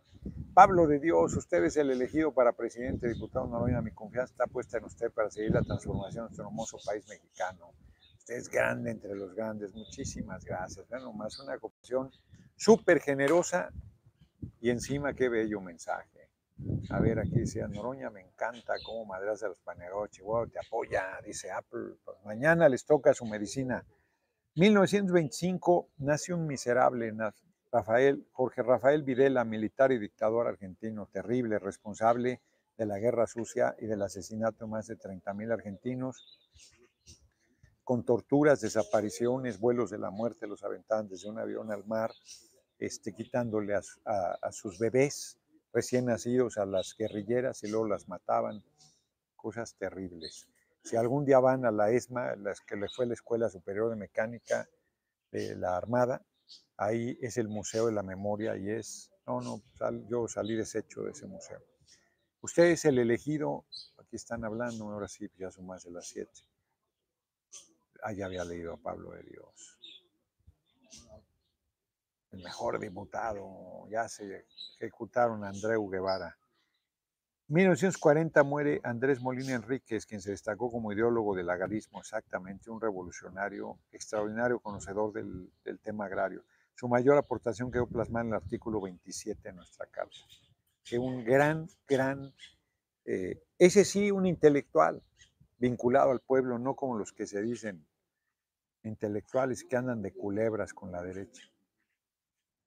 Pablo 0.53 0.87
de 0.87 0.99
Dios, 0.99 1.37
usted 1.37 1.63
es 1.65 1.77
el 1.77 1.91
elegido 1.91 2.33
para 2.33 2.53
presidente, 2.53 3.09
diputado 3.09 3.47
Noroña, 3.47 3.83
mi 3.83 3.93
confianza 3.93 4.33
está 4.33 4.47
puesta 4.47 4.79
en 4.79 4.85
usted 4.85 5.13
para 5.13 5.31
seguir 5.31 5.53
la 5.53 5.63
transformación 5.63 6.25
de 6.25 6.29
nuestro 6.31 6.47
hermoso 6.47 6.79
país 6.85 7.07
mexicano. 7.09 7.73
Usted 8.25 8.37
es 8.37 8.49
grande 8.49 8.91
entre 8.91 9.15
los 9.15 9.35
grandes, 9.35 9.75
muchísimas 9.75 10.47
gracias. 10.47 10.89
Bueno, 10.89 11.13
más 11.13 11.39
una 11.41 11.59
cooperación 11.59 12.11
súper 12.57 13.03
generosa 13.03 13.71
y 14.63 14.71
encima 14.71 15.13
qué 15.13 15.29
bello 15.29 15.61
mensaje. 15.61 16.31
A 16.89 17.01
ver, 17.01 17.19
aquí 17.19 17.41
decía 17.41 17.69
Noroña, 17.69 18.09
me 18.09 18.23
encanta 18.23 18.77
cómo 18.83 19.05
madras 19.05 19.41
de 19.41 19.49
los 19.49 19.61
paneros, 19.61 20.09
Chihuahua 20.09 20.47
te 20.47 20.59
apoya, 20.59 21.21
dice 21.23 21.51
Apple. 21.51 21.97
Pues 22.03 22.17
mañana 22.25 22.67
les 22.71 22.87
toca 22.87 23.13
su 23.13 23.27
medicina. 23.27 23.85
1925 24.55 25.91
nace 25.99 26.33
un 26.33 26.47
miserable, 26.47 27.13
Rafael, 27.71 28.27
Jorge 28.33 28.63
Rafael 28.63 29.03
Videla, 29.03 29.45
militar 29.45 29.93
y 29.93 29.99
dictador 29.99 30.47
argentino, 30.47 31.11
terrible, 31.13 31.59
responsable 31.59 32.41
de 32.79 32.87
la 32.87 32.99
guerra 32.99 33.27
sucia 33.27 33.77
y 33.79 33.85
del 33.85 34.01
asesinato 34.01 34.65
de 34.65 34.71
más 34.71 34.87
de 34.87 34.97
30.000 34.97 35.53
argentinos, 35.53 36.41
con 37.85 38.05
torturas, 38.05 38.63
desapariciones, 38.63 39.61
vuelos 39.61 39.91
de 39.91 39.99
la 39.99 40.11
muerte, 40.11 40.47
los 40.47 40.65
aventaban 40.65 41.07
desde 41.07 41.29
un 41.29 41.39
avión 41.39 41.71
al 41.71 41.85
mar, 41.85 42.13
este, 42.79 43.15
quitándole 43.15 43.75
a, 43.75 44.53
sus 44.53 44.79
bebés 44.79 45.39
recién 45.73 46.07
nacidos 46.07 46.57
a 46.57 46.65
las 46.65 46.97
guerrilleras 46.97 47.63
y 47.63 47.69
luego 47.69 47.87
las 47.87 48.09
mataban, 48.09 48.63
cosas 49.37 49.75
terribles. 49.75 50.49
Si 50.83 50.97
algún 50.97 51.25
día 51.25 51.39
van 51.39 51.67
a 51.67 51.71
la 51.71 51.91
ESMA, 51.91 52.37
las 52.37 52.61
que 52.61 52.77
le 52.77 52.89
fue 52.89 53.07
la 53.07 53.15
Escuela 53.15 53.49
Superior 53.49 53.91
de 53.91 53.97
Mecánica 53.97 54.69
de 55.31 55.55
la 55.57 55.77
Armada, 55.77 56.25
ahí 56.77 57.19
es 57.21 57.37
el 57.37 57.49
Museo 57.49 57.87
de 57.87 57.93
la 57.93 58.03
Memoria 58.03 58.57
y 58.57 58.71
es, 58.71 59.11
no, 59.27 59.41
no, 59.41 59.63
yo 60.09 60.29
salí 60.29 60.57
deshecho 60.57 61.03
de 61.03 61.11
ese 61.11 61.27
museo. 61.27 61.61
Usted 62.41 62.65
es 62.65 62.85
el 62.85 62.99
elegido, 62.99 63.67
aquí 63.99 64.17
están 64.17 64.45
hablando, 64.45 64.91
ahora 64.91 65.09
sí, 65.09 65.31
ya 65.39 65.51
son 65.51 65.67
más 65.67 65.85
de 65.85 65.91
las 65.91 66.07
siete. 66.07 66.43
Ah, 68.05 68.13
ya 68.13 68.27
había 68.27 68.45
leído 68.45 68.75
a 68.75 68.77
Pablo 68.77 69.13
de 69.13 69.23
Dios. 69.23 69.79
El 72.31 72.43
mejor 72.43 72.79
diputado, 72.79 73.89
ya 73.89 74.09
se 74.09 74.47
ejecutaron 74.79 75.45
a 75.45 75.49
Andreu 75.49 75.89
Guevara. 75.89 76.37
1940 77.49 78.43
muere 78.43 78.81
Andrés 78.85 79.21
Molina 79.21 79.55
Enríquez, 79.55 80.07
quien 80.07 80.21
se 80.21 80.31
destacó 80.31 80.71
como 80.71 80.93
ideólogo 80.93 81.35
del 81.35 81.51
agrarismo, 81.51 82.01
exactamente, 82.01 82.71
un 82.71 82.81
revolucionario 82.81 83.79
extraordinario 83.93 84.61
conocedor 84.61 85.13
del, 85.13 85.79
tema 85.83 86.07
agrario. 86.07 86.45
Su 86.75 86.89
mayor 86.89 87.17
aportación 87.17 87.71
quedó 87.71 87.87
plasmada 87.87 88.25
en 88.25 88.29
el 88.31 88.37
artículo 88.37 88.81
27 88.81 89.41
de 89.49 89.55
nuestra 89.55 89.87
carta. 89.87 90.17
Que 90.85 90.99
un 90.99 91.25
gran, 91.25 91.69
gran, 91.87 92.35
eh, 93.05 93.43
ese 93.59 93.85
sí, 93.85 94.11
un 94.11 94.27
intelectual 94.27 95.03
vinculado 95.59 96.11
al 96.11 96.21
pueblo, 96.21 96.59
no 96.59 96.75
como 96.75 96.99
los 96.99 97.13
que 97.13 97.27
se 97.27 97.41
dicen 97.41 97.87
intelectuales 98.85 99.65
que 99.65 99.77
andan 99.77 100.03
de 100.03 100.13
culebras 100.13 100.73
con 100.73 100.93
la 100.93 101.03
derecha. 101.03 101.43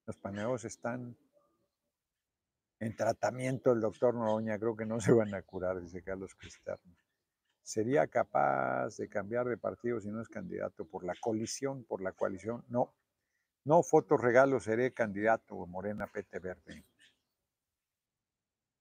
Los 0.05 0.18
paneos 0.18 0.65
están 0.65 1.18
en 2.80 2.95
tratamiento 2.95 3.72
el 3.72 3.82
doctor 3.82 4.13
Noroña, 4.13 4.59
creo 4.59 4.76
que 4.76 4.86
no 4.86 4.99
se 4.99 5.11
van 5.11 5.34
a 5.34 5.41
curar, 5.41 5.82
dice 5.82 6.03
Carlos 6.03 6.36
Cristerno. 6.36 6.95
¿Sería 7.63 8.07
capaz 8.07 8.97
de 8.97 9.09
cambiar 9.09 9.47
de 9.47 9.57
partido 9.57 9.99
si 9.99 10.09
no 10.09 10.22
es 10.22 10.30
candidato 10.30 10.86
por 10.86 11.03
la 11.03 11.13
colisión, 11.20 11.84
por 11.84 12.01
la 12.01 12.13
coalición? 12.13 12.63
No. 12.70 12.93
No, 13.65 13.84
fotos 13.84 14.22
regalo, 14.22 14.59
seré 14.61 14.93
candidato 14.93 15.65
Morena 15.68 16.07
PT 16.07 16.39
Verde. 16.39 16.86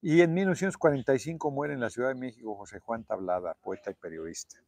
Y 0.01 0.21
en 0.21 0.33
1945 0.35 1.51
muere 1.51 1.75
en 1.75 1.81
la 1.81 1.91
Ciudad 1.91 2.11
de 2.11 2.15
México 2.15 2.55
José 2.55 2.79
Juan 2.79 3.03
Tablada, 3.05 3.55
poeta 3.55 3.91
y 3.91 3.95
periodista. 3.95 4.61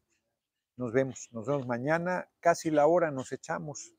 Nos 0.79 0.93
vemos, 0.93 1.29
nos 1.33 1.45
vemos 1.45 1.67
mañana, 1.67 2.29
casi 2.39 2.71
la 2.71 2.87
hora 2.87 3.11
nos 3.11 3.33
echamos, 3.33 3.97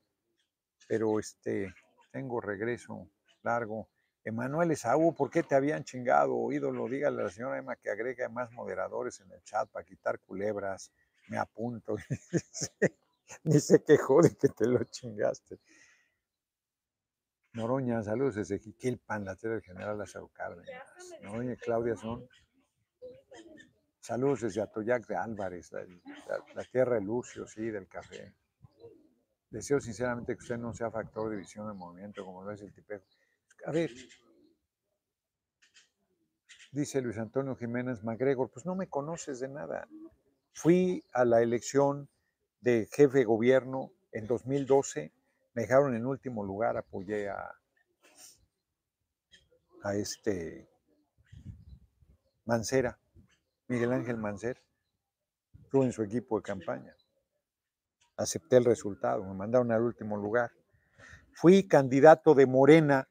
pero 0.88 1.18
este, 1.18 1.74
tengo 2.10 2.40
regreso 2.40 3.06
largo. 3.42 3.90
Emanuel 4.24 4.70
Esaú, 4.70 5.14
¿por 5.14 5.28
qué 5.30 5.42
te 5.42 5.54
habían 5.54 5.84
chingado? 5.84 6.50
Ídolo, 6.50 6.88
dígale 6.88 7.20
a 7.20 7.24
la 7.24 7.30
señora 7.30 7.58
Emma 7.58 7.76
que 7.76 7.90
agregue 7.90 8.26
más 8.30 8.50
moderadores 8.52 9.20
en 9.20 9.30
el 9.30 9.42
chat 9.42 9.68
para 9.68 9.84
quitar 9.84 10.20
culebras. 10.20 10.90
Me 11.28 11.36
apunto. 11.36 11.96
Ni 13.44 13.60
se 13.60 13.84
quejó 13.84 14.22
de 14.22 14.34
que 14.34 14.48
te 14.48 14.66
lo 14.66 14.82
chingaste. 14.84 15.60
Noroña, 17.52 18.02
saludos 18.02 18.36
desde 18.36 18.58
Jiquilpan, 18.58 19.26
la 19.26 19.36
tierra 19.36 19.56
del 19.56 19.64
general 19.64 19.98
Lázaro 19.98 20.28
Cárdenas. 20.28 20.66
Noroña 21.20 21.52
y 21.52 21.56
Claudia 21.58 21.94
son. 21.94 22.26
Saludos 24.00 24.40
desde 24.40 24.62
Atoyac 24.62 25.06
de 25.06 25.14
Álvarez, 25.14 25.70
la, 26.54 26.64
tierra 26.64 26.94
de 26.96 27.00
Lucio, 27.02 27.46
sí, 27.46 27.70
del 27.70 27.88
café. 27.88 28.34
Deseo 29.50 29.80
sinceramente 29.80 30.34
que 30.34 30.42
usted 30.42 30.58
no 30.58 30.72
sea 30.72 30.90
factor 30.90 31.30
de 31.30 31.36
visión 31.36 31.66
del 31.66 31.76
movimiento 31.76 32.24
como 32.24 32.42
lo 32.44 32.52
es 32.52 32.62
el 32.62 32.72
tipejo. 32.72 33.04
A 33.66 33.72
ver, 33.72 33.90
dice 36.72 37.00
Luis 37.02 37.18
Antonio 37.18 37.56
Jiménez 37.56 38.02
MacGregor, 38.04 38.50
pues 38.50 38.64
no 38.64 38.74
me 38.74 38.88
conoces 38.88 39.40
de 39.40 39.48
nada. 39.48 39.88
Fui 40.52 41.04
a 41.12 41.24
la 41.24 41.42
elección 41.42 42.08
de 42.60 42.88
jefe 42.92 43.18
de 43.18 43.24
gobierno 43.24 43.92
en 44.12 44.26
2012, 44.26 45.12
me 45.54 45.62
dejaron 45.62 45.94
en 45.94 46.06
último 46.06 46.44
lugar, 46.44 46.76
apoyé 46.76 47.28
a, 47.28 47.54
a 49.82 49.94
este 49.94 50.68
Mancera, 52.44 52.98
Miguel 53.68 53.92
Ángel 53.92 54.16
Mancera, 54.16 54.60
estuve 55.70 55.86
en 55.86 55.92
su 55.92 56.02
equipo 56.02 56.36
de 56.36 56.42
campaña. 56.42 56.96
Acepté 58.16 58.56
el 58.56 58.64
resultado, 58.64 59.22
me 59.22 59.34
mandaron 59.34 59.70
al 59.70 59.82
último 59.82 60.16
lugar. 60.16 60.50
Fui 61.32 61.68
candidato 61.68 62.34
de 62.34 62.44
Morena 62.46 63.08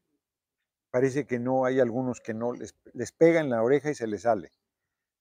parece 0.91 1.25
que 1.25 1.39
no 1.39 1.63
hay 1.63 1.79
algunos 1.79 2.19
que 2.19 2.33
no 2.33 2.51
les, 2.51 2.75
les 2.93 3.13
pega 3.13 3.39
en 3.39 3.49
la 3.49 3.63
oreja 3.63 3.91
y 3.91 3.95
se 3.95 4.07
les 4.07 4.23
sale. 4.23 4.51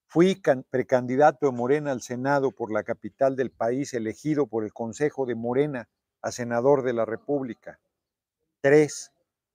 Fui 0.09 0.43
precandidato 0.69 1.47
de 1.47 1.53
Morena 1.53 1.93
al 1.93 2.03
Senado 2.03 2.51
por 2.51 2.73
la 2.73 2.83
capital 2.83 3.37
del 3.37 3.53
país, 3.53 3.95
elegido 3.95 4.49
por 4.49 4.65
el 4.65 4.73
Consejo 4.73 5.25
de 5.25 5.37
Morena 5.37 5.89
a 6.23 6.33
senador 6.33 6.83
de 6.83 6.95
la 6.95 7.05
República. 7.05 7.79
Tres, 8.61 9.13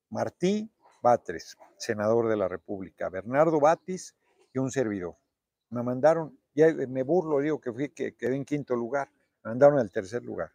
Martí 0.10 0.72
Batres, 1.02 1.58
senador 1.78 2.30
de 2.30 2.38
la 2.38 2.48
República. 2.48 3.10
Bernardo 3.10 3.60
Batis 3.60 4.16
y 4.54 4.60
un 4.60 4.72
servidor. 4.72 5.18
Me 5.70 5.84
mandaron, 5.84 6.40
ya 6.54 6.74
me 6.74 7.04
burlo, 7.04 7.40
digo 7.40 7.60
que 7.60 7.72
fui 7.72 7.90
que 7.90 8.16
quedé 8.16 8.36
en 8.36 8.46
quinto 8.46 8.76
lugar, 8.76 9.10
me 9.44 9.52
mandaron 9.52 9.80
al 9.80 9.92
tercer 9.92 10.24
lugar. 10.24 10.52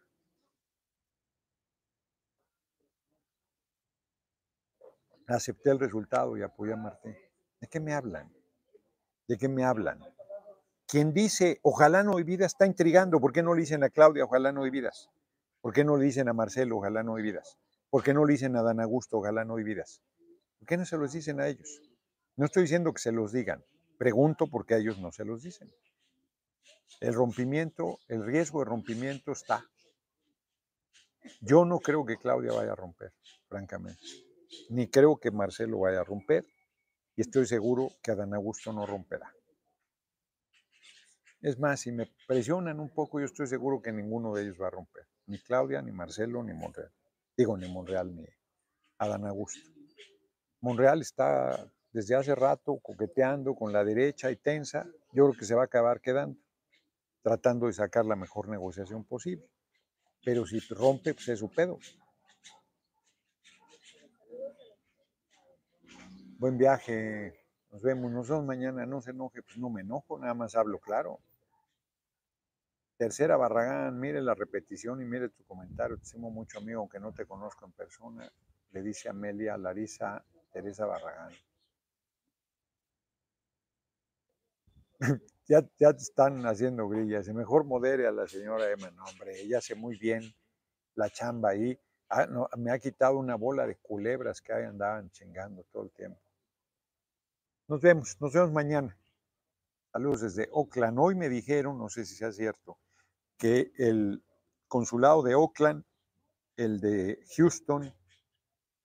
acepté 5.35 5.69
el 5.69 5.79
resultado 5.79 6.37
y 6.37 6.41
apoyé 6.41 6.73
a 6.73 6.77
Martín. 6.77 7.15
¿De 7.59 7.67
qué 7.67 7.79
me 7.79 7.93
hablan? 7.93 8.31
¿De 9.27 9.37
qué 9.37 9.47
me 9.47 9.63
hablan? 9.63 9.99
Quien 10.87 11.13
dice, 11.13 11.59
ojalá 11.61 12.03
no 12.03 12.17
hay 12.17 12.23
vidas, 12.23 12.53
está 12.53 12.65
intrigando. 12.65 13.19
¿Por 13.19 13.31
qué 13.31 13.43
no 13.43 13.53
le 13.53 13.61
dicen 13.61 13.83
a 13.83 13.89
Claudia, 13.89 14.25
ojalá 14.25 14.51
no 14.51 14.63
hay 14.63 14.71
vidas? 14.71 15.09
¿Por 15.61 15.73
qué 15.73 15.83
no 15.83 15.97
le 15.97 16.05
dicen 16.05 16.29
a 16.29 16.33
Marcelo, 16.33 16.77
ojalá 16.77 17.03
no 17.03 17.15
hay 17.15 17.23
vidas? 17.23 17.59
¿Por 17.89 18.03
qué 18.03 18.13
no 18.13 18.25
le 18.25 18.33
dicen 18.33 18.55
a 18.55 18.63
Dan 18.63 18.79
Augusto, 18.79 19.17
ojalá 19.17 19.45
no 19.45 19.57
hay 19.57 19.63
vidas? 19.63 20.01
¿Por 20.57 20.67
qué 20.67 20.77
no 20.77 20.85
se 20.85 20.97
los 20.97 21.11
dicen 21.11 21.39
a 21.39 21.47
ellos? 21.47 21.81
No 22.35 22.45
estoy 22.45 22.63
diciendo 22.63 22.93
que 22.93 23.01
se 23.01 23.11
los 23.11 23.31
digan. 23.31 23.63
Pregunto 23.97 24.47
por 24.47 24.65
qué 24.65 24.75
a 24.75 24.77
ellos 24.77 24.97
no 24.99 25.11
se 25.11 25.25
los 25.25 25.43
dicen. 25.43 25.69
El 26.99 27.13
rompimiento, 27.13 27.99
el 28.07 28.25
riesgo 28.25 28.59
de 28.59 28.65
rompimiento 28.65 29.31
está. 29.31 29.63
Yo 31.41 31.65
no 31.65 31.79
creo 31.79 32.05
que 32.05 32.17
Claudia 32.17 32.53
vaya 32.53 32.71
a 32.71 32.75
romper, 32.75 33.13
francamente 33.47 34.29
ni 34.69 34.87
creo 34.87 35.17
que 35.17 35.31
Marcelo 35.31 35.79
vaya 35.79 36.01
a 36.01 36.03
romper, 36.03 36.45
y 37.15 37.21
estoy 37.21 37.45
seguro 37.45 37.91
que 38.01 38.11
Adán 38.11 38.33
Augusto 38.33 38.71
no 38.73 38.85
romperá. 38.85 39.33
Es 41.41 41.57
más, 41.57 41.81
si 41.81 41.91
me 41.91 42.09
presionan 42.27 42.79
un 42.79 42.89
poco, 42.89 43.19
yo 43.19 43.25
estoy 43.25 43.47
seguro 43.47 43.81
que 43.81 43.91
ninguno 43.91 44.33
de 44.33 44.43
ellos 44.43 44.57
va 44.61 44.67
a 44.67 44.71
romper, 44.71 45.05
ni 45.27 45.39
Claudia, 45.39 45.81
ni 45.81 45.91
Marcelo, 45.91 46.43
ni 46.43 46.53
Monreal. 46.53 46.91
Digo, 47.35 47.57
ni 47.57 47.71
Monreal, 47.71 48.13
ni 48.13 48.25
Adán 48.97 49.25
Augusto. 49.25 49.69
Monreal 50.61 51.01
está 51.01 51.71
desde 51.91 52.15
hace 52.15 52.35
rato 52.35 52.77
coqueteando 52.79 53.55
con 53.55 53.71
la 53.71 53.83
derecha 53.83 54.29
y 54.31 54.35
tensa, 54.35 54.85
yo 55.13 55.27
creo 55.27 55.39
que 55.39 55.45
se 55.45 55.55
va 55.55 55.61
a 55.61 55.65
acabar 55.65 56.01
quedando, 56.01 56.37
tratando 57.21 57.67
de 57.67 57.73
sacar 57.73 58.05
la 58.05 58.15
mejor 58.15 58.47
negociación 58.47 59.03
posible. 59.03 59.49
Pero 60.23 60.45
si 60.45 60.59
rompe, 60.59 61.13
pues 61.13 61.27
es 61.29 61.39
su 61.39 61.49
pedo. 61.49 61.79
Buen 66.37 66.57
viaje. 66.57 67.45
Nos 67.71 67.81
vemos. 67.81 68.11
Nos 68.11 68.27
vemos 68.29 68.45
mañana. 68.45 68.85
No 68.85 69.01
se 69.01 69.11
enoje. 69.11 69.41
Pues 69.41 69.57
no 69.57 69.69
me 69.69 69.81
enojo. 69.81 70.19
Nada 70.19 70.33
más 70.33 70.55
hablo 70.55 70.79
claro. 70.79 71.19
Tercera 72.97 73.37
Barragán. 73.37 73.99
Mire 73.99 74.21
la 74.21 74.35
repetición 74.35 75.01
y 75.01 75.05
mire 75.05 75.29
tu 75.29 75.43
comentario. 75.45 75.97
Te 75.97 76.03
estimo 76.03 76.29
mucho, 76.29 76.59
amigo, 76.59 76.81
aunque 76.81 76.99
no 76.99 77.13
te 77.13 77.25
conozco 77.25 77.65
en 77.65 77.71
persona. 77.71 78.31
Le 78.71 78.81
dice 78.81 79.09
Amelia 79.09 79.57
Larisa 79.57 80.23
Teresa 80.51 80.85
Barragán. 80.85 81.33
Ya, 85.49 85.89
están 85.89 86.45
haciendo 86.45 86.87
grillas. 86.87 87.27
Mejor 87.29 87.65
modere 87.65 88.07
a 88.07 88.11
la 88.11 88.27
señora 88.27 88.71
Emma. 88.71 88.91
No, 88.91 89.03
hombre, 89.05 89.41
ella 89.41 89.57
hace 89.57 89.73
muy 89.73 89.97
bien 89.97 90.23
la 90.95 91.09
chamba 91.09 91.49
ahí. 91.49 91.77
Ah, 92.09 92.27
me 92.57 92.71
ha 92.71 92.79
quitado 92.79 93.17
una 93.17 93.35
bola 93.35 93.65
de 93.65 93.75
culebras 93.75 94.41
que 94.41 94.53
ahí 94.53 94.63
andaban 94.63 95.09
chingando 95.09 95.63
todo 95.71 95.83
el 95.83 95.91
tiempo. 95.91 96.19
Nos 97.67 97.81
vemos, 97.81 98.17
nos 98.19 98.31
vemos 98.31 98.51
mañana. 98.51 98.95
Saludos 99.91 100.21
desde 100.21 100.49
Oakland. 100.51 100.99
Hoy 100.99 101.15
me 101.15 101.29
dijeron, 101.29 101.79
no 101.79 101.89
sé 101.89 102.05
si 102.05 102.15
sea 102.15 102.31
cierto, 102.31 102.77
que 103.37 103.71
el 103.77 104.23
consulado 104.67 105.23
de 105.23 105.33
Oakland, 105.33 105.83
el 106.57 106.79
de 106.79 107.23
Houston 107.35 107.91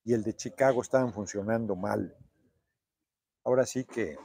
y 0.04 0.14
el 0.14 0.22
de 0.22 0.34
Chicago 0.34 0.80
estaban 0.80 1.12
funcionando 1.12 1.76
mal. 1.76 2.16
Ahora 3.42 3.66
sí 3.66 3.84
que 3.84 4.16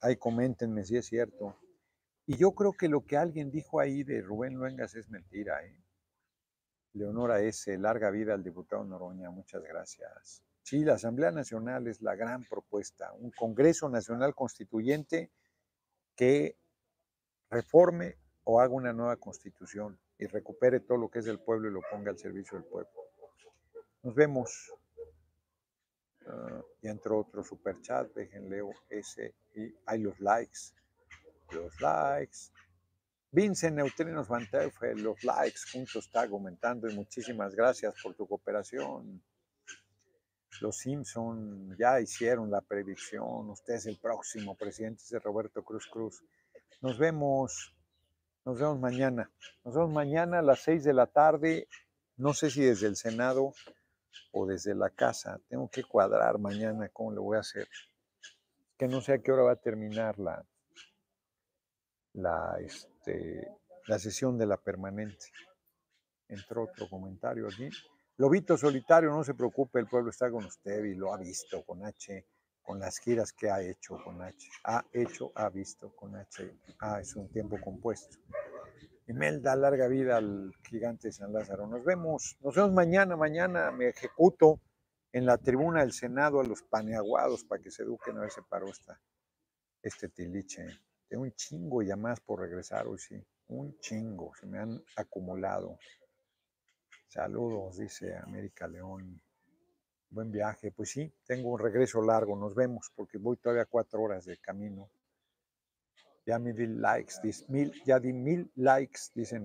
ahí 0.00 0.16
coméntenme 0.16 0.84
si 0.84 0.96
es 0.96 1.06
cierto. 1.06 1.58
Y 2.26 2.36
yo 2.36 2.52
creo 2.52 2.72
que 2.72 2.88
lo 2.88 3.04
que 3.04 3.16
alguien 3.16 3.50
dijo 3.50 3.80
ahí 3.80 4.02
de 4.02 4.22
Rubén 4.22 4.54
Luengas 4.54 4.94
es 4.94 5.10
mentira. 5.10 5.64
¿eh? 5.64 5.76
Leonora 6.94 7.40
S., 7.40 7.76
larga 7.76 8.10
vida 8.10 8.34
al 8.34 8.42
diputado 8.42 8.84
Noroña, 8.84 9.30
muchas 9.30 9.62
gracias. 9.62 10.42
Sí, 10.62 10.84
la 10.84 10.94
Asamblea 10.94 11.30
Nacional 11.30 11.86
es 11.88 12.00
la 12.00 12.14
gran 12.14 12.44
propuesta, 12.44 13.12
un 13.12 13.30
Congreso 13.32 13.90
Nacional 13.90 14.34
Constituyente 14.34 15.30
que 16.16 16.56
reforme 17.50 18.16
o 18.44 18.60
haga 18.60 18.72
una 18.72 18.92
nueva 18.92 19.16
constitución 19.16 19.98
y 20.18 20.26
recupere 20.26 20.80
todo 20.80 20.96
lo 20.96 21.10
que 21.10 21.18
es 21.18 21.24
del 21.24 21.40
pueblo 21.40 21.68
y 21.68 21.72
lo 21.72 21.80
ponga 21.90 22.10
al 22.10 22.18
servicio 22.18 22.58
del 22.58 22.66
pueblo. 22.66 22.90
Nos 24.02 24.14
vemos. 24.14 24.72
Ah, 26.26 26.62
y 26.80 26.88
entró 26.88 27.18
otro 27.18 27.42
super 27.42 27.80
chat, 27.82 28.10
déjenle 28.14 28.62
ese 28.88 29.34
y 29.54 29.74
hay 29.84 30.00
los 30.00 30.18
likes. 30.20 30.72
Los 31.54 31.80
likes. 31.80 32.50
Vincent 33.30 33.76
Neutrinos 33.76 34.28
Van 34.28 34.48
Terfe, 34.48 34.94
los 34.94 35.22
likes 35.24 35.60
juntos 35.72 36.06
está 36.06 36.22
aumentando 36.22 36.88
y 36.88 36.94
muchísimas 36.94 37.54
gracias 37.54 37.94
por 38.02 38.14
tu 38.14 38.26
cooperación. 38.26 39.22
Los 40.60 40.78
Simpson 40.78 41.76
ya 41.76 42.00
hicieron 42.00 42.50
la 42.50 42.60
predicción. 42.60 43.50
Usted 43.50 43.74
es 43.74 43.86
el 43.86 43.98
próximo 43.98 44.56
presidente 44.56 45.02
de 45.10 45.18
Roberto 45.18 45.64
Cruz 45.64 45.86
Cruz. 45.86 46.24
Nos 46.80 46.96
vemos, 46.96 47.74
nos 48.44 48.58
vemos 48.58 48.78
mañana. 48.78 49.28
Nos 49.64 49.74
vemos 49.74 49.92
mañana 49.92 50.38
a 50.38 50.42
las 50.42 50.60
seis 50.60 50.84
de 50.84 50.92
la 50.92 51.06
tarde. 51.06 51.66
No 52.16 52.34
sé 52.34 52.50
si 52.50 52.62
desde 52.62 52.86
el 52.86 52.94
Senado 52.94 53.52
o 54.30 54.46
desde 54.46 54.76
la 54.76 54.90
casa. 54.90 55.40
Tengo 55.48 55.68
que 55.68 55.82
cuadrar 55.82 56.38
mañana 56.38 56.88
cómo 56.88 57.10
lo 57.10 57.22
voy 57.22 57.36
a 57.36 57.40
hacer. 57.40 57.66
Que 58.76 58.86
no 58.86 59.00
sé 59.00 59.14
a 59.14 59.18
qué 59.18 59.32
hora 59.32 59.42
va 59.42 59.52
a 59.52 59.56
terminar 59.56 60.20
la, 60.20 60.44
la, 62.14 62.56
este, 62.60 63.48
la 63.86 63.98
sesión 63.98 64.38
de 64.38 64.46
la 64.46 64.56
permanente. 64.56 65.26
Entró 66.28 66.64
otro 66.64 66.88
comentario 66.88 67.46
aquí. 67.46 67.68
Lobito 68.16 68.56
solitario, 68.56 69.10
no 69.10 69.24
se 69.24 69.34
preocupe, 69.34 69.80
el 69.80 69.88
pueblo 69.88 70.10
está 70.10 70.30
con 70.30 70.44
usted 70.44 70.84
y 70.84 70.94
lo 70.94 71.12
ha 71.12 71.18
visto 71.18 71.64
con 71.64 71.84
H, 71.84 72.26
con 72.62 72.78
las 72.78 72.98
giras 72.98 73.32
que 73.32 73.50
ha 73.50 73.60
hecho 73.60 73.98
con 74.02 74.22
H. 74.22 74.48
Ha 74.64 74.84
hecho, 74.92 75.32
ha 75.34 75.48
visto 75.50 75.94
con 75.94 76.14
H. 76.14 76.58
Ah, 76.80 77.00
es 77.00 77.14
un 77.16 77.28
tiempo 77.28 77.60
compuesto. 77.60 78.16
Imelda, 79.06 79.54
larga 79.56 79.88
vida 79.88 80.16
al 80.16 80.54
gigante 80.62 81.12
San 81.12 81.32
Lázaro. 81.32 81.66
Nos 81.66 81.84
vemos, 81.84 82.38
nos 82.40 82.54
vemos 82.54 82.72
mañana, 82.72 83.16
mañana 83.16 83.70
me 83.70 83.88
ejecuto 83.88 84.60
en 85.12 85.26
la 85.26 85.36
tribuna 85.36 85.80
del 85.80 85.92
Senado 85.92 86.40
a 86.40 86.44
los 86.44 86.62
paneaguados 86.62 87.44
para 87.44 87.62
que 87.62 87.70
se 87.70 87.82
eduquen 87.82 88.16
a 88.16 88.22
ver 88.22 88.30
si 88.30 88.40
paró 88.48 88.68
esta, 88.68 88.98
este 89.82 90.08
tiliche. 90.08 90.66
Tengo 91.08 91.24
un 91.24 91.32
chingo 91.32 91.82
y 91.82 91.94
más 91.96 92.20
por 92.20 92.40
regresar 92.40 92.86
hoy, 92.86 92.98
sí. 92.98 93.22
Un 93.48 93.78
chingo, 93.78 94.32
se 94.34 94.46
me 94.46 94.58
han 94.58 94.82
acumulado. 94.96 95.78
Saludos, 97.08 97.78
dice 97.78 98.16
América 98.16 98.66
León. 98.66 99.20
Buen 100.10 100.30
viaje. 100.30 100.70
Pues 100.70 100.90
sí, 100.90 101.12
tengo 101.26 101.50
un 101.50 101.58
regreso 101.58 102.00
largo. 102.02 102.36
Nos 102.36 102.54
vemos 102.54 102.90
porque 102.94 103.18
voy 103.18 103.36
todavía 103.36 103.66
cuatro 103.66 104.00
horas 104.00 104.24
de 104.24 104.38
camino. 104.38 104.88
Ya 106.26 106.38
di 106.38 106.66
likes, 106.66 107.14
mil, 107.48 107.72
ya 107.84 108.00
di 108.00 108.12
mil 108.12 108.50
likes, 108.54 109.10
dicen. 109.14 109.42